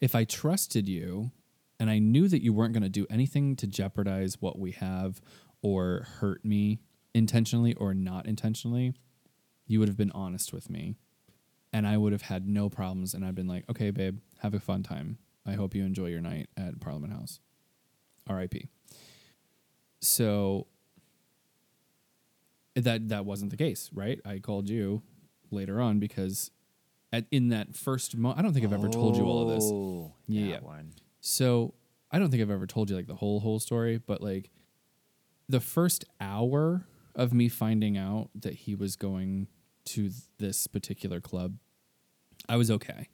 if 0.00 0.14
I 0.14 0.24
trusted 0.24 0.88
you 0.88 1.30
and 1.78 1.90
I 1.90 1.98
knew 1.98 2.28
that 2.28 2.42
you 2.42 2.52
weren't 2.52 2.72
going 2.72 2.82
to 2.82 2.88
do 2.88 3.06
anything 3.10 3.56
to 3.56 3.66
jeopardize 3.66 4.40
what 4.40 4.58
we 4.58 4.72
have 4.72 5.20
or 5.62 6.06
hurt 6.18 6.44
me 6.44 6.80
intentionally 7.14 7.74
or 7.74 7.94
not 7.94 8.26
intentionally, 8.26 8.94
you 9.66 9.78
would 9.78 9.88
have 9.88 9.96
been 9.96 10.12
honest 10.12 10.52
with 10.52 10.68
me 10.68 10.96
and 11.72 11.86
I 11.86 11.96
would 11.96 12.12
have 12.12 12.22
had 12.22 12.46
no 12.46 12.68
problems. 12.70 13.14
And 13.14 13.24
I'd 13.24 13.34
been 13.34 13.48
like, 13.48 13.68
okay, 13.68 13.90
babe, 13.90 14.18
have 14.38 14.54
a 14.54 14.60
fun 14.60 14.84
time. 14.84 15.18
I 15.44 15.54
hope 15.54 15.74
you 15.74 15.84
enjoy 15.84 16.06
your 16.06 16.20
night 16.20 16.48
at 16.56 16.80
Parliament 16.80 17.12
House. 17.12 17.40
R.I.P. 18.28 18.68
So 20.00 20.68
that 22.74 23.08
that 23.08 23.24
wasn't 23.24 23.50
the 23.50 23.56
case, 23.56 23.90
right? 23.92 24.20
I 24.24 24.38
called 24.38 24.68
you 24.68 25.02
later 25.50 25.80
on 25.80 25.98
because 25.98 26.50
at 27.16 27.26
in 27.30 27.48
that 27.48 27.74
first 27.74 28.16
mo- 28.16 28.34
I 28.36 28.42
don't 28.42 28.52
think 28.52 28.64
I've 28.64 28.72
ever 28.72 28.88
told 28.88 29.16
you 29.16 29.24
all 29.24 29.42
of 29.48 29.54
this. 29.54 29.64
Oh, 29.72 30.12
Yeah. 30.26 30.52
that 30.52 30.62
one. 30.64 30.92
So 31.20 31.74
I 32.10 32.18
don't 32.18 32.30
think 32.30 32.42
I've 32.42 32.50
ever 32.50 32.66
told 32.66 32.90
you 32.90 32.96
like 32.96 33.06
the 33.06 33.14
whole 33.14 33.40
whole 33.40 33.58
story, 33.60 33.98
but 33.98 34.20
like 34.20 34.50
the 35.48 35.60
first 35.60 36.04
hour 36.20 36.86
of 37.14 37.32
me 37.32 37.48
finding 37.48 37.96
out 37.96 38.30
that 38.34 38.54
he 38.54 38.74
was 38.74 38.96
going 38.96 39.46
to 39.86 40.02
th- 40.08 40.22
this 40.38 40.66
particular 40.66 41.20
club, 41.20 41.56
I 42.48 42.56
was 42.56 42.70
okay 42.70 43.08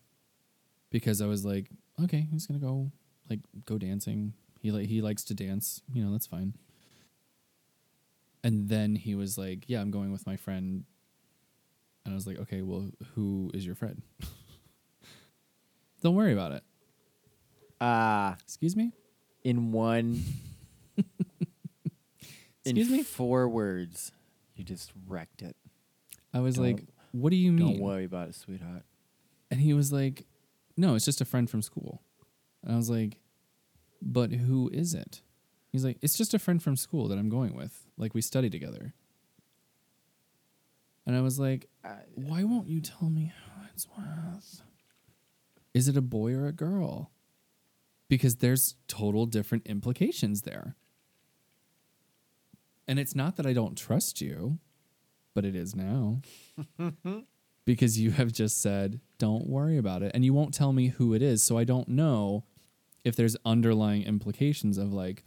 because 0.91 1.21
I 1.21 1.27
was 1.27 1.45
like, 1.45 1.71
okay, 2.03 2.27
he's 2.31 2.47
gonna 2.47 2.61
go 2.61 2.93
like 3.29 3.41
go 3.67 3.79
dancing. 3.79 4.35
He 4.61 4.71
like 4.71 4.87
he 4.89 5.01
likes 5.03 5.25
to 5.25 5.35
dance, 5.35 5.83
you 5.93 6.05
know, 6.05 6.13
that's 6.13 6.27
fine. 6.27 6.55
And 8.43 8.69
then 8.69 8.97
he 8.97 9.15
was 9.15 9.37
like, 9.37 9.65
yeah, 9.69 9.81
I'm 9.81 9.91
going 9.91 10.13
with 10.13 10.27
my 10.27 10.37
friend. 10.37 10.85
And 12.05 12.13
I 12.13 12.15
was 12.15 12.27
like, 12.27 12.39
okay, 12.41 12.63
well, 12.63 12.91
who 13.15 13.51
is 13.55 13.65
your 13.67 13.75
friend? 13.75 14.03
Don't 16.03 16.15
worry 16.15 16.33
about 16.33 16.53
it. 16.53 16.63
Ah, 17.81 18.37
Excuse 18.43 18.77
me? 18.77 18.93
in 19.45 19.73
one. 19.73 20.23
Excuse 22.65 22.91
in 22.91 22.97
me? 22.99 23.03
four 23.03 23.49
words, 23.49 24.13
you 24.55 24.65
just 24.65 24.93
wrecked 25.09 25.43
it. 25.43 25.57
I 26.33 26.41
was 26.41 26.57
Don't- 26.57 26.65
like, 26.65 26.85
what 27.13 27.31
do 27.31 27.37
you 27.37 27.53
mean? 27.53 27.79
Don't 27.79 27.81
worry 27.81 28.05
about 28.05 28.29
it, 28.29 28.35
sweetheart. 28.35 28.83
And 29.51 29.61
he 29.61 29.73
was 29.75 29.93
like, 29.93 30.27
no, 30.77 30.95
it's 30.95 31.05
just 31.05 31.21
a 31.21 31.25
friend 31.25 31.49
from 31.51 31.63
school. 31.63 32.03
And 32.63 32.73
I 32.73 32.77
was 32.77 32.89
like, 32.91 33.19
but 34.01 34.31
who 34.31 34.71
is 34.73 34.95
it? 34.95 35.23
He's 35.73 35.85
like, 35.85 35.99
it's 36.03 36.17
just 36.17 36.35
a 36.35 36.39
friend 36.39 36.63
from 36.63 36.77
school 36.77 37.09
that 37.09 37.19
I'm 37.19 37.29
going 37.29 37.55
with. 37.57 37.87
Like, 37.97 38.15
we 38.15 38.21
study 38.21 38.49
together. 38.51 38.95
And 41.11 41.19
I 41.19 41.23
was 41.23 41.41
like, 41.41 41.69
uh, 41.85 41.89
why 42.15 42.45
won't 42.45 42.69
you 42.69 42.81
tell 42.81 43.11
me 43.11 43.33
who 43.35 43.67
it's 43.75 43.89
with? 43.99 44.63
Is 45.75 45.89
it 45.89 45.97
a 45.97 46.01
boy 46.01 46.35
or 46.35 46.47
a 46.47 46.53
girl? 46.53 47.11
Because 48.09 48.37
there's 48.37 48.77
total 48.87 49.27
different 49.27 49.67
implications 49.67 50.43
there. 50.43 50.77
And 52.87 53.01
it's 53.01 53.17
not 53.17 53.35
that 53.39 53.45
I 53.45 53.53
don't 53.53 53.77
trust 53.77 54.21
you, 54.21 54.61
but 55.35 55.45
it 55.45 55.57
is 55.57 55.75
now. 55.75 56.21
because 57.65 57.99
you 57.99 58.13
have 58.13 58.31
just 58.31 58.63
said, 58.63 59.01
don't 59.19 59.49
worry 59.49 59.79
about 59.79 60.05
it. 60.05 60.13
And 60.15 60.25
you 60.25 60.33
won't 60.33 60.55
tell 60.55 60.73
me 60.73 60.91
who 60.91 61.13
it 61.13 61.23
is. 61.23 61.43
So 61.43 61.59
I 61.59 61.65
don't 61.65 61.89
know 61.89 62.45
if 63.05 63.17
there's 63.17 63.37
underlying 63.45 64.05
implications 64.05 64.79
of 64.79 64.93
like, 64.93 65.25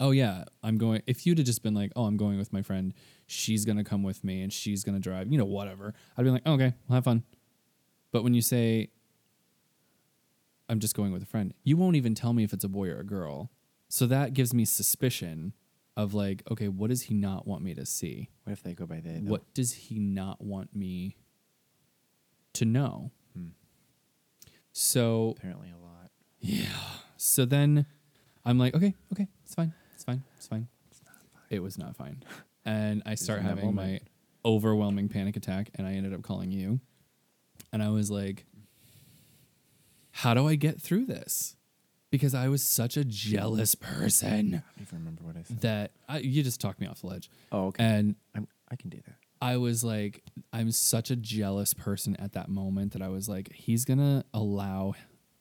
oh, 0.00 0.10
yeah, 0.10 0.44
I'm 0.62 0.78
going. 0.78 1.02
If 1.06 1.26
you'd 1.26 1.38
have 1.38 1.46
just 1.46 1.62
been 1.62 1.74
like, 1.74 1.92
oh, 1.96 2.04
I'm 2.04 2.16
going 2.16 2.38
with 2.38 2.52
my 2.52 2.62
friend, 2.62 2.92
she's 3.26 3.64
going 3.64 3.78
to 3.78 3.84
come 3.84 4.02
with 4.02 4.24
me 4.24 4.42
and 4.42 4.52
she's 4.52 4.84
going 4.84 4.94
to 4.94 5.00
drive, 5.00 5.30
you 5.30 5.38
know, 5.38 5.44
whatever, 5.44 5.94
I'd 6.16 6.24
be 6.24 6.30
like, 6.30 6.42
oh, 6.46 6.54
okay, 6.54 6.74
we'll 6.88 6.96
have 6.96 7.04
fun. 7.04 7.22
But 8.12 8.22
when 8.24 8.34
you 8.34 8.42
say, 8.42 8.90
I'm 10.68 10.80
just 10.80 10.94
going 10.94 11.12
with 11.12 11.22
a 11.22 11.26
friend, 11.26 11.54
you 11.64 11.76
won't 11.76 11.96
even 11.96 12.14
tell 12.14 12.32
me 12.32 12.44
if 12.44 12.52
it's 12.52 12.64
a 12.64 12.68
boy 12.68 12.88
or 12.88 13.00
a 13.00 13.04
girl. 13.04 13.50
So 13.88 14.06
that 14.06 14.34
gives 14.34 14.52
me 14.52 14.64
suspicion 14.64 15.52
of 15.96 16.12
like, 16.12 16.42
okay, 16.50 16.68
what 16.68 16.90
does 16.90 17.02
he 17.02 17.14
not 17.14 17.46
want 17.46 17.62
me 17.62 17.74
to 17.74 17.86
see? 17.86 18.30
What 18.44 18.52
if 18.52 18.62
they 18.62 18.74
go 18.74 18.86
by 18.86 19.00
they? 19.00 19.20
though? 19.22 19.30
What 19.30 19.54
does 19.54 19.72
he 19.72 19.98
not 19.98 20.42
want 20.42 20.74
me 20.74 21.16
to 22.54 22.64
know? 22.64 23.12
Hmm. 23.34 23.48
So 24.72 25.34
Apparently 25.38 25.70
a 25.70 25.82
lot. 25.82 26.10
yeah. 26.40 26.66
So 27.16 27.44
then 27.44 27.86
I'm 28.44 28.58
like, 28.58 28.74
okay, 28.74 28.94
okay, 29.12 29.26
it's 29.44 29.54
fine. 29.54 29.72
It's 30.36 30.46
fine. 30.46 30.68
It's 30.90 31.00
fine. 31.00 31.14
It 31.50 31.60
was 31.62 31.78
not 31.78 31.96
fine. 31.96 32.22
And 32.68 33.00
I 33.06 33.14
start 33.14 33.44
that 33.44 33.48
having 33.48 33.76
my 33.76 34.00
overwhelming 34.44 35.08
panic 35.08 35.36
attack 35.36 35.70
and 35.76 35.86
I 35.86 35.92
ended 35.92 36.12
up 36.12 36.22
calling 36.22 36.50
you. 36.50 36.80
And 37.72 37.80
I 37.80 37.90
was 37.90 38.10
like, 38.10 38.44
how 40.10 40.34
do 40.34 40.48
I 40.48 40.56
get 40.56 40.80
through 40.80 41.06
this? 41.06 41.54
Because 42.10 42.34
I 42.34 42.48
was 42.48 42.64
such 42.64 42.96
a 42.96 43.04
jealous 43.04 43.76
person 43.76 44.28
I 44.28 44.40
don't 44.40 44.62
even 44.80 44.98
remember 44.98 45.22
what 45.22 45.36
I 45.36 45.42
said. 45.44 45.60
that 45.60 45.90
I, 46.08 46.18
you 46.18 46.42
just 46.42 46.60
talked 46.60 46.80
me 46.80 46.88
off 46.88 47.02
the 47.02 47.06
ledge. 47.06 47.30
Oh, 47.52 47.66
okay. 47.66 47.84
And 47.84 48.16
I'm, 48.34 48.48
I 48.68 48.74
can 48.74 48.90
do 48.90 48.98
that. 49.06 49.14
I 49.40 49.58
was 49.58 49.84
like, 49.84 50.24
I'm 50.52 50.72
such 50.72 51.12
a 51.12 51.16
jealous 51.16 51.72
person 51.72 52.16
at 52.16 52.32
that 52.32 52.48
moment 52.48 52.94
that 52.94 53.02
I 53.02 53.08
was 53.08 53.28
like, 53.28 53.52
he's 53.52 53.84
gonna 53.84 54.24
allow, 54.34 54.94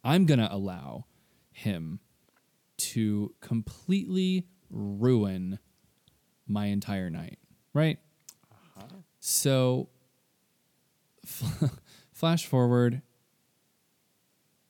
I'm 0.04 0.26
gonna 0.28 0.50
allow 0.52 1.06
him 1.52 2.02
to 2.78 3.34
completely 3.42 4.46
ruin 4.70 5.60
my 6.48 6.68
entire 6.68 7.10
night, 7.10 7.38
right? 7.74 8.00
Uh-huh. 8.52 8.98
So, 9.20 9.90
flash 12.14 12.46
forward, 12.46 13.02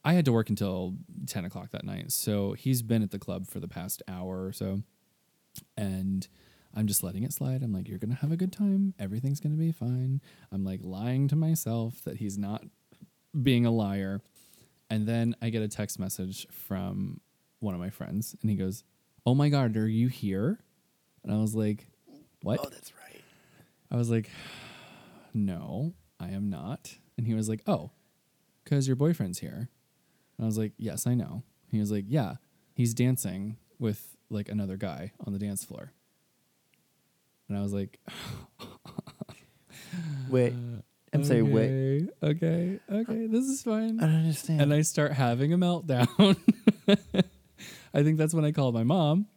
I 0.04 0.14
had 0.14 0.26
to 0.26 0.32
work 0.32 0.50
until 0.50 0.96
10 1.28 1.46
o'clock 1.46 1.72
that 1.72 1.84
night. 1.84 2.12
So, 2.12 2.54
he's 2.54 2.82
been 2.82 3.04
at 3.04 3.12
the 3.12 3.20
club 3.20 3.48
for 3.48 3.60
the 3.60 3.68
past 3.68 4.02
hour 4.08 4.46
or 4.46 4.54
so. 4.54 4.82
And 5.78 6.28
I'm 6.76 6.88
just 6.88 7.04
letting 7.04 7.24
it 7.24 7.32
slide. 7.34 7.64
I'm 7.64 7.74
like, 7.74 7.88
you're 7.88 7.98
going 7.98 8.12
to 8.12 8.18
have 8.18 8.32
a 8.32 8.38
good 8.38 8.52
time. 8.52 8.94
Everything's 9.00 9.40
going 9.40 9.54
to 9.54 9.60
be 9.60 9.72
fine. 9.72 10.22
I'm 10.52 10.66
like 10.66 10.82
lying 10.84 11.28
to 11.30 11.36
myself 11.36 12.04
that 12.04 12.18
he's 12.18 12.38
not 12.38 12.64
being 13.42 13.66
a 13.66 13.72
liar. 13.72 14.22
And 14.90 15.08
then 15.08 15.36
I 15.42 15.50
get 15.50 15.62
a 15.62 15.68
text 15.68 16.00
message 16.00 16.48
from 16.52 17.22
one 17.60 17.74
of 17.74 17.80
my 17.80 17.90
friends, 17.90 18.36
and 18.42 18.50
he 18.50 18.58
goes, 18.58 18.84
Oh 19.26 19.34
my 19.34 19.50
God, 19.50 19.76
are 19.76 19.88
you 19.88 20.08
here? 20.08 20.60
And 21.24 21.34
I 21.34 21.38
was 21.38 21.56
like, 21.56 21.88
What? 22.44 22.60
Oh, 22.62 22.70
that's 22.70 22.94
right. 22.94 23.24
I 23.92 23.96
was 23.96 24.10
like, 24.10 24.30
No, 25.34 25.94
I 26.20 26.30
am 26.30 26.50
not. 26.50 26.96
And 27.18 27.26
he 27.28 27.34
was 27.34 27.50
like, 27.50 27.62
Oh, 27.68 27.92
because 28.64 28.88
your 28.88 28.96
boyfriend's 28.96 29.40
here. 29.40 29.70
And 30.38 30.44
I 30.44 30.46
was 30.46 30.58
like, 30.58 30.74
Yes, 30.78 31.08
I 31.08 31.16
know. 31.16 31.44
He 31.72 31.80
was 31.80 31.92
like, 31.92 32.06
Yeah, 32.08 32.36
he's 32.76 32.94
dancing 32.94 33.58
with 33.80 34.16
like 34.30 34.50
another 34.50 34.78
guy 34.78 35.12
on 35.26 35.34
the 35.34 35.40
dance 35.40 35.64
floor. 35.64 35.92
And 37.50 37.58
I 37.58 37.62
was 37.62 37.74
like, 37.74 38.00
Wait. 40.30 40.54
I'm 41.14 41.24
sorry. 41.24 41.42
Wait. 41.44 42.10
Okay, 42.22 42.80
okay, 42.92 43.02
okay, 43.02 43.28
this 43.28 43.46
is 43.46 43.62
fine. 43.62 44.00
I 44.02 44.08
don't 44.08 44.16
understand. 44.16 44.62
And 44.62 44.74
I 44.74 44.82
start 44.82 45.14
having 45.14 45.54
a 45.54 45.58
meltdown. 45.58 46.38
I 47.96 48.04
think 48.04 48.18
that's 48.18 48.34
when 48.34 48.46
I 48.46 48.52
called 48.52 48.76
my 48.76 48.84
mom. 48.84 49.28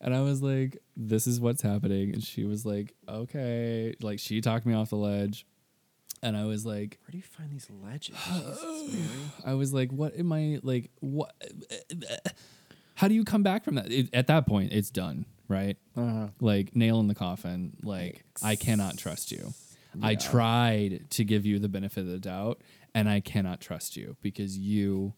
And 0.00 0.14
I 0.14 0.20
was 0.20 0.42
like, 0.42 0.78
this 0.96 1.26
is 1.26 1.40
what's 1.40 1.62
happening. 1.62 2.12
And 2.12 2.22
she 2.22 2.44
was 2.44 2.64
like, 2.66 2.94
okay. 3.08 3.94
Like, 4.00 4.18
she 4.20 4.40
talked 4.40 4.66
me 4.66 4.74
off 4.74 4.90
the 4.90 4.96
ledge. 4.96 5.46
And 6.22 6.36
I 6.36 6.44
was 6.44 6.66
like, 6.66 6.98
Where 7.04 7.12
do 7.12 7.16
you 7.16 7.22
find 7.22 7.50
these 7.50 7.68
ledges? 7.70 8.16
I 9.44 9.54
was 9.54 9.72
like, 9.72 9.92
what 9.92 10.16
am 10.18 10.32
I 10.32 10.58
like? 10.64 10.90
What? 10.98 11.32
How 12.96 13.06
do 13.06 13.14
you 13.14 13.24
come 13.24 13.44
back 13.44 13.62
from 13.62 13.76
that? 13.76 13.92
It, 13.92 14.08
at 14.12 14.26
that 14.26 14.46
point, 14.46 14.72
it's 14.72 14.90
done, 14.90 15.26
right? 15.46 15.76
Uh-huh. 15.96 16.28
Like 16.40 16.74
nail 16.74 16.98
in 16.98 17.06
the 17.06 17.14
coffin. 17.14 17.76
Like 17.84 18.24
I 18.42 18.56
cannot 18.56 18.98
trust 18.98 19.30
you. 19.30 19.54
I 20.02 20.16
tried 20.16 21.10
to 21.10 21.24
give 21.24 21.46
you 21.46 21.58
the 21.58 21.68
benefit 21.68 22.00
of 22.00 22.08
the 22.08 22.18
doubt, 22.18 22.62
and 22.94 23.08
I 23.08 23.20
cannot 23.20 23.60
trust 23.60 23.96
you 23.96 24.16
because 24.20 24.58
you 24.58 25.14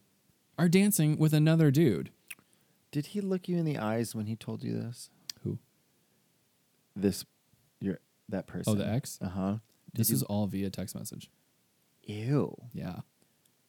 are 0.57 0.69
dancing 0.69 1.17
with 1.17 1.33
another 1.33 1.71
dude. 1.71 2.11
Did 2.91 3.07
he 3.07 3.21
look 3.21 3.47
you 3.47 3.57
in 3.57 3.65
the 3.65 3.77
eyes 3.77 4.13
when 4.13 4.25
he 4.25 4.35
told 4.35 4.63
you 4.63 4.73
this? 4.73 5.09
Who? 5.43 5.57
This, 6.95 7.25
your 7.79 7.99
that 8.29 8.47
person. 8.47 8.73
Oh, 8.73 8.75
the 8.75 8.87
ex. 8.87 9.17
Uh 9.21 9.29
huh. 9.29 9.55
This 9.93 10.09
you- 10.09 10.17
is 10.17 10.23
all 10.23 10.47
via 10.47 10.69
text 10.69 10.95
message. 10.95 11.29
Ew. 12.03 12.55
Yeah. 12.73 12.99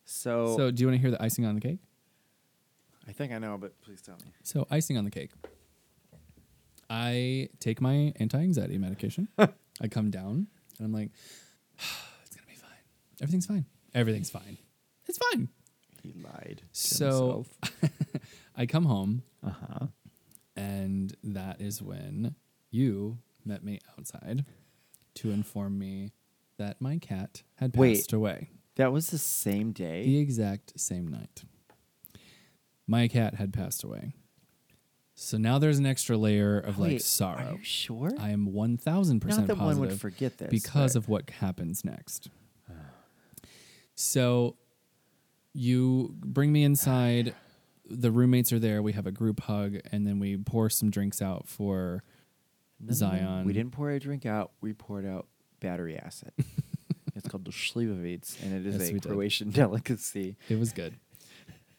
So, 0.05 0.57
So, 0.57 0.71
do 0.71 0.81
you 0.83 0.89
want 0.89 0.97
to 0.99 1.01
hear 1.01 1.11
the 1.11 1.23
icing 1.23 1.45
on 1.47 1.55
the 1.55 1.61
cake? 1.61 1.79
I 3.07 3.13
think 3.13 3.33
I 3.33 3.39
know, 3.39 3.57
but 3.59 3.81
please 3.83 4.01
tell 4.03 4.17
me. 4.17 4.33
So, 4.43 4.67
icing 4.71 4.97
on 4.97 5.05
the 5.05 5.11
cake. 5.11 5.31
I 6.91 7.49
take 7.61 7.81
my 7.81 8.13
anti 8.17 8.39
anxiety 8.39 8.79
medication. 8.79 9.29
I 9.39 9.89
come 9.89 10.11
down 10.11 10.49
and 10.79 10.87
I'm 10.87 10.93
like, 10.93 11.11
it's 12.25 12.35
going 12.37 12.43
to 12.45 12.49
be 12.49 12.55
fine. 12.57 12.71
Everything's 13.21 13.47
fine. 13.47 13.65
Everything's 13.95 14.31
fine. 14.31 14.59
It's 15.07 15.19
fine. 15.19 15.49
He 16.03 16.13
lied. 16.23 16.63
To 16.73 16.79
So 16.79 17.47
I 18.57 18.67
come 18.67 18.85
home 18.85 19.23
uh 19.45 19.51
huh. 19.51 19.87
and 20.57 21.15
that 21.25 21.61
is 21.61 21.83
when 21.83 22.35
you 22.71 23.19
met 23.45 23.65
me 23.65 23.81
outside 23.99 24.45
to 25.15 25.31
inform 25.31 25.79
me 25.79 26.13
that 26.59 26.81
my 26.81 26.99
cat 26.99 27.43
had 27.57 27.77
Wait. 27.77 27.97
passed 27.97 28.13
away 28.13 28.51
That 28.77 28.93
was 28.93 29.11
the 29.11 29.19
same 29.19 29.73
day. 29.73 30.05
the 30.05 30.19
exact 30.19 30.79
same 30.79 31.09
night. 31.09 31.45
My 32.87 33.09
cat 33.09 33.35
had 33.37 33.53
passed 33.53 33.85
away. 33.85 34.15
So 35.15 35.37
now 35.39 35.59
there's 35.59 35.79
an 35.79 35.87
extra 35.87 36.17
layer 36.17 36.59
of 36.59 36.79
like 36.79 37.01
sorrow. 37.01 37.53
Are 37.53 37.53
you 37.59 37.65
sure? 37.65 38.11
I 38.19 38.31
am 38.31 38.49
1000% 38.49 39.25
Not 39.27 39.47
that 39.47 39.59
one 39.59 39.79
would 39.79 40.01
forget 40.01 40.39
this 40.39 40.51
because 40.51 40.95
but- 40.95 40.99
of 40.99 41.09
what 41.09 41.31
happens 41.31 41.85
next. 41.85 42.29
So 43.95 44.57
you 45.53 46.15
bring 46.25 46.53
me 46.53 46.65
inside. 46.65 47.35
The 47.89 48.11
roommates 48.11 48.53
are 48.53 48.59
there. 48.59 48.83
We 48.83 48.93
have 48.93 49.07
a 49.07 49.13
group 49.13 49.41
hug, 49.41 49.77
and 49.91 50.07
then 50.07 50.19
we 50.19 50.37
pour 50.37 50.71
some 50.71 50.91
drinks 50.91 51.21
out 51.21 51.49
for 51.49 52.03
No. 52.81 52.93
Zion. 52.93 53.45
We 53.45 53.53
didn't 53.53 53.73
pour 53.73 53.91
a 53.91 53.99
drink 53.99 54.25
out. 54.27 54.53
We 54.61 54.73
poured 54.73 55.05
out 55.07 55.27
battery 55.61 55.97
acid. 55.99 56.33
it's 57.17 57.29
called 57.29 57.45
the 57.45 57.51
Slivovic, 57.51 58.43
and 58.43 58.55
it 58.55 58.67
is 58.67 58.77
Yes, 58.81 58.91
a 58.91 58.93
we 58.95 59.01
did. 59.01 59.09
Croatian 59.11 59.51
delicacy. 59.53 60.37
It 60.49 60.59
was 60.59 60.73
good. 60.73 60.95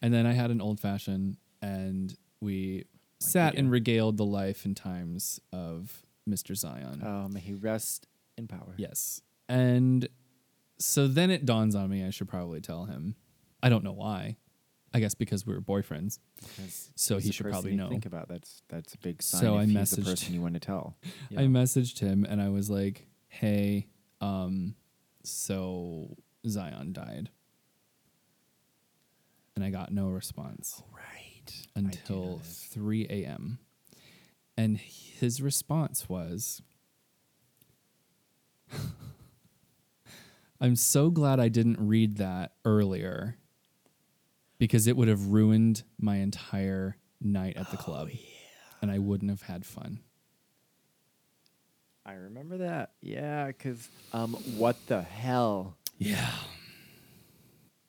And 0.02 0.12
then 0.12 0.26
I 0.26 0.32
had 0.32 0.50
an 0.50 0.60
old 0.60 0.78
fashioned, 0.80 1.38
and 1.62 2.14
we 2.40 2.84
sat 3.18 3.54
you 3.54 3.60
and 3.60 3.70
regaled 3.70 4.18
the 4.18 4.24
life 4.26 4.64
and 4.66 4.76
times 4.76 5.40
of 5.52 6.04
Mr. 6.28 6.54
Zion. 6.54 7.02
Oh, 7.04 7.28
may 7.28 7.40
he 7.40 7.54
rest 7.54 8.06
in 8.36 8.46
power. 8.46 8.74
Yes. 8.76 9.22
And 9.48 10.06
so 10.78 11.06
then 11.08 11.30
it 11.30 11.46
dawns 11.46 11.74
on 11.74 11.88
me 11.88 12.04
I 12.04 12.10
should 12.10 12.28
probably 12.28 12.60
tell 12.60 12.84
him. 12.84 13.14
I 13.62 13.70
don't 13.70 13.84
know 13.84 13.92
why. 13.92 14.36
I 14.94 15.00
guess 15.00 15.14
because 15.14 15.44
we 15.44 15.52
were 15.52 15.60
boyfriends. 15.60 16.20
Because 16.40 16.90
So 16.94 17.18
he 17.18 17.32
should 17.32 17.46
probably 17.50 17.74
know. 17.74 17.88
Think 17.88 18.06
about 18.06 18.28
that's 18.28 18.62
that's 18.68 18.94
a 18.94 18.98
big 18.98 19.20
sign. 19.22 19.40
So 19.40 19.58
if 19.58 19.62
I 19.62 19.66
messaged- 19.66 19.96
the 19.96 20.02
person 20.04 20.32
you 20.34 20.40
want 20.40 20.54
to 20.54 20.60
tell. 20.60 20.96
I 21.36 21.42
Yeah. 21.42 21.48
messaged 21.48 21.98
him 21.98 22.24
and 22.24 22.40
I 22.40 22.48
was 22.48 22.70
like, 22.70 23.08
"Hey, 23.26 23.88
um 24.20 24.76
so 25.24 26.16
Zion 26.48 26.92
died." 26.92 27.30
And 29.56 29.64
I 29.64 29.70
got 29.70 29.92
no 29.92 30.08
response 30.08 30.82
right 30.92 31.66
I 31.76 31.80
do 31.80 31.84
know 31.84 31.90
until 31.90 32.40
3 32.44 33.06
a.m. 33.10 33.58
And 34.56 34.78
his 34.78 35.40
response 35.42 36.08
was, 36.08 36.62
I'm 40.60 40.76
so 40.76 41.10
glad 41.10 41.40
I 41.40 41.48
didn't 41.48 41.78
read 41.80 42.16
that 42.18 42.52
earlier 42.64 43.36
because 44.58 44.86
it 44.86 44.96
would 44.96 45.08
have 45.08 45.26
ruined 45.28 45.82
my 45.98 46.16
entire 46.16 46.96
night 47.20 47.56
at 47.56 47.70
the 47.70 47.76
club. 47.76 48.08
And 48.82 48.90
I 48.90 48.98
wouldn't 48.98 49.30
have 49.30 49.42
had 49.42 49.64
fun. 49.64 50.00
I 52.06 52.14
remember 52.14 52.58
that. 52.58 52.92
Yeah, 53.00 53.46
because 53.46 53.88
um, 54.12 54.34
what 54.58 54.76
the 54.86 55.00
hell? 55.02 55.76
Yeah. 55.98 56.30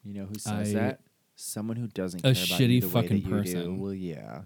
You 0.03 0.13
know 0.13 0.25
who 0.25 0.39
says 0.39 0.73
I- 0.75 0.79
that? 0.79 0.99
Someone 1.37 1.75
who 1.75 1.87
doesn't 1.87 2.21
A 2.21 2.33
care 2.33 2.45
about 2.45 2.59
shitty 2.61 2.75
you 2.75 2.81
the 2.81 2.87
way 2.87 2.93
fucking 2.93 3.09
that 3.09 3.15
you 3.17 3.23
do. 3.29 3.29
person. 3.41 3.79
Well, 3.81 3.93
yeah. 3.93 4.41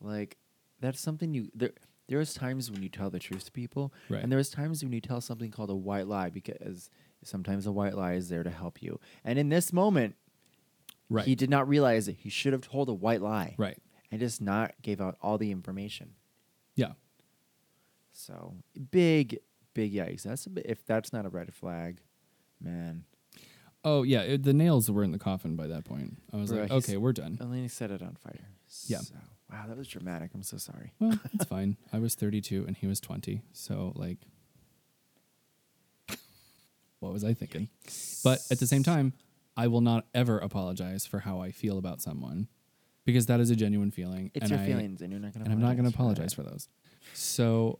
Like 0.00 0.36
that's 0.80 1.00
something 1.00 1.34
you 1.34 1.50
there. 1.56 1.72
There 2.06 2.20
is 2.20 2.34
times 2.34 2.70
when 2.70 2.82
you 2.84 2.88
tell 2.88 3.10
the 3.10 3.18
truth 3.18 3.46
to 3.46 3.50
people, 3.52 3.92
Right. 4.08 4.22
and 4.22 4.30
there 4.30 4.38
is 4.38 4.48
times 4.50 4.82
when 4.84 4.92
you 4.92 5.00
tell 5.00 5.20
something 5.20 5.50
called 5.50 5.70
a 5.70 5.74
white 5.74 6.06
lie 6.06 6.30
because 6.30 6.88
sometimes 7.24 7.66
a 7.66 7.72
white 7.72 7.94
lie 7.96 8.12
is 8.12 8.28
there 8.28 8.42
to 8.44 8.50
help 8.50 8.80
you. 8.80 9.00
And 9.24 9.38
in 9.40 9.48
this 9.48 9.72
moment, 9.72 10.14
Right. 11.10 11.26
he 11.26 11.34
did 11.34 11.50
not 11.50 11.68
realize 11.68 12.08
it. 12.08 12.16
He 12.20 12.30
should 12.30 12.52
have 12.52 12.62
told 12.62 12.88
a 12.88 12.94
white 12.94 13.20
lie, 13.20 13.56
right. 13.58 13.76
and 14.10 14.20
just 14.20 14.40
not 14.40 14.72
gave 14.80 15.00
out 15.00 15.16
all 15.20 15.38
the 15.38 15.50
information. 15.50 16.14
Yeah. 16.76 16.92
So 18.12 18.54
big, 18.90 19.38
big 19.74 19.92
yikes. 19.92 20.22
That's 20.22 20.46
a 20.46 20.50
bit, 20.50 20.66
if 20.68 20.86
that's 20.86 21.12
not 21.12 21.26
a 21.26 21.28
red 21.28 21.52
flag, 21.52 22.00
man. 22.60 23.04
Oh, 23.82 24.02
yeah. 24.02 24.20
It, 24.20 24.44
the 24.44 24.52
nails 24.52 24.90
were 24.90 25.02
in 25.02 25.10
the 25.10 25.18
coffin 25.18 25.56
by 25.56 25.66
that 25.66 25.84
point. 25.84 26.18
I 26.32 26.36
was 26.36 26.52
like, 26.52 26.70
okay, 26.70 26.96
we're 26.96 27.12
done. 27.12 27.38
Eleni 27.40 27.70
set 27.70 27.90
it 27.90 28.02
on 28.02 28.14
fire. 28.14 28.48
Yeah. 28.86 28.98
So, 28.98 29.14
Wow, 29.50 29.64
that 29.66 29.76
was 29.76 29.88
dramatic. 29.88 30.30
I'm 30.34 30.42
so 30.42 30.58
sorry. 30.58 30.92
Well, 31.00 31.18
it's 31.32 31.44
fine. 31.44 31.76
I 31.92 31.98
was 31.98 32.14
32 32.14 32.64
and 32.66 32.76
he 32.76 32.86
was 32.86 33.00
20. 33.00 33.42
So, 33.52 33.92
like, 33.96 34.18
what 37.00 37.12
was 37.12 37.24
I 37.24 37.34
thinking? 37.34 37.68
But 38.22 38.40
at 38.50 38.60
the 38.60 38.66
same 38.66 38.82
time, 38.82 39.12
I 39.60 39.66
will 39.66 39.82
not 39.82 40.06
ever 40.14 40.38
apologize 40.38 41.04
for 41.04 41.18
how 41.18 41.40
I 41.40 41.50
feel 41.50 41.76
about 41.76 42.00
someone 42.00 42.48
because 43.04 43.26
that 43.26 43.40
is 43.40 43.50
a 43.50 43.56
genuine 43.56 43.90
feeling. 43.90 44.30
It's 44.32 44.44
and 44.44 44.52
your 44.52 44.60
I, 44.60 44.64
feelings, 44.64 45.02
and 45.02 45.12
you're 45.12 45.20
not 45.20 45.34
going 45.34 45.44
to. 45.44 45.50
and 45.50 45.52
I'm 45.52 45.60
not 45.60 45.76
going 45.76 45.84
to 45.84 45.94
apologize 45.94 46.32
for 46.32 46.42
those. 46.42 46.66
So 47.12 47.78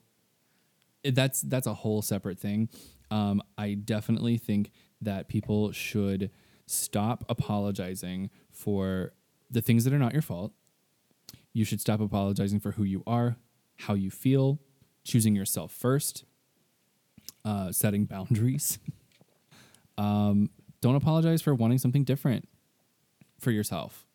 it, 1.02 1.14
that's 1.14 1.40
that's 1.40 1.66
a 1.66 1.72
whole 1.72 2.02
separate 2.02 2.38
thing. 2.38 2.68
Um, 3.10 3.42
I 3.56 3.72
definitely 3.72 4.36
think 4.36 4.72
that 5.00 5.28
people 5.28 5.72
should 5.72 6.30
stop 6.66 7.24
apologizing 7.30 8.28
for 8.50 9.14
the 9.50 9.62
things 9.62 9.84
that 9.84 9.94
are 9.94 9.98
not 9.98 10.12
your 10.12 10.20
fault. 10.20 10.52
You 11.54 11.64
should 11.64 11.80
stop 11.80 12.00
apologizing 12.02 12.60
for 12.60 12.72
who 12.72 12.84
you 12.84 13.02
are, 13.06 13.36
how 13.78 13.94
you 13.94 14.10
feel, 14.10 14.60
choosing 15.02 15.34
yourself 15.34 15.72
first, 15.72 16.24
uh, 17.42 17.72
setting 17.72 18.04
boundaries. 18.14 18.78
um, 19.96 20.50
don't 20.80 20.96
apologize 20.96 21.42
for 21.42 21.54
wanting 21.54 21.78
something 21.78 22.04
different 22.04 22.48
for 23.38 23.50
yourself. 23.50 24.06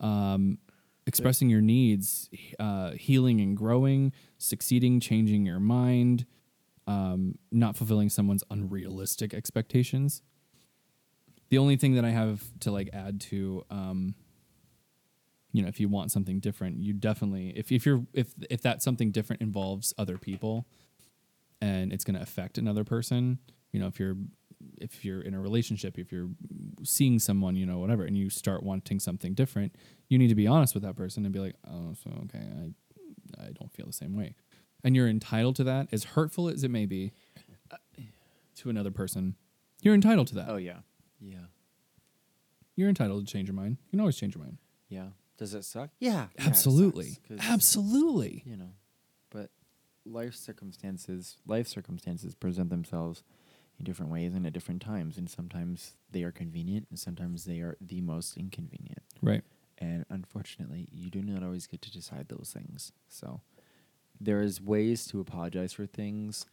Um, 0.00 0.58
expressing 1.06 1.48
your 1.48 1.60
needs, 1.60 2.28
uh, 2.58 2.92
healing 2.92 3.40
and 3.40 3.56
growing, 3.56 4.12
succeeding, 4.36 5.00
changing 5.00 5.46
your 5.46 5.58
mind, 5.58 6.26
um, 6.86 7.38
not 7.50 7.76
fulfilling 7.76 8.08
someone's 8.08 8.44
unrealistic 8.50 9.34
expectations. 9.34 10.22
The 11.48 11.58
only 11.58 11.76
thing 11.76 11.94
that 11.94 12.04
I 12.04 12.10
have 12.10 12.42
to 12.60 12.70
like 12.70 12.90
add 12.92 13.20
to, 13.22 13.64
um, 13.70 14.14
you 15.52 15.62
know, 15.62 15.68
if 15.68 15.80
you 15.80 15.88
want 15.88 16.12
something 16.12 16.40
different, 16.40 16.78
you 16.82 16.92
definitely 16.92 17.54
if 17.56 17.72
if 17.72 17.86
you're 17.86 18.06
if 18.12 18.34
if 18.50 18.60
that 18.62 18.82
something 18.82 19.10
different 19.10 19.40
involves 19.40 19.94
other 19.96 20.18
people, 20.18 20.66
and 21.60 21.92
it's 21.92 22.04
going 22.04 22.16
to 22.16 22.22
affect 22.22 22.58
another 22.58 22.84
person, 22.84 23.38
you 23.72 23.80
know, 23.80 23.86
if 23.86 23.98
you're 23.98 24.16
if 24.80 25.04
you're 25.04 25.20
in 25.20 25.34
a 25.34 25.40
relationship, 25.40 25.98
if 25.98 26.10
you're 26.12 26.28
seeing 26.82 27.18
someone, 27.18 27.56
you 27.56 27.66
know, 27.66 27.78
whatever, 27.78 28.04
and 28.04 28.16
you 28.16 28.30
start 28.30 28.62
wanting 28.62 28.98
something 29.00 29.34
different, 29.34 29.74
you 30.08 30.18
need 30.18 30.28
to 30.28 30.34
be 30.34 30.46
honest 30.46 30.74
with 30.74 30.82
that 30.82 30.96
person 30.96 31.24
and 31.24 31.32
be 31.32 31.40
like, 31.40 31.56
oh, 31.70 31.94
so 32.02 32.10
okay, 32.24 32.44
I, 33.38 33.44
I 33.44 33.50
don't 33.52 33.72
feel 33.72 33.86
the 33.86 33.92
same 33.92 34.16
way, 34.16 34.34
and 34.84 34.94
you're 34.96 35.08
entitled 35.08 35.56
to 35.56 35.64
that. 35.64 35.88
As 35.92 36.04
hurtful 36.04 36.48
as 36.48 36.64
it 36.64 36.70
may 36.70 36.86
be 36.86 37.12
to 38.56 38.70
another 38.70 38.90
person, 38.90 39.36
you're 39.82 39.94
entitled 39.94 40.26
to 40.28 40.34
that. 40.36 40.46
Oh 40.48 40.56
yeah, 40.56 40.78
yeah, 41.20 41.46
You're 42.76 42.88
entitled 42.88 43.26
to 43.26 43.32
change 43.32 43.48
your 43.48 43.54
mind. 43.54 43.76
You 43.86 43.90
can 43.92 44.00
always 44.00 44.16
change 44.16 44.34
your 44.34 44.44
mind. 44.44 44.58
yeah. 44.88 45.08
Does 45.36 45.54
it 45.54 45.64
suck? 45.64 45.90
Yeah, 46.00 46.10
yeah, 46.10 46.44
it 46.44 46.48
Absolutely, 46.48 47.10
sucks, 47.10 47.28
'cause, 47.28 47.38
absolutely. 47.42 48.42
You 48.44 48.56
know, 48.56 48.70
but 49.30 49.50
life 50.04 50.34
circumstances, 50.34 51.36
life 51.46 51.68
circumstances 51.68 52.34
present 52.34 52.70
themselves 52.70 53.22
in 53.78 53.84
different 53.84 54.10
ways 54.12 54.34
and 54.34 54.46
at 54.46 54.52
different 54.52 54.82
times, 54.82 55.16
and 55.18 55.28
sometimes 55.30 55.94
they 56.10 56.22
are 56.22 56.32
convenient, 56.32 56.86
and 56.90 56.98
sometimes 56.98 57.44
they 57.44 57.60
are 57.60 57.76
the 57.80 58.00
most 58.00 58.36
inconvenient. 58.36 59.02
Right. 59.22 59.42
And 59.78 60.04
unfortunately, 60.10 60.88
you 60.90 61.10
do 61.10 61.22
not 61.22 61.42
always 61.44 61.66
get 61.66 61.80
to 61.82 61.90
decide 61.92 62.28
those 62.28 62.50
things. 62.52 62.92
So 63.08 63.40
there 64.20 64.40
is 64.42 64.60
ways 64.60 65.06
to 65.08 65.20
apologize 65.20 65.72
for 65.72 65.86
things 65.86 66.46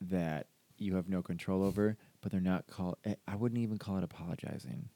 that 0.00 0.46
you 0.78 0.96
have 0.96 1.08
no 1.08 1.22
control 1.22 1.62
over, 1.62 1.96
but 2.20 2.32
they're 2.32 2.40
not 2.40 2.66
called. 2.66 2.96
eh, 3.04 3.14
I 3.28 3.36
wouldn't 3.36 3.60
even 3.60 3.78
call 3.78 3.98
it 3.98 4.04
apologizing. 4.04 4.88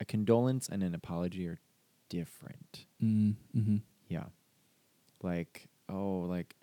A 0.00 0.04
condolence 0.04 0.68
and 0.68 0.82
an 0.82 0.94
apology 0.94 1.46
are 1.48 1.58
different. 2.08 2.86
Mm, 3.02 3.36
hmm 3.52 3.76
Yeah. 4.08 4.24
Like, 5.22 5.68
oh, 5.88 6.18
like, 6.28 6.54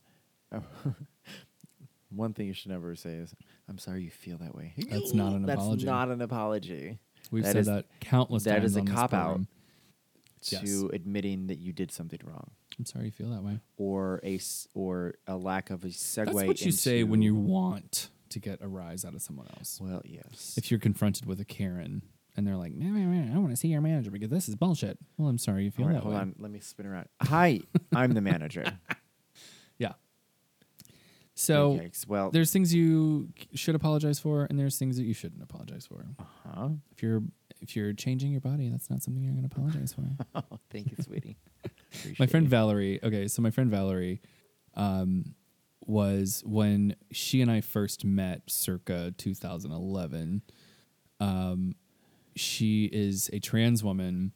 one 2.12 2.34
thing 2.34 2.48
you 2.48 2.54
should 2.54 2.72
never 2.72 2.96
say 2.96 3.14
is, 3.16 3.34
I'm 3.68 3.78
sorry 3.78 4.04
you 4.04 4.12
feel 4.12 4.38
that 4.40 4.54
way. 4.56 4.74
That's 4.90 5.14
not 5.14 5.34
an 5.34 5.44
apology. 5.44 5.46
That's 5.46 5.62
apology. 5.62 5.86
not 5.86 6.10
an 6.10 6.22
apology. 6.22 7.00
We've 7.32 7.44
That 7.44 7.52
said 7.54 7.60
is- 7.62 7.66
that 7.68 7.86
countless 8.00 8.44
that 8.46 8.60
times. 8.60 8.72
is 8.72 8.76
a 8.78 8.80
on 8.82 8.86
this 8.86 8.96
cop 8.96 9.14
out 9.14 9.24
program. 9.26 9.48
To 10.44 10.56
Yes. 10.56 10.84
admitting 10.94 11.48
that 11.48 11.60
you 11.60 11.72
did 11.72 11.92
something 11.92 12.20
wrong. 12.24 12.50
I'm 12.80 12.86
sorry 12.86 13.06
you 13.06 13.12
feel 13.12 13.30
that 13.30 13.44
way. 13.44 13.60
or 13.78 14.20
a 14.24 14.36
s- 14.36 14.68
or 14.74 15.14
a 15.28 15.38
lack 15.38 15.70
of 15.70 15.84
a 15.84 15.90
segue. 15.90 16.26
That's 16.26 16.34
what 16.48 16.62
you 16.66 16.72
say 16.72 17.04
when 17.04 17.22
you 17.22 17.36
want 17.36 18.10
to 18.30 18.40
get 18.40 18.60
a 18.62 18.68
rise 18.68 19.06
out 19.06 19.14
of 19.14 19.22
someone 19.22 19.48
else. 19.58 19.80
Well, 19.80 20.02
yes. 20.04 20.56
If 20.58 20.72
you're 20.72 20.80
confronted 20.80 21.26
with 21.28 21.40
a 21.40 21.46
Karen 21.46 22.02
and 22.36 22.48
they're 22.48 22.56
like, 22.58 22.74
"Man, 22.74 22.94
man, 22.94 23.12
man, 23.12 23.36
I 23.36 23.38
want 23.38 23.52
to 23.52 23.56
see 23.56 23.68
your 23.68 23.82
manager 23.82 24.10
because 24.10 24.30
this 24.32 24.50
is 24.50 24.56
bullshit." 24.56 24.98
Well, 25.18 25.28
I'm 25.28 25.38
sorry 25.38 25.66
you 25.66 25.70
feel 25.72 25.84
All 25.86 25.90
right, 25.92 25.96
that 25.98 26.02
hold 26.04 26.16
way. 26.16 26.22
on, 26.22 26.36
let 26.40 26.50
me 26.50 26.60
spin 26.60 26.88
around. 26.88 27.08
Hi, 27.22 27.60
I'm 27.94 28.14
the 28.16 28.22
manager. 28.22 28.64
So 31.42 31.80
well, 32.08 32.30
there's 32.30 32.52
things 32.52 32.72
you 32.72 33.30
should 33.56 33.74
apologize 33.74 34.20
for, 34.20 34.46
and 34.48 34.60
there's 34.60 34.78
things 34.78 34.96
that 34.98 35.06
you 35.06 35.16
shouldn't 35.16 35.42
apologize 35.42 35.88
for. 35.88 36.06
Uh-huh. 36.20 36.70
If 36.92 37.02
you're 37.02 37.24
if 37.62 37.76
you're 37.76 37.94
changing 37.94 38.32
your 38.32 38.42
body, 38.42 38.70
that's 38.70 38.92
not 38.92 39.02
something 39.02 39.24
you're 39.24 39.34
going 39.34 39.50
to 39.50 39.56
apologize 39.56 39.94
for. 39.94 40.04
Oh, 40.36 40.60
thank 40.70 40.92
you, 40.92 41.04
sweetie. 41.04 41.38
my 42.20 42.28
friend 42.28 42.46
you. 42.46 42.50
Valerie. 42.50 43.00
Okay, 43.04 43.28
so 43.28 43.42
my 43.42 43.50
friend 43.50 43.72
Valerie 43.72 44.22
um, 44.76 45.34
was 45.82 46.44
when 46.46 46.96
she 47.12 47.42
and 47.42 47.50
I 47.50 47.62
first 47.62 48.06
met, 48.06 48.44
circa 48.48 49.14
2011. 49.18 50.44
Um, 51.20 51.76
she 52.36 52.86
is 52.86 53.32
a 53.34 53.40
trans 53.40 53.84
woman 53.84 54.32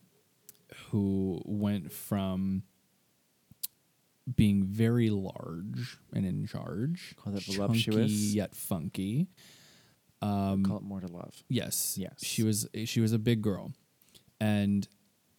who 0.89 1.39
went 1.45 1.91
from 1.91 2.63
being 4.35 4.63
very 4.63 5.09
large 5.09 5.97
and 6.13 6.25
in 6.25 6.47
charge, 6.47 7.15
Call 7.17 7.33
that 7.33 7.43
voluptuous? 7.43 8.11
yet 8.33 8.55
funky. 8.55 9.27
Um, 10.21 10.63
Call 10.63 10.77
it 10.77 10.83
more 10.83 10.99
to 11.01 11.07
love. 11.07 11.43
Yes. 11.49 11.97
Yes. 11.97 12.23
She 12.23 12.41
was 12.43 12.67
she 12.85 12.99
was 13.01 13.11
a 13.13 13.19
big 13.19 13.41
girl 13.41 13.73
and 14.39 14.87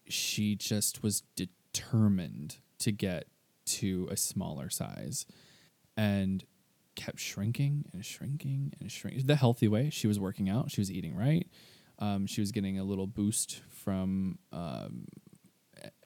she 0.08 0.54
just 0.54 1.02
was 1.02 1.22
determined 1.34 2.58
to 2.78 2.92
get 2.92 3.26
to 3.64 4.06
a 4.10 4.16
smaller 4.16 4.70
size 4.70 5.26
and 5.96 6.44
kept 6.94 7.18
shrinking 7.18 7.84
and 7.92 8.04
shrinking 8.04 8.72
and 8.80 8.90
shrinking 8.92 9.26
the 9.26 9.36
healthy 9.36 9.66
way. 9.66 9.90
She 9.90 10.06
was 10.06 10.20
working 10.20 10.48
out, 10.48 10.70
she 10.70 10.80
was 10.80 10.90
eating 10.92 11.16
right. 11.16 11.48
Um, 11.98 12.26
she 12.26 12.40
was 12.40 12.52
getting 12.52 12.78
a 12.78 12.84
little 12.84 13.06
boost 13.06 13.62
from 13.70 14.38
um, 14.52 15.06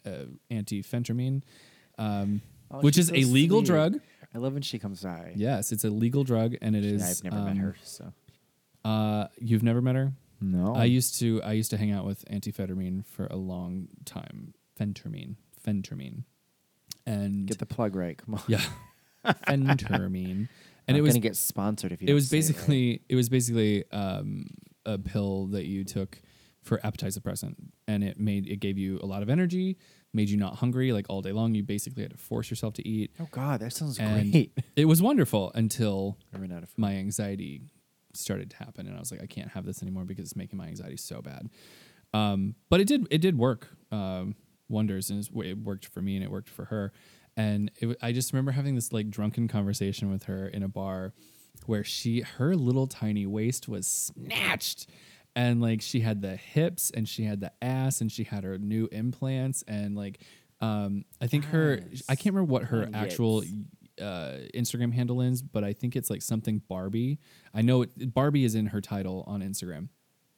uh, 0.07 0.27
anti-phentermine, 0.51 1.43
um, 1.99 2.41
Oh, 2.71 2.81
which 2.81 2.99
is 2.99 3.11
a 3.11 3.25
legal 3.25 3.59
sweet. 3.61 3.67
drug. 3.67 4.01
I 4.35 4.39
love 4.39 4.53
when 4.53 4.63
she 4.63 4.79
comes 4.79 5.03
by. 5.03 5.33
Yes, 5.35 5.73
it's 5.73 5.85
a 5.85 5.91
legal 5.91 6.23
drug, 6.25 6.55
and 6.63 6.77
it 6.77 6.85
is. 6.85 7.03
I've 7.03 7.25
never 7.25 7.43
met 7.45 7.51
um, 7.53 7.59
her, 7.59 7.77
so 7.83 8.13
Uh, 8.85 9.27
you've 9.41 9.63
never 9.63 9.81
met 9.83 9.97
her? 9.97 10.13
no. 10.41 10.75
I 10.75 10.85
used 10.85 11.19
to 11.19 11.43
I 11.43 11.53
used 11.53 11.71
to 11.71 11.77
hang 11.77 11.91
out 11.91 12.07
with 12.07 12.25
amphetamine 12.31 13.05
for 13.05 13.27
a 13.27 13.37
long 13.37 13.89
time. 14.05 14.55
Phentermine, 14.79 15.35
phentermine, 15.67 16.25
and 17.07 17.47
get 17.47 17.59
the 17.59 17.67
plug 17.67 17.95
right. 17.97 18.17
Come 18.17 18.37
on. 18.37 18.43
yeah, 18.47 18.63
phentermine, 19.27 20.49
and 20.49 20.49
I'm 20.89 20.97
it 20.97 21.01
was 21.03 21.13
gonna 21.13 21.21
get 21.21 21.37
sponsored 21.37 21.93
if 21.93 22.01
you. 22.03 22.09
it 22.09 22.15
was 22.15 22.27
right. 22.27 22.39
basically 22.39 23.03
it 23.09 23.15
was 23.17 23.29
basically 23.29 23.85
um, 23.93 24.47
a 24.87 24.99
pill 24.99 25.47
that 25.49 25.67
you 25.67 25.85
took 25.85 26.21
for 26.63 26.81
appetite 26.85 27.13
suppressant, 27.13 27.57
and 27.89 28.03
it 28.05 28.19
made 28.19 28.47
it 28.47 28.57
gave 28.61 28.79
you 28.79 28.99
a 29.03 29.07
lot 29.07 29.23
of 29.23 29.29
energy, 29.29 29.77
made 30.13 30.29
you 30.29 30.37
not 30.37 30.57
hungry 30.57 30.93
like 30.93 31.07
all 31.09 31.23
day 31.23 31.33
long. 31.33 31.55
You 31.55 31.63
basically 31.63 32.03
had 32.03 32.13
to 32.13 32.17
force 32.19 32.51
yourself 32.51 32.75
to 32.75 32.89
eat. 32.89 33.13
Oh 33.21 33.29
God, 33.31 33.61
that 33.61 33.73
sounds 33.73 33.99
And 33.99 34.33
great. 34.33 34.53
it 34.77 34.87
was 34.87 35.01
wonderful 35.01 35.53
until 35.55 36.17
I 36.35 36.39
ran 36.39 36.53
out 36.53 36.63
of. 36.63 36.71
food. 36.71 36.79
my 36.79 36.95
anxiety 36.97 37.63
started 38.15 38.51
to 38.51 38.57
happen 38.57 38.89
and 38.89 38.97
I 38.97 38.99
was 38.99 39.13
like 39.13 39.23
I 39.23 39.27
can't 39.27 39.51
have 39.51 39.65
this 39.65 39.83
anymore 39.83 40.05
because 40.05 40.25
it's 40.25 40.37
making 40.37 40.57
my 40.59 40.67
anxiety 40.67 40.97
so 40.97 41.23
bad. 41.23 41.49
Um, 42.13 42.57
but 42.69 42.81
it 42.81 42.89
did 42.89 43.07
it 43.11 43.19
did 43.19 43.39
work 43.39 43.69
um, 43.93 44.35
wonders 44.69 45.11
and 45.11 45.25
it 45.45 45.59
worked 45.59 45.87
for 45.87 46.03
me 46.03 46.17
and 46.17 46.25
it 46.25 46.31
worked 46.31 46.49
for 46.51 46.65
her. 46.67 46.93
And 47.37 47.71
it, 47.79 47.97
I 48.03 48.11
just 48.13 48.33
remember 48.33 48.51
having 48.51 48.75
this 48.75 48.93
like 48.93 49.11
drunken 49.11 49.47
conversation 49.47 50.11
with 50.11 50.25
her 50.25 50.49
in 50.49 50.65
a 50.65 50.69
bar 50.69 51.13
where 51.67 51.85
she 51.85 52.23
her 52.23 52.57
little 52.57 52.89
tiny 52.89 53.27
waist 53.27 53.69
was 53.69 53.87
snatched 53.87 54.89
and 55.37 55.61
like 55.61 55.83
she 55.83 56.01
had 56.01 56.23
the 56.23 56.37
hips 56.37 56.91
and 56.91 57.09
she 57.09 57.25
had 57.25 57.41
the 57.41 57.53
ass 57.63 58.01
and 58.01 58.11
she 58.11 58.25
had 58.25 58.45
her 58.45 58.59
new 58.59 58.89
implants 58.93 59.63
and 59.69 59.97
like 59.97 60.21
um 60.61 61.05
I 61.21 61.27
think 61.27 61.45
her 61.47 61.81
I 62.09 62.17
can't 62.17 62.35
remember 62.35 62.53
what 62.53 62.65
her 62.65 62.87
Nuggets. 62.87 62.97
actual 62.97 63.45
uh, 64.01 64.39
Instagram 64.55 64.93
handle 64.95 65.21
is, 65.21 65.43
but 65.43 65.63
I 65.63 65.73
think 65.75 65.95
it's 65.95 66.09
like 66.09 66.23
something 66.23 66.63
Barbie. 66.69 67.19
I 67.53 67.61
know 67.63 67.83
it, 67.83 68.15
Barbie 68.15 68.45
is 68.45 68.55
in 68.55 68.67
her 68.67 68.81
title 68.81 69.25
on 69.27 69.43
Instagram 69.43 69.89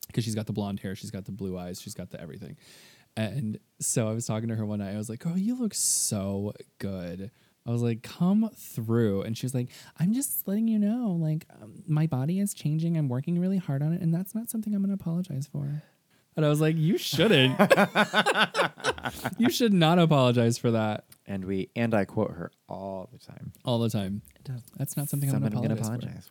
because 0.09 0.25
she's 0.25 0.35
got 0.35 0.47
the 0.47 0.53
blonde 0.53 0.81
hair, 0.81 0.97
she's 0.97 1.11
got 1.13 1.25
the 1.27 1.33
blue 1.33 1.57
eyes, 1.57 1.81
she's 1.81 1.95
got 1.95 2.11
the 2.11 2.21
everything. 2.21 2.57
And 3.17 3.59
so 3.79 4.09
I 4.09 4.13
was 4.13 4.27
talking 4.27 4.49
to 4.49 4.57
her 4.57 4.65
one 4.65 4.79
night. 4.79 4.95
I 4.95 4.97
was 4.97 5.11
like, 5.11 5.27
"Oh, 5.27 5.35
you 5.37 5.55
look 5.55 5.75
so 5.75 6.55
good." 6.79 7.31
I 7.67 7.71
was 7.71 7.83
like, 7.83 8.03
"Come 8.03 8.51
through," 8.57 9.23
and 9.23 9.37
she 9.39 9.47
was 9.47 9.55
like, 9.55 9.69
"I'm 9.99 10.13
just 10.13 10.49
letting 10.49 10.67
you 10.69 10.79
know, 10.79 11.17
like, 11.21 11.47
um, 11.63 11.83
my 11.87 12.07
body 12.07 12.41
is 12.41 12.55
changing. 12.55 12.97
I'm 12.97 13.09
working 13.09 13.39
really 13.39 13.59
hard 13.59 13.83
on 13.83 13.93
it, 13.93 14.03
and 14.03 14.13
that's 14.13 14.35
not 14.35 14.51
something 14.51 14.75
I'm 14.75 14.83
going 14.83 14.97
to 14.97 15.01
apologize 15.01 15.47
for." 15.51 15.83
And 16.35 16.47
I 16.47 16.49
was 16.49 16.63
like, 16.63 16.77
you 16.79 16.97
shouldn't. 16.97 17.61
you 19.39 19.51
should 19.51 19.75
not 19.75 19.99
apologize 19.99 20.57
for 20.57 20.71
that 20.71 21.05
And 21.27 21.45
we 21.45 21.69
and 21.77 21.93
I 21.93 22.07
quote 22.07 22.31
her 22.31 22.51
all 22.71 23.11
the 23.13 23.19
time. 23.19 23.53
all 23.67 23.79
the 23.79 23.91
time. 23.91 24.23
That's 24.79 24.97
not 24.97 25.11
something, 25.11 25.29
Something 25.31 25.53
I'm 25.53 25.63
going 25.63 25.77
to 25.77 25.83
apologize, 25.83 26.29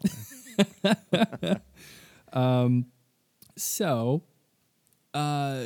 for. 0.81 1.61
Um, 2.33 2.85
so, 3.57 4.23
uh, 5.13 5.63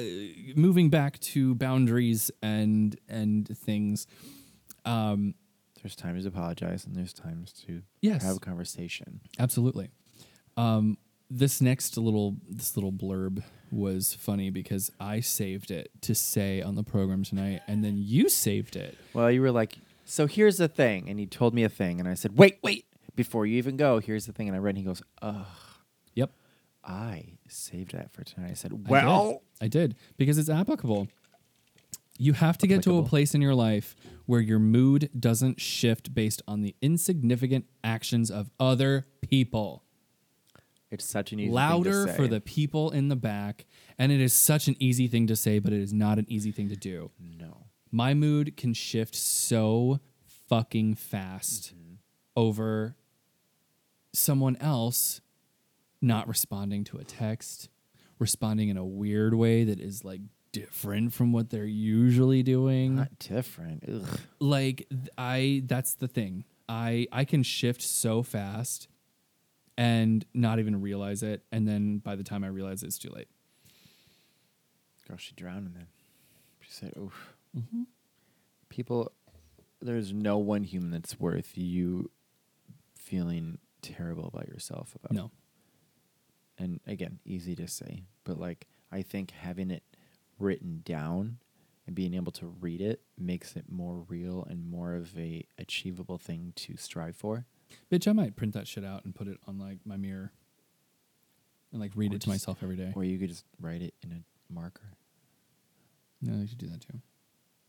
moving 0.55 0.89
back 0.89 1.20
to 1.20 1.55
boundaries 1.55 2.32
and 2.41 2.99
and 3.07 3.47
things. 3.57 4.07
Um, 4.84 5.36
there's 5.86 5.96
times 5.96 6.24
to 6.24 6.30
apologize 6.30 6.84
and 6.84 6.96
there's 6.96 7.14
times 7.14 7.54
to 7.54 7.84
Yes. 8.02 8.24
have 8.24 8.38
a 8.38 8.40
conversation. 8.40 9.22
Absolutely. 9.38 9.92
Um, 10.58 10.98
this 11.30 11.62
next 11.62 11.96
little 11.96 12.38
this 12.50 12.76
little 12.76 12.92
blurb 12.92 13.44
was 13.70 14.16
funny 14.16 14.50
because 14.50 14.92
I 15.00 15.20
saved 15.20 15.70
it 15.70 15.92
to 16.02 16.16
say 16.16 16.60
on 16.60 16.74
the 16.74 16.84
program 16.84 17.24
tonight, 17.24 17.62
and 17.68 17.84
then 17.84 17.98
you 18.00 18.30
saved 18.30 18.76
it. 18.76 18.98
Well, 19.14 19.30
you 19.30 19.42
were 19.42 19.52
like, 19.52 19.78
so 20.06 20.26
here's 20.26 20.58
the 20.58 20.68
thing, 20.68 21.08
and 21.08 21.20
he 21.20 21.28
told 21.28 21.54
me 21.54 21.64
a 21.64 21.70
thing, 21.70 22.00
and 22.00 22.10
I 22.10 22.14
said, 22.16 22.36
wait, 22.38 22.58
wait, 22.64 22.86
before 23.16 23.46
you 23.46 23.58
even 23.58 23.78
go, 23.78 24.00
here's 24.00 24.26
the 24.26 24.34
thing, 24.34 24.48
and 24.48 24.56
I 24.56 24.60
read, 24.60 24.72
and 24.72 24.78
he 24.80 24.84
goes, 24.84 25.04
ugh, 25.22 25.46
Yep. 26.16 26.32
I 26.84 27.34
saved 27.48 27.94
that 27.94 28.12
for 28.12 28.24
tonight. 28.24 28.52
I 28.52 28.54
said, 28.54 28.72
I 28.74 28.78
did. 28.78 28.90
well, 28.90 29.42
I 29.62 29.68
did 29.68 29.96
because 30.18 30.38
it's 30.40 30.50
applicable. 30.50 31.08
You 32.18 32.34
have 32.34 32.57
to 32.59 32.68
get 32.68 32.84
to 32.84 32.97
a 32.97 33.03
place 33.03 33.36
in 33.36 33.41
your 33.41 33.55
life 33.55 33.95
where 34.26 34.39
your 34.39 34.59
mood 34.59 35.09
doesn't 35.20 35.59
shift 35.59 36.13
based 36.13 36.41
on 36.47 36.61
the 36.61 36.76
insignificant 36.82 37.66
actions 37.84 38.32
of 38.32 38.49
other 38.59 39.05
people. 39.22 39.84
it's 40.91 41.05
such 41.05 41.34
an 41.34 41.39
easy 41.39 41.51
Louder 41.51 42.05
thing 42.05 42.07
to 42.07 42.13
for 42.13 42.28
the 42.28 42.39
people 42.39 42.91
in 42.91 43.09
the 43.09 43.16
back. 43.16 43.66
And 43.97 44.11
it 44.11 44.22
is 44.22 44.34
such 44.34 44.68
an 44.68 44.76
easy 44.80 45.07
thing 45.07 45.28
to 45.28 45.36
say, 45.36 45.59
but 45.59 45.74
it 45.74 45.82
is 45.82 45.91
not 45.91 46.18
an 46.18 46.26
easy 46.30 46.51
thing 46.51 46.70
to 46.70 46.76
do. 46.76 47.11
no. 47.20 47.66
my 47.91 48.13
mood 48.13 48.55
can 48.55 48.74
shift 48.74 49.16
so 49.16 49.99
fucking 50.47 50.95
fast 50.95 51.74
mm-hmm. 51.76 51.95
over 52.36 52.95
someone 54.13 54.55
else 54.57 55.22
not 56.01 56.28
responding 56.28 56.84
to 56.86 56.97
a 56.97 57.03
text, 57.03 57.70
responding 58.20 58.70
in 58.70 58.78
a 58.78 58.86
weird 58.86 59.34
way 59.34 59.63
that 59.63 59.80
is 59.80 60.03
like 60.03 60.22
different 60.64 61.14
from 61.14 61.32
what 61.32 61.49
they're 61.49 61.66
usually 61.66 62.43
doing. 62.43 62.95
Not 62.95 63.20
different. 63.20 63.84
Ugh. 63.88 64.20
like 64.39 64.88
I 65.18 65.64
that's 65.66 65.93
the 65.95 66.08
thing. 66.08 66.45
I 66.70 67.08
I 67.12 67.26
can 67.26 67.43
shift 67.43 67.82
so 67.82 68.24
fast 68.24 68.88
and 69.78 70.26
not 70.34 70.60
even 70.60 70.82
realize 70.82 71.22
it 71.24 71.43
and 71.51 71.68
then 71.68 71.97
by 71.99 72.16
the 72.16 72.24
time 72.24 72.43
I 72.43 72.47
realize 72.47 72.84
it, 72.84 72.88
it's 72.88 72.97
too 72.97 73.10
late. 73.10 73.28
Girl, 75.08 75.18
she 75.18 75.34
drowned, 75.36 75.68
and 75.68 75.76
then 75.76 75.88
she 76.62 76.72
said, 76.72 76.93
oof. 76.97 77.36
Mm-hmm. 77.56 77.84
People, 78.70 79.12
there's 79.82 80.12
no 80.12 80.38
one 80.39 80.64
human 80.64 80.89
that's 80.89 81.20
worth 81.20 81.51
you 81.56 82.10
feeling 82.97 83.60
terrible 83.84 84.26
about 84.26 84.47
yourself 84.47 84.95
about. 84.95 85.12
No. 85.12 85.32
and 86.58 86.80
again, 86.88 87.20
easy 87.24 87.56
to 87.56 87.68
say, 87.68 88.03
but 88.24 88.39
like 88.39 88.66
I 88.91 89.03
think 89.03 89.32
having 89.32 89.70
it 89.70 89.84
written 90.40 90.82
down 90.86 91.38
and 91.86 91.96
being 91.96 92.14
able 92.14 92.32
to 92.34 92.48
read 92.48 92.82
it 92.82 93.02
makes 93.18 93.56
it 93.56 93.66
more 93.70 94.06
real 94.08 94.46
and 94.50 94.70
more 94.70 94.96
of 94.96 95.18
a 95.18 95.46
achievable 95.58 96.18
thing 96.18 96.54
to 96.56 96.78
strive 96.78 97.16
for. 97.16 97.46
Bitch, 97.92 98.08
I 98.08 98.14
might 98.14 98.36
print 98.36 98.54
that 98.54 98.68
shit 98.68 98.84
out 98.84 99.06
and 99.06 99.14
put 99.14 99.28
it 99.28 99.38
on 99.48 99.60
like 99.60 99.80
my 99.86 99.98
mirror 99.98 100.32
and 101.72 101.82
like 101.82 101.92
read 101.96 102.14
Or 102.14 102.16
it 102.16 102.22
to 102.22 102.30
myself 102.30 102.60
every 102.64 102.76
day. 102.76 102.92
Or 102.96 103.04
you 103.04 103.20
could 103.20 103.30
just 103.30 103.46
write 103.60 103.82
it 103.82 103.94
in 104.02 104.12
a 104.12 104.54
marker. 104.54 104.94
No, 106.22 106.40
you 106.40 106.48
should 106.48 106.58
do 106.58 106.68
that 106.68 106.82
too. 106.82 107.00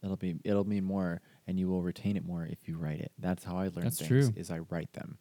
It'll 0.03 0.17
be 0.17 0.37
it'll 0.45 0.67
mean 0.67 0.85
more 0.85 1.21
and 1.47 1.59
you 1.59 1.69
will 1.69 1.83
retain 1.83 2.17
it 2.17 2.25
more 2.25 2.45
if 2.45 2.69
you 2.69 2.79
write 2.79 3.01
it. 3.01 3.13
That's 3.19 3.45
how 3.45 3.57
I 3.57 3.65
learn 3.65 3.85
That's 3.85 3.99
things 3.99 4.09
true. 4.09 4.33
is 4.37 4.51
I 4.51 4.61
write 4.71 4.93
them. 4.93 5.19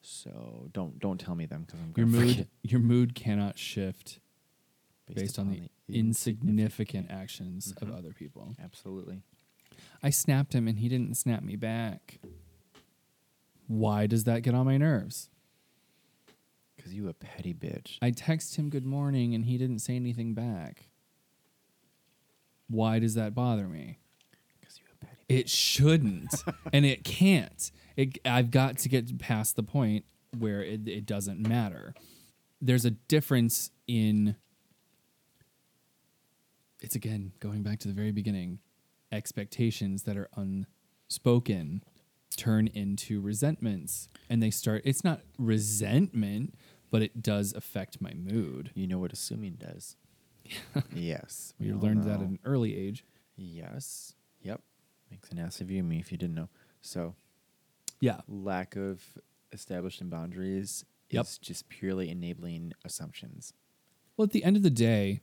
So 0.00 0.68
don't 0.72 0.98
don't 0.98 1.18
tell 1.18 1.34
me 1.34 1.46
them 1.46 1.62
because 1.62 1.80
I'm 1.80 1.92
Your 1.96 2.06
mood 2.06 2.30
forget 2.30 2.48
your 2.62 2.80
mood 2.80 3.14
cannot 3.14 3.58
shift 3.58 4.20
based, 5.12 5.38
on 5.38 5.46
upon 5.46 5.60
the 5.60 5.68
insignificant 5.88 7.10
actions 7.10 7.72
of 7.80 7.88
Mhm. 7.88 7.96
other 7.98 8.12
people. 8.12 8.54
Absolutely. 8.58 9.22
I 10.02 10.10
snapped 10.10 10.52
him 10.54 10.68
and 10.68 10.78
he 10.78 10.88
didn't 10.88 11.14
snap 11.16 11.42
me 11.42 11.56
back. 11.56 12.18
Why 13.66 14.06
does 14.06 14.24
that 14.24 14.42
get 14.42 14.54
on 14.54 14.66
my 14.66 14.76
nerves? 14.76 15.30
Because 16.76 16.94
you 16.94 17.08
a 17.08 17.14
petty 17.14 17.54
bitch. 17.54 17.98
I 18.02 18.10
text 18.10 18.56
him 18.56 18.68
good 18.70 18.84
morning 18.84 19.34
and 19.34 19.46
he 19.46 19.56
didn't 19.56 19.78
say 19.78 19.96
anything 19.96 20.34
back. 20.34 20.88
Why 22.68 22.98
does 22.98 23.14
that 23.14 23.34
bother 23.34 23.66
me? 23.68 23.98
Because 24.60 24.78
you 24.78 24.84
a 24.92 25.04
petty 25.04 25.22
It 25.28 25.48
shouldn't, 25.48 26.34
and 26.72 26.84
it 26.84 27.04
can't. 27.04 27.70
It, 27.96 28.18
I've 28.24 28.50
got 28.50 28.78
to 28.78 28.88
get 28.88 29.18
past 29.18 29.56
the 29.56 29.62
point 29.62 30.04
where 30.38 30.62
it, 30.62 30.88
it 30.88 31.06
doesn't 31.06 31.46
matter. 31.46 31.94
There's 32.60 32.84
a 32.84 32.90
difference 32.90 33.70
in. 33.86 34.36
It's 36.80 36.94
again 36.94 37.32
going 37.40 37.62
back 37.62 37.78
to 37.80 37.88
the 37.88 37.94
very 37.94 38.12
beginning. 38.12 38.58
Expectations 39.12 40.02
that 40.04 40.16
are 40.16 40.28
unspoken 40.36 41.84
turn 42.36 42.66
into 42.68 43.20
resentments, 43.20 44.08
and 44.28 44.42
they 44.42 44.50
start. 44.50 44.82
It's 44.84 45.04
not 45.04 45.20
resentment, 45.38 46.54
but 46.90 47.00
it 47.02 47.22
does 47.22 47.52
affect 47.52 48.00
my 48.00 48.12
mood. 48.14 48.70
You 48.74 48.86
know 48.88 48.98
what 48.98 49.12
assuming 49.12 49.54
does. 49.54 49.96
yes. 50.94 51.54
we 51.60 51.72
learned 51.72 52.02
that 52.04 52.20
at 52.20 52.26
an 52.26 52.38
early 52.44 52.76
age. 52.76 53.04
Yes. 53.36 54.14
Yep. 54.42 54.60
Makes 55.10 55.30
an 55.30 55.38
ass 55.38 55.60
of 55.60 55.70
you 55.70 55.78
and 55.78 55.88
me 55.88 55.98
if 56.00 56.10
you 56.12 56.18
didn't 56.18 56.34
know. 56.34 56.48
So 56.82 57.14
Yeah. 58.00 58.20
lack 58.28 58.76
of 58.76 59.02
establishing 59.52 60.08
boundaries 60.08 60.84
Yep. 61.10 61.24
is 61.24 61.38
just 61.38 61.68
purely 61.68 62.10
enabling 62.10 62.72
assumptions. 62.84 63.52
Well, 64.16 64.24
at 64.24 64.32
the 64.32 64.42
end 64.44 64.56
of 64.56 64.62
the 64.62 64.70
day, 64.70 65.20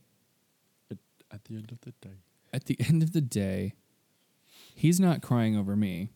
At 1.31 1.45
the 1.45 1.55
end 1.55 1.71
of 1.71 1.81
the 1.81 1.91
day. 2.01 2.17
at 2.53 2.65
the 2.65 2.77
end 2.81 3.01
of 3.03 3.13
the 3.13 3.21
day, 3.21 3.75
he's 4.75 4.99
not 4.99 5.21
crying 5.21 5.55
over 5.55 5.75
me. 5.75 6.09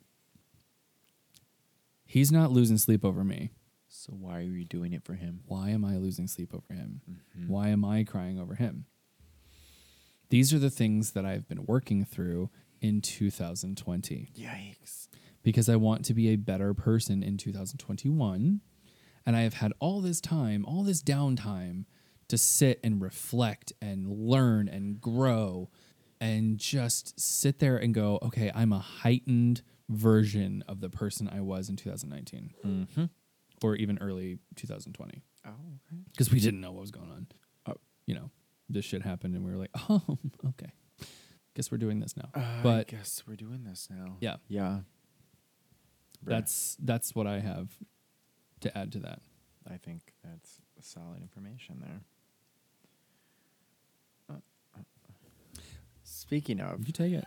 He's 2.05 2.31
not 2.31 2.51
losing 2.51 2.77
sleep 2.77 3.03
over 3.03 3.23
me. 3.23 3.51
So 3.87 4.13
why 4.13 4.37
are 4.39 4.41
you 4.41 4.65
doing 4.65 4.93
it 4.93 5.03
for 5.03 5.13
him? 5.15 5.41
Why 5.45 5.69
am 5.69 5.83
I 5.85 5.97
losing 5.97 6.27
sleep 6.27 6.53
over 6.53 6.73
him? 6.73 7.01
Mhm. 7.09 7.47
Why 7.47 7.69
am 7.69 7.83
I 7.85 8.03
crying 8.03 8.37
over 8.39 8.55
him? 8.55 8.85
These 10.29 10.53
are 10.53 10.59
the 10.59 10.69
things 10.69 11.11
that 11.11 11.25
I've 11.25 11.47
been 11.47 11.65
working 11.65 12.03
through 12.03 12.49
in 12.81 13.01
2020 13.01 14.29
Yikes. 14.35 15.07
because 15.43 15.69
I 15.69 15.75
want 15.77 16.03
to 16.05 16.13
be 16.13 16.27
a 16.29 16.35
better 16.35 16.73
person 16.73 17.23
in 17.23 17.37
2021. 17.37 18.61
And 19.25 19.35
I 19.35 19.41
have 19.41 19.55
had 19.55 19.73
all 19.79 20.01
this 20.01 20.19
time, 20.21 20.65
all 20.65 20.83
this 20.83 21.01
downtime 21.01 21.85
to 22.27 22.37
sit 22.37 22.79
and 22.83 23.01
reflect 23.01 23.71
and 23.81 24.07
learn 24.09 24.67
and 24.67 24.99
grow 24.99 25.69
and 26.19 26.57
just 26.57 27.19
sit 27.19 27.59
there 27.59 27.77
and 27.77 27.93
go, 27.93 28.17
okay, 28.21 28.51
I'm 28.55 28.71
a 28.73 28.79
heightened 28.79 29.61
version 29.89 30.63
of 30.67 30.81
the 30.81 30.89
person 30.89 31.29
I 31.31 31.41
was 31.41 31.69
in 31.69 31.75
2019 31.75 32.53
Mm-hmm. 32.65 33.05
or 33.63 33.75
even 33.75 33.97
early 33.99 34.39
2020 34.55 35.21
Oh, 35.45 35.49
okay. 35.49 36.01
because 36.11 36.31
we 36.31 36.39
didn't 36.39 36.61
know 36.61 36.71
what 36.71 36.81
was 36.81 36.91
going 36.91 37.11
on. 37.11 37.27
Oh. 37.67 37.75
You 38.07 38.15
know, 38.15 38.31
this 38.67 38.83
shit 38.85 39.03
happened 39.03 39.35
and 39.35 39.45
we 39.45 39.51
were 39.51 39.57
like, 39.57 39.69
oh, 39.89 40.01
okay. 40.49 40.71
Guess 41.55 41.71
we're 41.71 41.77
doing 41.77 41.99
this 41.99 42.17
now. 42.17 42.29
I 42.33 42.61
but 42.63 42.87
guess 42.87 43.21
we're 43.27 43.35
doing 43.35 43.63
this 43.63 43.87
now. 43.91 44.17
Yeah. 44.19 44.37
Yeah. 44.47 44.79
That's 46.23 46.75
that's 46.79 47.13
what 47.13 47.27
I 47.27 47.39
have 47.39 47.69
to 48.61 48.75
add 48.75 48.91
to 48.93 48.99
that. 48.99 49.21
I 49.69 49.77
think 49.77 50.13
that's 50.23 50.61
solid 50.81 51.21
information 51.21 51.81
there. 51.81 52.01
Uh, 54.29 54.33
uh, 54.75 54.79
uh. 54.79 55.61
Speaking 56.27 56.59
of, 56.59 56.85
You 56.87 56.93
take 56.93 57.13
it. 57.13 57.25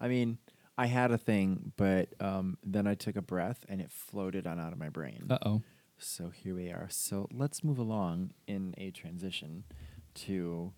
I 0.00 0.08
mean, 0.08 0.38
I 0.76 0.86
had 0.86 1.10
a 1.10 1.18
thing, 1.18 1.72
but 1.76 2.08
um, 2.20 2.58
then 2.64 2.86
I 2.86 2.94
took 2.94 3.16
a 3.16 3.22
breath 3.22 3.64
and 3.68 3.80
it 3.80 3.90
floated 3.90 4.46
on 4.46 4.58
out 4.58 4.72
of 4.72 4.78
my 4.78 4.88
brain. 4.88 5.26
Uh 5.30 5.38
oh. 5.44 5.62
So 5.98 6.30
here 6.30 6.54
we 6.54 6.68
are. 6.70 6.88
So 6.90 7.28
let's 7.32 7.62
move 7.62 7.78
along 7.78 8.32
in 8.46 8.74
a 8.78 8.90
transition 8.90 9.64
to. 10.14 10.72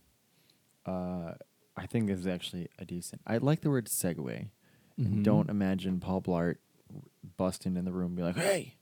Uh, 0.87 1.33
I 1.77 1.87
think 1.87 2.07
this 2.07 2.21
is 2.21 2.27
actually 2.27 2.69
a 2.79 2.85
decent. 2.85 3.23
I 3.27 3.39
like 3.39 3.63
the 3.63 3.71
word 3.71 3.87
segue. 3.87 4.17
Mhm. 4.17 4.49
And 4.99 5.25
don't 5.25 5.49
imagine 5.51 5.99
Paul 5.99 6.21
Blart 6.23 6.57
busting 7.37 7.77
in 7.77 7.85
the 7.85 7.93
room 7.93 8.09
and 8.09 8.17
be 8.17 8.23
like, 8.23 8.37
"Hey," 8.37 8.77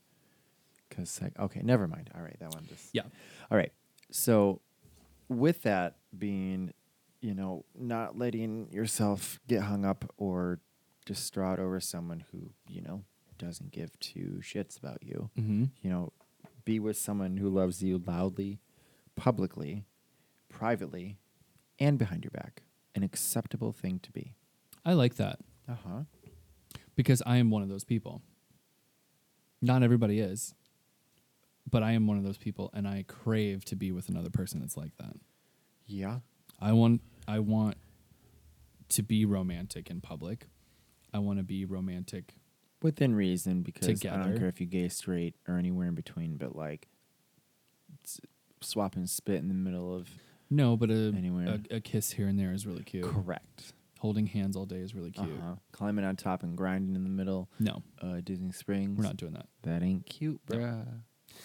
because 0.89 1.09
seg- 1.09 1.39
okay, 1.39 1.61
never 1.63 1.87
mind. 1.89 2.11
All 2.15 2.21
right, 2.23 2.37
that 2.41 2.53
one 2.53 2.67
just 2.67 2.91
Yeah. 2.95 3.05
all 3.51 3.57
right. 3.57 3.73
So, 4.11 4.61
with 5.29 5.63
that 5.63 5.97
being, 6.19 6.75
you 7.23 7.35
know, 7.35 7.65
not 7.75 8.19
letting 8.19 8.71
yourself 8.71 9.41
get 9.49 9.63
hung 9.63 9.85
up 9.87 10.05
or 10.19 10.59
distraught 11.07 11.59
over 11.59 11.81
someone 11.81 12.25
who, 12.33 12.51
you 12.69 12.83
know, 12.83 13.05
doesn't 13.39 13.71
give 13.71 13.99
two 14.01 14.41
shits 14.43 14.79
about 14.79 15.03
you. 15.03 15.31
Mm-hmm. 15.39 15.65
You 15.83 15.91
know, 15.91 16.13
be 16.65 16.79
with 16.79 16.97
someone 16.99 17.37
who 17.39 17.49
loves 17.49 17.83
you 17.83 18.03
loudly, 18.07 18.59
publicly, 19.17 19.85
privately, 20.49 21.17
and 21.79 21.99
behind 21.99 22.25
your 22.25 22.31
back. 22.33 22.63
An 22.95 23.03
acceptable 23.03 23.73
thing 23.73 23.99
to 24.01 24.13
be. 24.13 24.35
I 24.85 24.93
like 24.93 25.15
that 25.17 25.39
Uh 25.69 25.77
huh. 25.87 26.01
because 26.97 27.23
I 27.25 27.37
am 27.39 27.51
one 27.51 27.63
of 27.63 27.69
those 27.69 27.85
people. 27.85 28.21
Not 29.61 29.83
everybody 29.85 30.19
is, 30.21 30.55
but 31.71 31.83
I 31.85 31.93
am 31.93 32.07
one 32.09 32.19
of 32.19 32.25
those 32.25 32.37
people, 32.37 32.71
and 32.75 32.87
I 32.87 33.05
crave 33.07 33.65
to 33.67 33.77
be 33.77 33.93
with 33.93 34.09
another 34.09 34.29
person 34.31 34.61
that's 34.61 34.77
like 34.77 34.97
that. 34.99 35.15
Yeah. 35.87 36.19
I 36.61 36.73
want 36.73 37.01
I 37.27 37.39
want 37.39 37.77
to 38.91 39.03
be 39.03 39.25
romantic 39.25 39.91
in 39.91 40.01
public. 40.01 40.49
I 41.15 41.19
want 41.19 41.39
to 41.39 41.45
be 41.45 41.65
romantic. 41.65 42.35
Within 42.83 43.15
reason, 43.15 43.63
because 43.63 43.87
together. 44.01 44.21
I 44.21 44.23
don't 44.25 44.39
care 44.39 44.49
if 44.49 44.61
you 44.61 44.67
gay, 44.67 44.89
straight, 44.89 45.35
or 45.47 45.57
anywhere 45.57 45.87
in 45.87 45.95
between, 45.95 46.37
but 46.37 46.57
like 46.57 46.89
swapping 48.61 49.07
spit 49.07 49.37
in 49.37 49.49
the 49.49 49.55
middle 49.55 49.95
of. 49.95 50.09
No, 50.51 50.77
but 50.77 50.91
a, 50.91 51.13
Anywhere. 51.17 51.61
a 51.71 51.77
a 51.77 51.81
kiss 51.81 52.11
here 52.13 52.27
and 52.29 52.39
there 52.39 52.53
is 52.53 52.67
really 52.67 52.83
cute. 52.83 53.05
Correct. 53.05 53.73
Holding 54.01 54.27
hands 54.27 54.57
all 54.57 54.67
day 54.67 54.79
is 54.81 54.95
really 54.95 55.13
cute. 55.13 55.29
Uh-huh. 55.39 55.55
Climbing 55.71 56.05
on 56.05 56.17
top 56.17 56.43
and 56.43 56.57
grinding 56.57 56.97
in 56.97 57.05
the 57.05 57.09
middle. 57.11 57.49
No, 57.61 57.83
Uh, 58.01 58.21
Disney 58.23 58.51
Springs. 58.51 58.99
we're 58.99 59.05
not 59.05 59.17
doing 59.17 59.33
that. 59.35 59.47
That 59.63 59.83
ain't 59.83 60.05
cute, 60.07 60.41
No. 60.51 60.59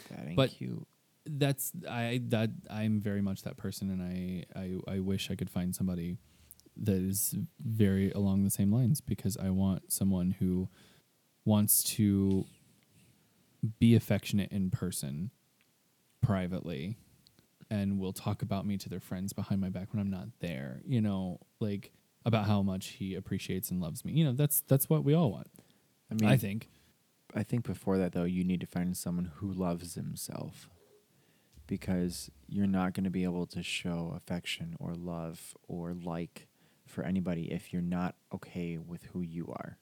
That 0.10 0.26
ain't 0.28 0.36
But- 0.36 0.50
cute. 0.50 0.88
That's 1.30 1.72
I 1.90 2.22
that 2.30 2.52
I'm 2.70 3.00
very 3.00 3.22
much 3.22 3.44
that 3.44 3.58
person, 3.58 3.90
and 3.90 4.02
I 4.02 4.46
I 4.60 4.96
I 4.96 5.00
wish 5.00 5.30
I 5.32 5.36
could 5.36 5.50
find 5.50 5.76
somebody 5.76 6.18
that 6.76 6.96
is 6.96 7.36
very 7.60 8.12
along 8.12 8.44
the 8.44 8.50
same 8.50 8.72
lines 8.72 9.02
because 9.02 9.36
I 9.38 9.50
want 9.50 9.92
someone 9.92 10.32
who 10.40 10.70
wants 11.44 11.84
to 11.96 12.46
be 13.80 13.96
affectionate 13.96 14.52
in 14.52 14.70
person 14.70 15.32
privately 16.22 16.98
and 17.70 18.00
will 18.00 18.14
talk 18.14 18.42
about 18.42 18.66
me 18.66 18.78
to 18.78 18.90
their 18.90 19.00
friends 19.00 19.34
behind 19.34 19.60
my 19.60 19.70
back 19.70 19.94
when 19.94 20.02
I'm 20.02 20.10
not 20.10 20.28
there. 20.40 20.82
You 20.86 21.02
know, 21.02 21.40
like 21.60 21.92
about 22.26 22.46
how 22.46 22.62
much 22.62 22.88
he 22.90 23.16
appreciates 23.16 23.72
and 23.72 23.82
loves 23.82 24.06
me. 24.06 24.14
You 24.14 24.26
know, 24.26 24.34
that's 24.34 24.62
that's 24.68 24.90
what 24.90 25.04
we 25.04 25.14
all 25.14 25.32
want. 25.32 25.48
I 26.12 26.16
mean, 26.16 26.30
I 26.30 26.38
think. 26.38 26.70
I 27.36 27.44
think 27.44 27.66
before 27.66 27.98
that 27.98 28.14
though, 28.14 28.24
you 28.24 28.44
need 28.44 28.62
to 28.62 28.66
find 28.66 28.96
someone 28.96 29.32
who 29.36 29.52
loves 29.52 29.96
himself, 29.96 30.70
because 31.68 32.32
you're 32.47 32.68
not 32.68 32.93
going 32.93 33.03
to 33.03 33.09
be 33.09 33.24
able 33.24 33.45
to 33.47 33.61
show 33.61 34.13
affection 34.15 34.76
or 34.80 34.93
love 34.95 35.53
or 35.68 35.93
like 35.93 36.47
for 36.86 37.03
anybody 37.03 37.51
if 37.51 37.72
you're 37.74 37.82
not 37.82 38.15
okay 38.34 38.78
with 38.78 39.03
who 39.13 39.22
you 39.22 39.47
are. 39.49 39.78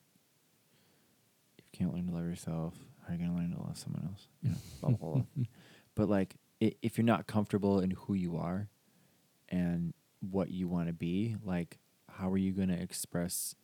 If 1.58 1.64
you 1.72 1.78
can't 1.78 1.94
learn 1.94 2.08
to 2.08 2.12
love 2.12 2.24
yourself, 2.24 2.74
how 3.06 3.14
are 3.14 3.16
you 3.16 3.24
going 3.24 3.34
to 3.34 3.38
learn 3.40 3.52
to 3.52 3.62
love 3.62 3.78
someone 3.78 4.08
else? 4.10 4.28
You 4.42 4.50
know, 4.50 4.56
blah, 4.80 4.90
blah, 4.90 5.12
blah. 5.12 5.44
but 5.94 6.08
like, 6.08 6.36
if 6.60 6.98
you're 6.98 7.04
not 7.04 7.26
comfortable 7.26 7.80
in 7.80 7.92
who 7.92 8.14
you 8.14 8.36
are 8.36 8.68
and 9.48 9.94
what 10.20 10.50
you 10.50 10.68
want 10.68 10.88
to 10.88 10.92
be, 10.92 11.36
like, 11.44 11.78
how 12.10 12.30
are 12.30 12.38
you 12.38 12.52
going 12.52 12.68
to 12.68 12.80
express 12.80 13.54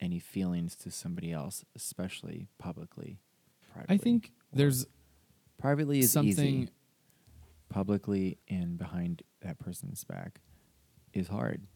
any 0.00 0.18
feelings 0.18 0.76
to 0.76 0.90
somebody 0.90 1.32
else, 1.32 1.64
especially 1.74 2.48
publicly? 2.58 3.18
Privately? 3.72 3.94
I 3.94 3.98
think 3.98 4.32
there's 4.52 4.86
privately 5.58 6.00
is 6.00 6.12
something 6.12 6.30
easy. 6.32 6.68
Publicly 7.74 8.38
and 8.48 8.78
behind 8.78 9.22
that 9.42 9.58
person's 9.58 10.04
back 10.04 10.40
is 11.12 11.26
hard. 11.26 11.66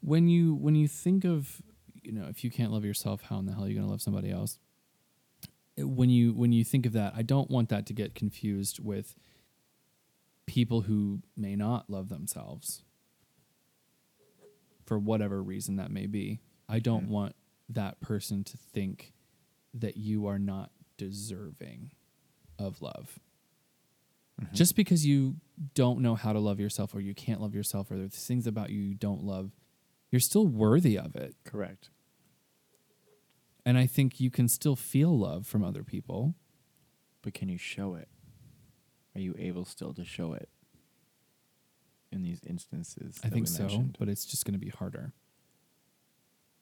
when 0.00 0.28
you 0.28 0.54
when 0.54 0.74
you 0.74 0.86
think 0.86 1.24
of 1.24 1.62
you 2.02 2.12
know 2.12 2.26
if 2.28 2.44
you 2.44 2.50
can't 2.50 2.70
love 2.70 2.84
yourself 2.84 3.22
how 3.22 3.38
in 3.38 3.46
the 3.46 3.52
hell 3.54 3.64
are 3.64 3.68
you 3.68 3.74
going 3.74 3.86
to 3.86 3.90
love 3.90 4.02
somebody 4.02 4.30
else 4.30 4.58
when 5.78 6.10
you 6.10 6.34
when 6.34 6.52
you 6.52 6.62
think 6.64 6.84
of 6.84 6.92
that 6.92 7.14
i 7.16 7.22
don't 7.22 7.50
want 7.50 7.70
that 7.70 7.86
to 7.86 7.92
get 7.94 8.14
confused 8.14 8.78
with 8.78 9.16
people 10.46 10.82
who 10.82 11.20
may 11.34 11.56
not 11.56 11.88
love 11.88 12.08
themselves 12.10 12.82
for 14.84 14.98
whatever 14.98 15.42
reason 15.42 15.76
that 15.76 15.90
may 15.90 16.06
be 16.06 16.40
i 16.68 16.78
don't 16.78 17.04
Okay. 17.04 17.12
want 17.12 17.34
that 17.70 18.00
person 18.00 18.44
to 18.44 18.56
think 18.58 19.12
that 19.74 19.96
you 19.96 20.26
are 20.26 20.38
not 20.38 20.70
deserving 20.98 21.90
of 22.58 22.80
love 22.82 23.18
Mm-hmm. 24.40 24.54
just 24.54 24.76
because 24.76 25.04
you 25.04 25.34
don't 25.74 26.00
know 26.00 26.14
how 26.14 26.32
to 26.32 26.38
love 26.38 26.60
yourself 26.60 26.94
or 26.94 27.00
you 27.00 27.12
can't 27.14 27.40
love 27.40 27.54
yourself 27.56 27.90
or 27.90 27.96
there's 27.96 28.14
things 28.24 28.46
about 28.46 28.70
you 28.70 28.80
you 28.80 28.94
don't 28.94 29.24
love 29.24 29.50
you're 30.12 30.20
still 30.20 30.46
worthy 30.46 30.96
of 30.96 31.16
it 31.16 31.34
correct. 31.44 31.90
and 33.66 33.76
i 33.76 33.84
think 33.86 34.20
you 34.20 34.30
can 34.30 34.46
still 34.46 34.76
feel 34.76 35.18
love 35.18 35.44
from 35.46 35.64
other 35.64 35.82
people 35.82 36.34
But 37.22 37.34
can 37.34 37.48
you 37.48 37.58
show 37.58 37.94
it? 37.96 38.08
Are 39.16 39.20
you 39.20 39.34
able 39.36 39.64
still 39.64 39.92
to 39.94 40.04
show 40.04 40.32
it 40.34 40.48
in 42.12 42.22
these 42.22 42.40
instances? 42.46 43.18
i 43.24 43.28
think 43.28 43.48
so 43.48 43.64
mentioned? 43.64 43.96
but 43.98 44.08
it's 44.08 44.24
just 44.24 44.44
going 44.44 44.52
to 44.54 44.64
be 44.64 44.70
harder 44.70 45.12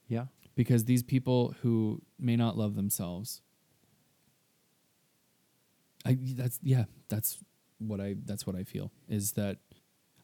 yeah, 0.09 0.27
because 0.55 0.85
these 0.85 1.03
people 1.03 1.55
who 1.63 2.01
may 2.19 2.37
not 2.37 2.57
love 2.57 2.75
themselves 2.75 3.43
i 6.07 6.17
that's 6.21 6.59
yeah 6.63 6.85
that's 7.09 7.39
what 7.79 8.01
i 8.01 8.15
that's 8.25 8.47
what 8.47 8.57
i 8.57 8.65
feel 8.65 8.91
is 9.09 9.33
that 9.33 9.59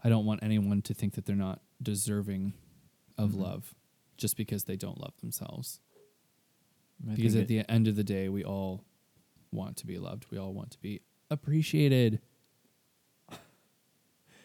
i 0.03 0.09
don't 0.09 0.25
want 0.25 0.43
anyone 0.43 0.81
to 0.83 0.95
think 0.95 1.15
that 1.15 1.27
they're 1.27 1.37
not 1.37 1.61
deserving 1.83 2.53
of 3.19 3.33
Mhm. 3.33 3.41
love 3.41 3.75
just 4.17 4.37
because 4.37 4.65
they 4.65 4.77
don't 4.77 4.99
love 5.01 5.15
themselves 5.21 5.81
I 7.11 7.15
because 7.15 7.35
at 7.37 7.49
the 7.49 7.69
end 7.71 7.89
of 7.89 7.97
the 7.97 8.05
day 8.05 8.29
we 8.29 8.45
all 8.45 8.85
want 9.51 9.77
to 9.79 9.87
be 9.87 9.99
loved 9.99 10.27
we 10.31 10.39
all 10.39 10.53
want 10.55 10.71
to 10.73 10.79
be 10.81 11.01
appreciated 11.31 12.21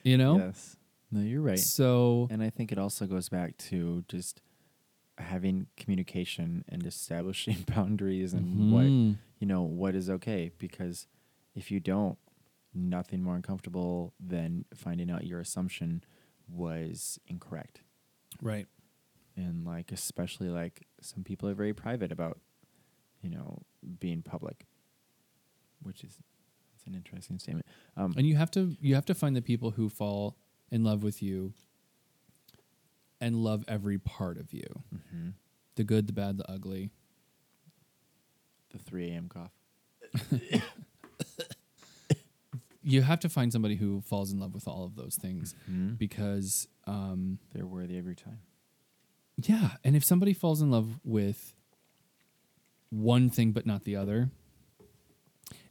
you 0.03 0.17
know 0.17 0.37
yes, 0.37 0.77
no, 1.11 1.21
you're 1.21 1.41
right. 1.41 1.59
so 1.59 2.27
And 2.29 2.43
I 2.43 2.49
think 2.49 2.71
it 2.71 2.77
also 2.77 3.05
goes 3.05 3.29
back 3.29 3.55
to 3.69 4.03
just 4.09 4.41
having 5.17 5.67
communication 5.77 6.63
and 6.69 6.85
establishing 6.85 7.63
boundaries 7.75 8.33
and 8.33 8.71
what 8.71 8.85
Mhm. 8.85 9.17
you 9.39 9.47
know 9.47 9.61
what 9.63 9.95
is 9.95 10.09
okay 10.09 10.51
because 10.57 11.07
if 11.55 11.71
you 11.71 11.79
don't 11.79 12.17
nothing 12.77 13.21
more 13.23 13.35
uncomfortable 13.35 14.13
than 14.19 14.65
finding 14.75 15.09
out 15.09 15.25
your 15.25 15.39
assumption 15.39 16.03
was 16.47 17.19
incorrect. 17.27 17.81
Right. 18.41 18.67
And 19.35 19.65
like 19.65 19.91
especially 19.91 20.49
like 20.49 20.85
some 21.01 21.23
people 21.23 21.49
are 21.49 21.53
very 21.55 21.73
private 21.73 22.11
about 22.11 22.39
you 23.21 23.29
know 23.29 23.63
being 23.99 24.21
public 24.21 24.65
which 25.81 26.03
is 26.03 26.17
it's 26.75 26.85
an 26.87 26.95
interesting 26.95 27.39
statement. 27.39 27.65
Um 27.95 28.13
and 28.17 28.25
you 28.27 28.35
have 28.35 28.51
to 28.51 28.75
you 28.81 28.95
have 28.95 29.05
to 29.07 29.13
find 29.15 29.35
the 29.35 29.41
people 29.41 29.71
who 29.71 29.89
fall 29.89 30.37
in 30.71 30.83
love 30.83 31.03
with 31.03 31.21
you 31.21 31.53
and 33.19 33.35
love 33.43 33.63
every 33.67 33.97
part 33.97 34.37
of 34.37 34.53
you. 34.53 34.67
Mhm. 34.93 35.33
the 35.75 35.83
good 35.83 36.07
the 36.07 36.13
bad 36.13 36.37
the 36.37 36.49
ugly. 36.51 36.91
The 38.71 38.79
3 38.79 39.09
a.m 39.11 39.29
cough 39.29 39.51
you 42.89 43.01
have 43.01 43.19
to 43.19 43.29
find 43.29 43.51
somebody 43.51 43.75
who 43.75 43.99
falls 44.01 44.31
in 44.31 44.39
love 44.39 44.53
with 44.53 44.67
all 44.67 44.85
of 44.85 44.95
those 44.95 45.15
things 45.15 45.55
Mhm. 45.69 45.97
because 45.97 46.67
um 46.85 47.39
they're 47.51 47.65
worthy 47.67 47.97
every 47.97 48.15
time. 48.15 48.39
Yeah 49.37 49.77
and 49.83 49.95
if 49.95 50.03
somebody 50.05 50.33
falls 50.33 50.61
in 50.61 50.71
love 50.71 50.99
with 51.03 51.53
one 52.89 53.29
thing 53.29 53.51
but 53.51 53.65
not 53.65 53.83
the 53.83 53.95
other 53.95 54.31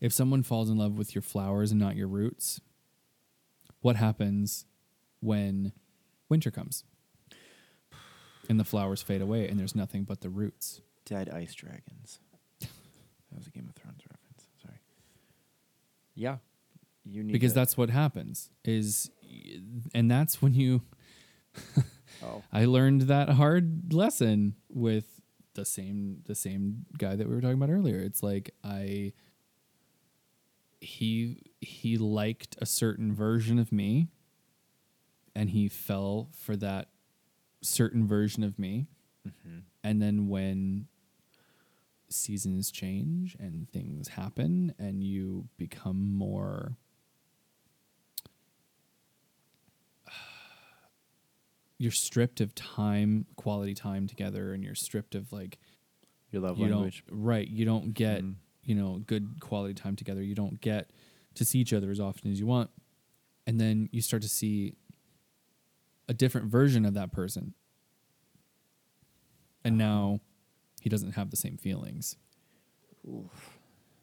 if 0.00 0.12
someone 0.12 0.42
falls 0.42 0.68
in 0.68 0.76
love 0.76 0.98
with 0.98 1.14
your 1.14 1.22
flowers 1.22 1.70
and 1.70 1.80
not 1.80 1.96
your 1.96 2.08
roots 2.08 2.60
what 3.80 3.96
happens 3.96 4.64
when 5.20 5.72
winter 6.28 6.50
comes? 6.50 6.84
And 8.48 8.58
the 8.60 8.64
flowers 8.64 9.00
fade 9.02 9.22
away 9.22 9.48
and 9.48 9.58
there's 9.58 9.74
nothing 9.74 10.04
but 10.04 10.20
the 10.20 10.28
roots. 10.30 10.80
Dead 11.04 11.28
ice 11.28 11.54
dragons. 11.54 12.20
That 12.60 13.38
was 13.38 13.46
a 13.48 13.50
game 13.50 13.68
of 13.68 13.74
thrones 13.74 14.02
reference. 14.08 14.46
Sorry. 14.62 14.78
Yeah 16.14 16.36
you 17.08 17.22
need 17.22 17.32
because 17.32 17.52
to- 17.52 17.58
that's 17.60 17.76
what 17.76 17.90
happens 17.90 18.50
is 18.64 19.10
and 19.94 20.10
that's 20.10 20.42
when 20.42 20.54
you 20.54 20.82
oh 22.22 22.42
I 22.52 22.64
learned 22.66 23.02
that 23.02 23.30
hard 23.30 23.92
lesson 23.92 24.56
with 24.68 25.20
the 25.54 25.64
same 25.64 26.22
the 26.26 26.34
same 26.34 26.84
guy 26.98 27.16
that 27.16 27.26
we 27.28 27.34
were 27.34 27.40
talking 27.40 27.56
about 27.56 27.70
earlier. 27.70 27.98
It's 27.98 28.22
like 28.22 28.54
I 28.62 29.12
he 30.80 31.40
he 31.60 31.96
liked 31.96 32.56
a 32.60 32.66
certain 32.66 33.14
version 33.14 33.58
of 33.58 33.72
me 33.72 34.08
and 35.34 35.50
he 35.50 35.68
fell 35.68 36.28
for 36.34 36.56
that 36.56 36.88
certain 37.62 38.06
version 38.06 38.42
of 38.44 38.58
me. 38.58 38.86
mhm. 39.26 39.62
And 39.82 40.02
then 40.02 40.28
when 40.28 40.88
seasons 42.08 42.70
change 42.70 43.36
and 43.40 43.68
things 43.70 44.08
happen 44.08 44.74
and 44.78 45.02
you 45.02 45.48
become 45.56 46.12
more 46.12 46.76
you're 51.78 51.92
stripped 51.92 52.40
of 52.40 52.54
time, 52.54 53.26
quality 53.36 53.74
time 53.74 54.06
together 54.06 54.52
and 54.52 54.64
you're 54.64 54.74
stripped 54.74 55.14
of 55.14 55.32
like 55.32 55.58
your 56.30 56.42
love 56.42 56.58
you 56.58 56.66
language 56.68 57.04
right, 57.10 57.46
you 57.48 57.64
don't 57.64 57.92
get, 57.94 58.22
Mhm. 58.22 58.36
you 58.64 58.74
know, 58.74 58.98
good 59.06 59.40
quality 59.40 59.74
time 59.74 59.94
together. 59.96 60.22
You 60.22 60.34
don't 60.34 60.60
get 60.60 60.90
to 61.34 61.44
see 61.44 61.58
each 61.58 61.72
other 61.72 61.90
as 61.90 62.00
often 62.00 62.30
as 62.32 62.40
you 62.40 62.46
want. 62.46 62.70
And 63.46 63.60
then 63.60 63.88
you 63.92 64.00
start 64.00 64.22
to 64.22 64.28
see 64.28 64.74
a 66.08 66.14
different 66.14 66.50
version 66.50 66.84
of 66.84 66.94
that 66.94 67.12
person. 67.12 67.54
And 69.64 69.76
now 69.76 70.20
he 70.80 70.88
doesn't 70.88 71.12
have 71.12 71.30
the 71.30 71.36
same 71.36 71.56
feelings. 71.56 72.16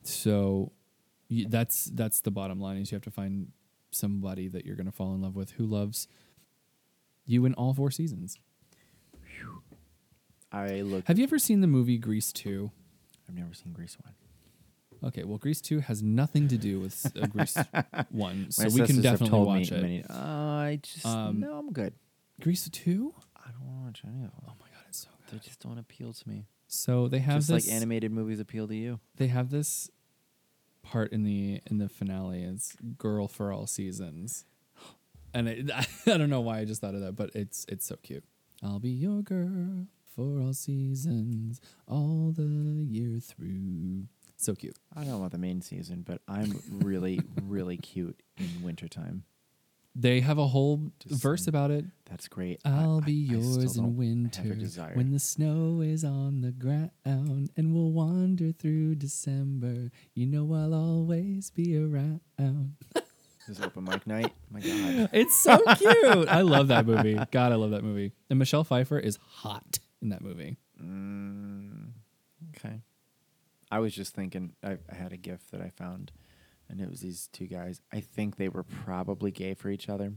So 0.03 0.71
you, 1.29 1.47
that's 1.47 1.85
that's 1.85 2.21
the 2.21 2.31
bottom 2.31 2.59
line 2.59 2.77
is 2.77 2.91
you 2.91 2.95
have 2.95 3.03
to 3.03 3.11
find 3.11 3.51
somebody 3.91 4.47
that 4.49 4.65
you're 4.65 4.75
going 4.75 4.85
to 4.85 4.91
fall 4.91 5.13
in 5.13 5.21
love 5.21 5.35
with 5.35 5.51
who 5.51 5.65
loves 5.65 6.07
you 7.25 7.45
in 7.45 7.53
all 7.53 7.73
four 7.73 7.91
seasons. 7.91 8.39
I 10.51 10.81
look. 10.81 11.07
Have 11.07 11.17
you 11.17 11.23
ever 11.23 11.39
seen 11.39 11.61
the 11.61 11.67
movie 11.67 11.97
Grease 11.97 12.31
2? 12.31 12.69
I've 13.27 13.35
never 13.35 13.53
seen 13.53 13.73
Grease 13.73 13.97
one. 14.03 14.13
Okay, 15.09 15.23
well 15.23 15.37
Grease 15.37 15.59
2 15.61 15.79
has 15.81 16.01
nothing 16.03 16.47
to 16.47 16.57
do 16.57 16.79
with 16.79 17.11
uh, 17.19 17.25
Grease 17.27 17.57
1, 18.11 18.51
so 18.51 18.63
My 18.63 18.69
we 18.69 18.75
can 18.75 18.85
sisters 18.87 18.95
have 18.95 19.03
definitely 19.19 19.29
told 19.29 19.47
watch 19.47 19.71
me 19.71 19.77
it. 19.77 19.81
Many, 19.81 20.03
uh, 20.09 20.13
I 20.15 20.79
just 20.81 21.05
Um, 21.05 21.39
no, 21.39 21.55
I'm 21.57 21.71
good. 21.73 21.93
Grease 22.39 22.69
2? 22.69 23.13
I 23.35 23.49
don't 23.51 23.65
want 23.67 23.79
to 23.79 23.85
watch 23.85 24.13
any 24.13 24.23
of 24.25 24.31
them. 24.31 24.41
Oh 24.47 24.53
my 24.59 24.67
god, 24.67 24.83
it's 24.87 24.99
so 24.99 25.09
They 25.31 25.39
just 25.39 25.59
don't 25.59 25.77
appeal 25.79 26.13
to 26.13 26.29
me. 26.29 26.45
So 26.67 27.07
they 27.07 27.19
have 27.19 27.37
just 27.39 27.49
this 27.49 27.67
like 27.67 27.75
animated 27.75 28.11
movies 28.11 28.39
appeal 28.39 28.67
to 28.67 28.75
you. 28.75 28.99
they 29.17 29.27
have 29.27 29.49
this 29.49 29.89
part 30.83 31.11
in 31.13 31.23
the 31.23 31.61
in 31.69 31.77
the 31.77 31.87
finale 31.87 32.43
it's 32.43 32.75
girl 32.97 33.27
for 33.27 33.53
all 33.53 33.65
seasons 33.67 34.43
and 35.33 35.47
it, 35.47 35.71
i 35.75 35.85
don't 36.17 36.29
know 36.29 36.41
why 36.41 36.59
i 36.59 36.65
just 36.65 36.81
thought 36.81 36.95
of 36.95 37.01
that 37.01 37.15
but 37.15 37.29
it's 37.35 37.65
it's 37.69 37.85
so 37.85 37.95
cute 38.03 38.23
i'll 38.63 38.79
be 38.79 38.89
your 38.89 39.21
girl 39.21 39.87
for 40.15 40.39
all 40.39 40.53
seasons 40.53 41.59
all 41.87 42.31
the 42.35 42.43
year 42.87 43.19
through 43.19 44.03
so 44.37 44.53
cute 44.55 44.77
I 44.95 45.01
don't 45.01 45.09
know 45.11 45.17
about 45.19 45.31
the 45.31 45.37
main 45.37 45.61
season, 45.61 46.03
but 46.05 46.19
I'm 46.27 46.59
really, 46.69 47.21
really 47.43 47.77
cute 47.77 48.19
in 48.37 48.49
wintertime. 48.61 49.23
they 49.95 50.19
have 50.19 50.37
a 50.37 50.47
whole 50.47 50.91
Just 51.07 51.21
verse 51.21 51.47
about 51.47 51.71
it 51.71 51.85
That's 52.09 52.27
great. 52.27 52.59
I- 52.65 52.71
I'll 52.71 52.97
I- 53.01 53.05
be 53.05 53.23
I 53.31 53.39
still 53.39 53.61
yours 53.61 53.75
don't 53.75 53.85
in 53.85 53.85
have 53.85 53.93
a 53.93 53.97
winter 53.97 54.55
desire. 54.55 54.93
when 54.95 55.11
the 55.11 55.19
snow 55.19 55.79
is 55.81 56.03
on 56.03 56.41
the 56.41 56.51
ground 56.51 57.51
and 57.55 57.73
we'll 57.73 57.91
wander 57.91 58.51
through 58.51 58.95
December. 58.95 59.91
You 60.13 60.25
know 60.25 60.53
I'll 60.53 60.73
always 60.73 61.49
be 61.51 61.77
around. 61.77 62.19
This 63.47 63.59
open 63.59 63.83
mic 63.83 64.07
night. 64.07 64.33
My 64.49 64.59
God. 64.59 65.09
It's 65.13 65.35
so 65.35 65.57
cute. 65.75 66.27
I 66.29 66.41
love 66.41 66.69
that 66.69 66.85
movie. 66.85 67.19
God, 67.31 67.51
I 67.51 67.55
love 67.55 67.71
that 67.71 67.83
movie. 67.83 68.13
And 68.29 68.39
Michelle 68.39 68.63
Pfeiffer 68.63 68.97
is 68.99 69.17
hot 69.17 69.79
in 70.01 70.09
that 70.09 70.21
movie. 70.21 70.57
Mm, 70.81 71.91
okay. 72.55 72.81
I 73.71 73.79
was 73.79 73.93
just 73.93 74.13
thinking. 74.15 74.53
I, 74.63 74.77
I 74.89 74.95
had 74.95 75.11
a 75.13 75.17
gift 75.17 75.51
that 75.51 75.61
I 75.61 75.69
found, 75.69 76.11
and 76.69 76.79
it 76.79 76.89
was 76.89 77.01
these 77.01 77.27
two 77.33 77.47
guys. 77.47 77.81
I 77.91 77.99
think 77.99 78.37
they 78.37 78.49
were 78.49 78.63
probably 78.63 79.31
gay 79.31 79.53
for 79.55 79.69
each 79.69 79.89
other, 79.89 80.13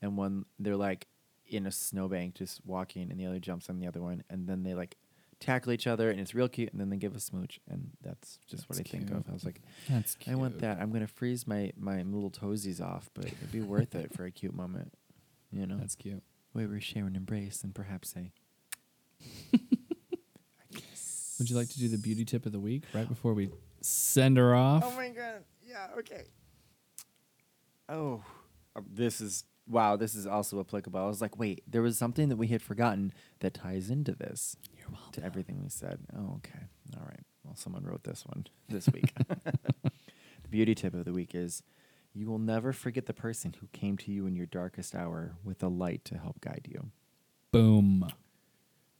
and 0.00 0.16
one 0.16 0.46
they're 0.58 0.76
like 0.76 1.06
in 1.46 1.66
a 1.66 1.72
snowbank 1.72 2.34
just 2.34 2.64
walking, 2.64 3.10
and 3.10 3.20
the 3.20 3.26
other 3.26 3.40
jumps 3.40 3.68
on 3.68 3.78
the 3.78 3.86
other 3.86 4.00
one, 4.00 4.22
and 4.30 4.46
then 4.48 4.62
they 4.62 4.74
like 4.74 4.96
tackle 5.44 5.72
each 5.72 5.86
other, 5.86 6.10
and 6.10 6.18
it's 6.20 6.34
real 6.34 6.48
cute, 6.48 6.72
and 6.72 6.80
then 6.80 6.90
they 6.90 6.96
give 6.96 7.14
a 7.14 7.20
smooch, 7.20 7.60
and 7.68 7.90
that's 8.02 8.38
just 8.48 8.68
what 8.68 8.76
I 8.76 8.78
That's 8.78 8.90
think 8.90 9.06
cute. 9.08 9.18
of. 9.18 9.28
I 9.28 9.32
was 9.32 9.44
like, 9.44 9.60
That's 9.88 10.16
I 10.28 10.34
want 10.34 10.58
that. 10.60 10.78
I'm 10.80 10.90
gonna 10.92 11.06
freeze 11.06 11.46
my 11.46 11.72
my 11.76 12.02
little 12.02 12.30
toesies 12.30 12.80
off, 12.80 13.10
but 13.14 13.26
it'd 13.26 13.52
be 13.52 13.60
worth 13.60 13.94
it 13.94 14.14
for 14.14 14.24
a 14.24 14.30
cute 14.30 14.54
moment. 14.54 14.92
You 15.52 15.66
know, 15.66 15.76
That's 15.78 15.94
cute. 15.94 16.22
where 16.52 16.66
we 16.68 16.80
share 16.80 17.06
an 17.06 17.14
embrace 17.16 17.62
and 17.62 17.74
perhaps 17.74 18.14
a. 18.16 18.32
Would 21.38 21.50
you 21.50 21.56
like 21.56 21.68
to 21.70 21.78
do 21.78 21.88
the 21.88 21.98
beauty 21.98 22.24
tip 22.24 22.46
of 22.46 22.52
the 22.52 22.60
week 22.60 22.84
right 22.94 23.08
before 23.08 23.34
we 23.34 23.50
send 23.80 24.36
her 24.36 24.54
off? 24.54 24.84
Oh 24.86 24.94
my 24.96 25.08
god! 25.08 25.42
Yeah. 25.66 25.88
Okay. 25.98 26.22
Oh, 27.88 28.22
uh, 28.76 28.80
this 28.90 29.20
is 29.20 29.44
wow. 29.68 29.96
This 29.96 30.14
is 30.14 30.26
also 30.26 30.60
applicable. 30.60 31.00
I 31.00 31.06
was 31.06 31.20
like, 31.20 31.38
wait, 31.38 31.62
there 31.66 31.82
was 31.82 31.96
something 31.98 32.28
that 32.28 32.36
we 32.36 32.48
had 32.48 32.62
forgotten 32.62 33.12
that 33.40 33.54
ties 33.54 33.90
into 33.90 34.12
this 34.12 34.56
You're 34.76 34.88
welcome. 34.90 35.12
to 35.12 35.24
everything 35.24 35.60
we 35.62 35.68
said. 35.68 36.00
Oh, 36.16 36.34
okay. 36.36 36.64
All 36.96 37.04
right. 37.06 37.20
Well, 37.44 37.56
someone 37.56 37.84
wrote 37.84 38.04
this 38.04 38.24
one 38.26 38.46
this 38.68 38.88
week. 38.88 39.12
the 39.82 40.48
beauty 40.50 40.74
tip 40.74 40.94
of 40.94 41.04
the 41.04 41.12
week 41.12 41.34
is. 41.34 41.62
You 42.16 42.28
will 42.28 42.38
never 42.38 42.72
forget 42.72 43.06
the 43.06 43.12
person 43.12 43.56
who 43.60 43.66
came 43.72 43.96
to 43.98 44.12
you 44.12 44.24
in 44.26 44.36
your 44.36 44.46
darkest 44.46 44.94
hour 44.94 45.32
with 45.42 45.64
a 45.64 45.66
light 45.68 46.04
to 46.04 46.16
help 46.16 46.40
guide 46.40 46.68
you. 46.70 46.90
Boom. 47.50 48.06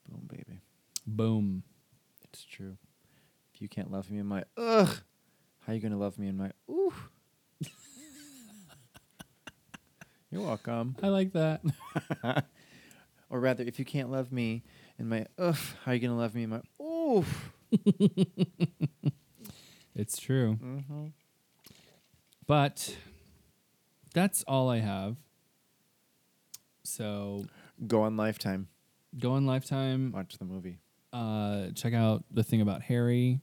Boom, 0.09 0.27
baby. 0.29 0.59
Boom. 1.07 1.63
It's 2.25 2.45
true. 2.45 2.77
If 3.55 3.63
you 3.63 3.69
can't 3.69 3.93
love 3.93 4.11
me 4.11 4.19
in 4.19 4.27
my 4.27 4.43
ugh, 4.57 4.89
how 5.61 5.73
are 5.73 5.75
you 5.77 5.81
gonna 5.81 5.97
love 5.97 6.19
me 6.19 6.27
in 6.27 6.37
my 6.37 6.51
ooh? 6.69 6.93
You're 10.35 10.43
welcome. 10.43 10.97
I 11.01 11.09
like 11.09 11.33
that. 11.35 11.61
Or 13.31 13.41
rather, 13.41 13.65
if 13.65 13.79
you 13.81 13.85
can't 13.85 14.11
love 14.13 14.31
me 14.31 14.63
and 14.99 15.09
my 15.09 15.27
ugh, 15.39 15.57
how 15.85 15.91
are 15.91 15.95
you 15.95 16.01
gonna 16.01 16.17
love 16.17 16.35
me 16.37 16.45
in 16.45 16.51
my 16.51 16.61
ooh? 16.81 17.25
It's 19.97 20.19
true. 20.19 20.59
Mm-hmm. 20.63 21.07
But 22.47 22.97
that's 24.13 24.43
all 24.47 24.69
I 24.69 24.79
have. 24.81 25.17
So 26.85 27.47
Go 27.87 28.03
on 28.03 28.17
Lifetime. 28.17 28.69
go 29.19 29.33
on 29.33 29.47
Lifetime. 29.47 30.13
Watch 30.13 30.37
the 30.39 30.45
movie. 30.45 30.79
Uh, 31.13 31.69
check 31.75 31.95
out 31.95 32.25
the 32.31 32.43
thing 32.45 32.61
about 32.61 32.83
Harry. 32.83 33.41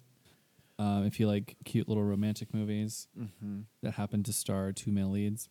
Uh, 0.78 1.04
if 1.06 1.20
you 1.20 1.28
like 1.28 1.56
cute 1.66 1.88
little 1.90 2.04
romantic 2.04 2.54
movies 2.54 3.08
Mm-hmm. 3.20 3.62
that 3.82 3.94
happen 3.94 4.24
to 4.24 4.32
star 4.34 4.72
two 4.72 4.92
male 4.92 5.10
leads, 5.10 5.50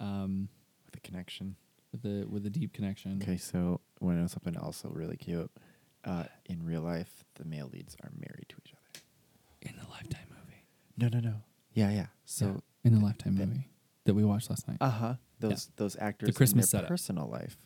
um, 0.00 0.48
a 0.94 1.00
connection. 1.00 1.56
with 1.92 2.02
the 2.02 2.26
with 2.28 2.44
a 2.46 2.50
deep 2.50 2.72
connection. 2.72 3.20
Okay, 3.22 3.36
so 3.36 3.80
want 4.00 4.16
to 4.16 4.20
know 4.22 4.26
something 4.26 4.56
also 4.56 4.88
really 4.88 5.16
cute? 5.16 5.50
Uh, 6.04 6.24
in 6.46 6.64
real 6.64 6.82
life, 6.82 7.24
the 7.34 7.44
male 7.44 7.68
leads 7.72 7.96
are 8.02 8.10
married 8.16 8.46
to 8.48 8.56
each 8.64 8.72
other. 8.72 9.02
In 9.62 9.76
the 9.76 9.88
Lifetime 9.90 10.28
movie. 10.30 10.62
No, 10.96 11.08
no, 11.08 11.20
no. 11.20 11.36
Yeah, 11.72 11.90
yeah. 11.90 12.06
So 12.24 12.46
So 12.46 12.62
in 12.84 12.94
the 12.94 13.00
Lifetime 13.00 13.34
movie 13.34 13.68
that 14.04 14.14
we 14.14 14.24
watched 14.24 14.48
last 14.50 14.68
night. 14.68 14.78
Uh 14.80 14.90
huh. 14.90 15.14
Those 15.40 15.70
those 15.76 15.96
actors 15.98 16.36
Christmas 16.36 16.72
in 16.72 16.76
their 16.78 16.80
setup. 16.82 16.88
personal 16.88 17.28
life 17.28 17.56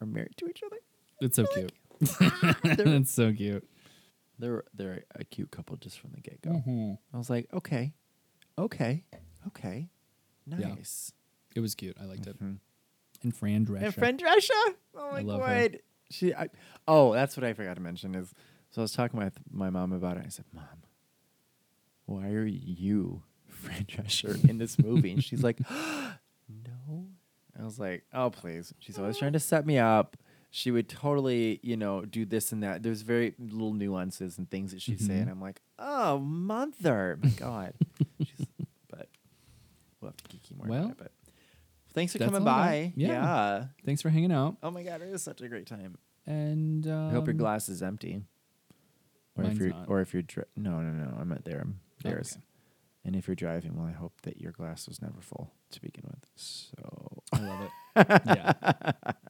are 0.00 0.06
married 0.06 0.36
to 0.38 0.46
each 0.48 0.62
other. 0.62 0.78
it's 1.20 1.36
so 1.36 1.46
cute. 1.46 1.72
It's 2.64 3.10
so 3.12 3.32
cute. 3.32 3.66
they're 4.38 4.64
they're 4.74 5.04
a 5.14 5.24
cute 5.24 5.50
couple 5.50 5.76
just 5.76 5.98
from 5.98 6.12
the 6.12 6.20
get 6.20 6.40
go. 6.42 6.50
Mhm. 6.50 6.98
I 7.12 7.16
was 7.18 7.28
like, 7.30 7.48
okay, 7.52 7.92
okay, 8.58 9.04
okay, 9.48 9.88
Yeah. 10.46 10.74
Nice. 11.54 11.56
It 11.56 11.60
was 11.60 11.74
cute. 11.74 11.96
I 12.00 12.04
liked 12.04 12.26
it. 12.26 12.42
Mhm. 12.42 12.58
And 13.22 13.34
Fran 13.34 13.64
Drescher. 13.66 13.82
And 13.84 13.94
Fran 13.94 14.18
Drescher. 14.18 14.74
Oh 14.94 15.08
I 15.10 15.12
my 15.12 15.20
love 15.22 15.40
her. 15.42 15.68
god. 15.68 15.78
She. 16.10 16.34
I, 16.34 16.48
oh, 16.86 17.12
that's 17.14 17.36
what 17.36 17.44
I 17.44 17.52
forgot 17.54 17.74
to 17.74 17.80
mention 17.82 18.14
is. 18.14 18.32
So 18.70 18.80
I 18.80 18.84
was 18.84 18.92
talking 18.92 19.18
with 19.18 19.38
my 19.50 19.70
mom 19.70 19.92
about 19.92 20.16
it. 20.16 20.24
I 20.26 20.28
said, 20.28 20.44
"Mom, 20.52 20.64
why 22.06 22.28
are 22.28 22.44
you 22.46 23.22
Fran 23.48 23.84
Drescher 23.84 24.48
in 24.48 24.58
this 24.58 24.78
movie?" 24.78 25.12
And 25.12 25.22
she's 25.24 25.42
like, 25.42 25.58
"No." 25.70 27.06
I 27.58 27.62
was 27.64 27.78
like, 27.78 28.04
"Oh, 28.12 28.30
please." 28.30 28.74
She's 28.80 28.98
always 28.98 29.16
trying 29.16 29.32
to 29.34 29.40
set 29.40 29.64
me 29.64 29.78
up. 29.78 30.16
She 30.50 30.70
would 30.70 30.88
totally, 30.88 31.58
you 31.62 31.76
know, 31.76 32.04
do 32.04 32.24
this 32.24 32.52
and 32.52 32.62
that. 32.62 32.82
There's 32.82 33.02
very 33.02 33.34
little 33.38 33.72
nuances 33.72 34.38
and 34.38 34.48
things 34.50 34.72
that 34.72 34.82
she'd 34.82 35.00
say, 35.00 35.14
Mhm. 35.14 35.22
and 35.22 35.30
I'm 35.30 35.40
like, 35.40 35.60
"Oh, 35.78 36.18
mother, 36.18 37.18
my 37.22 37.30
God." 37.30 37.74
she's, 38.20 38.46
but 38.88 39.08
we'll 40.00 40.10
have 40.10 40.16
to 40.18 40.36
geeky 40.36 40.56
more 40.56 40.66
Well, 40.68 40.84
about 40.90 41.06
it. 41.06 41.12
Thanks 41.94 42.12
for 42.12 42.18
that's 42.18 42.30
coming 42.32 42.46
all 42.46 42.54
I 42.54 42.66
by. 42.86 42.92
Yeah. 42.96 43.64
Thanks 43.86 44.02
for 44.02 44.10
hanging 44.10 44.32
out. 44.32 44.56
Oh 44.62 44.70
my 44.70 44.82
god, 44.82 45.00
it 45.02 45.10
was 45.10 45.22
such 45.22 45.40
a 45.40 45.48
great 45.48 45.66
time. 45.66 45.96
And 46.26 46.86
um, 46.88 47.08
I 47.10 47.12
hope 47.12 47.26
your 47.26 47.34
glass 47.34 47.68
is 47.68 47.82
empty. 47.82 48.22
Or 49.36 49.42
if 49.44 49.48
mine's 49.48 49.58
you're, 49.60 49.68
not. 49.70 49.88
or 49.88 50.00
if 50.00 50.12
you're, 50.12 50.22
dri- 50.22 50.44
no, 50.56 50.80
no, 50.80 51.04
no, 51.04 51.16
I'm 51.20 51.32
at 51.32 51.44
there. 51.44 51.60
I'm 51.60 51.80
Oh, 52.04 52.08
theirs. 52.08 52.32
okay. 52.34 52.42
And 53.06 53.16
if 53.16 53.26
you're 53.28 53.34
driving, 53.34 53.76
well, 53.76 53.86
I 53.86 53.92
hope 53.92 54.20
that 54.22 54.40
your 54.40 54.52
glass 54.52 54.88
was 54.88 55.00
never 55.02 55.20
full 55.20 55.52
to 55.70 55.80
begin 55.80 56.04
with. 56.06 56.26
So, 56.36 57.22
I 57.32 57.38
love 57.38 57.60
it. 57.62 58.22
yeah. 58.26 59.12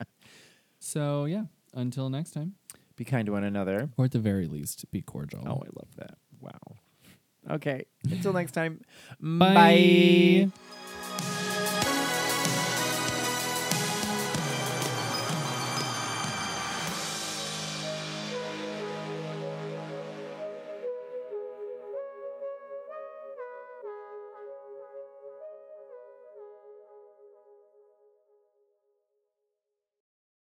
So 0.78 1.24
yeah. 1.24 1.44
Until 1.72 2.10
next 2.10 2.32
time, 2.32 2.54
be 2.96 3.04
kind 3.04 3.26
to 3.26 3.32
one 3.32 3.42
another. 3.44 3.88
or 3.96 4.04
at 4.04 4.12
the 4.12 4.18
very 4.18 4.46
least, 4.46 4.90
be 4.90 5.00
cordial. 5.02 5.42
Oh, 5.46 5.62
I 5.64 5.68
love 5.74 5.96
that. 5.96 6.18
Wow. 6.40 6.76
Okay. 7.50 7.86
Until 8.10 8.32
next 8.32 8.52
time. 8.52 8.80
Bye. 9.20 9.54
Bye. 9.54 10.50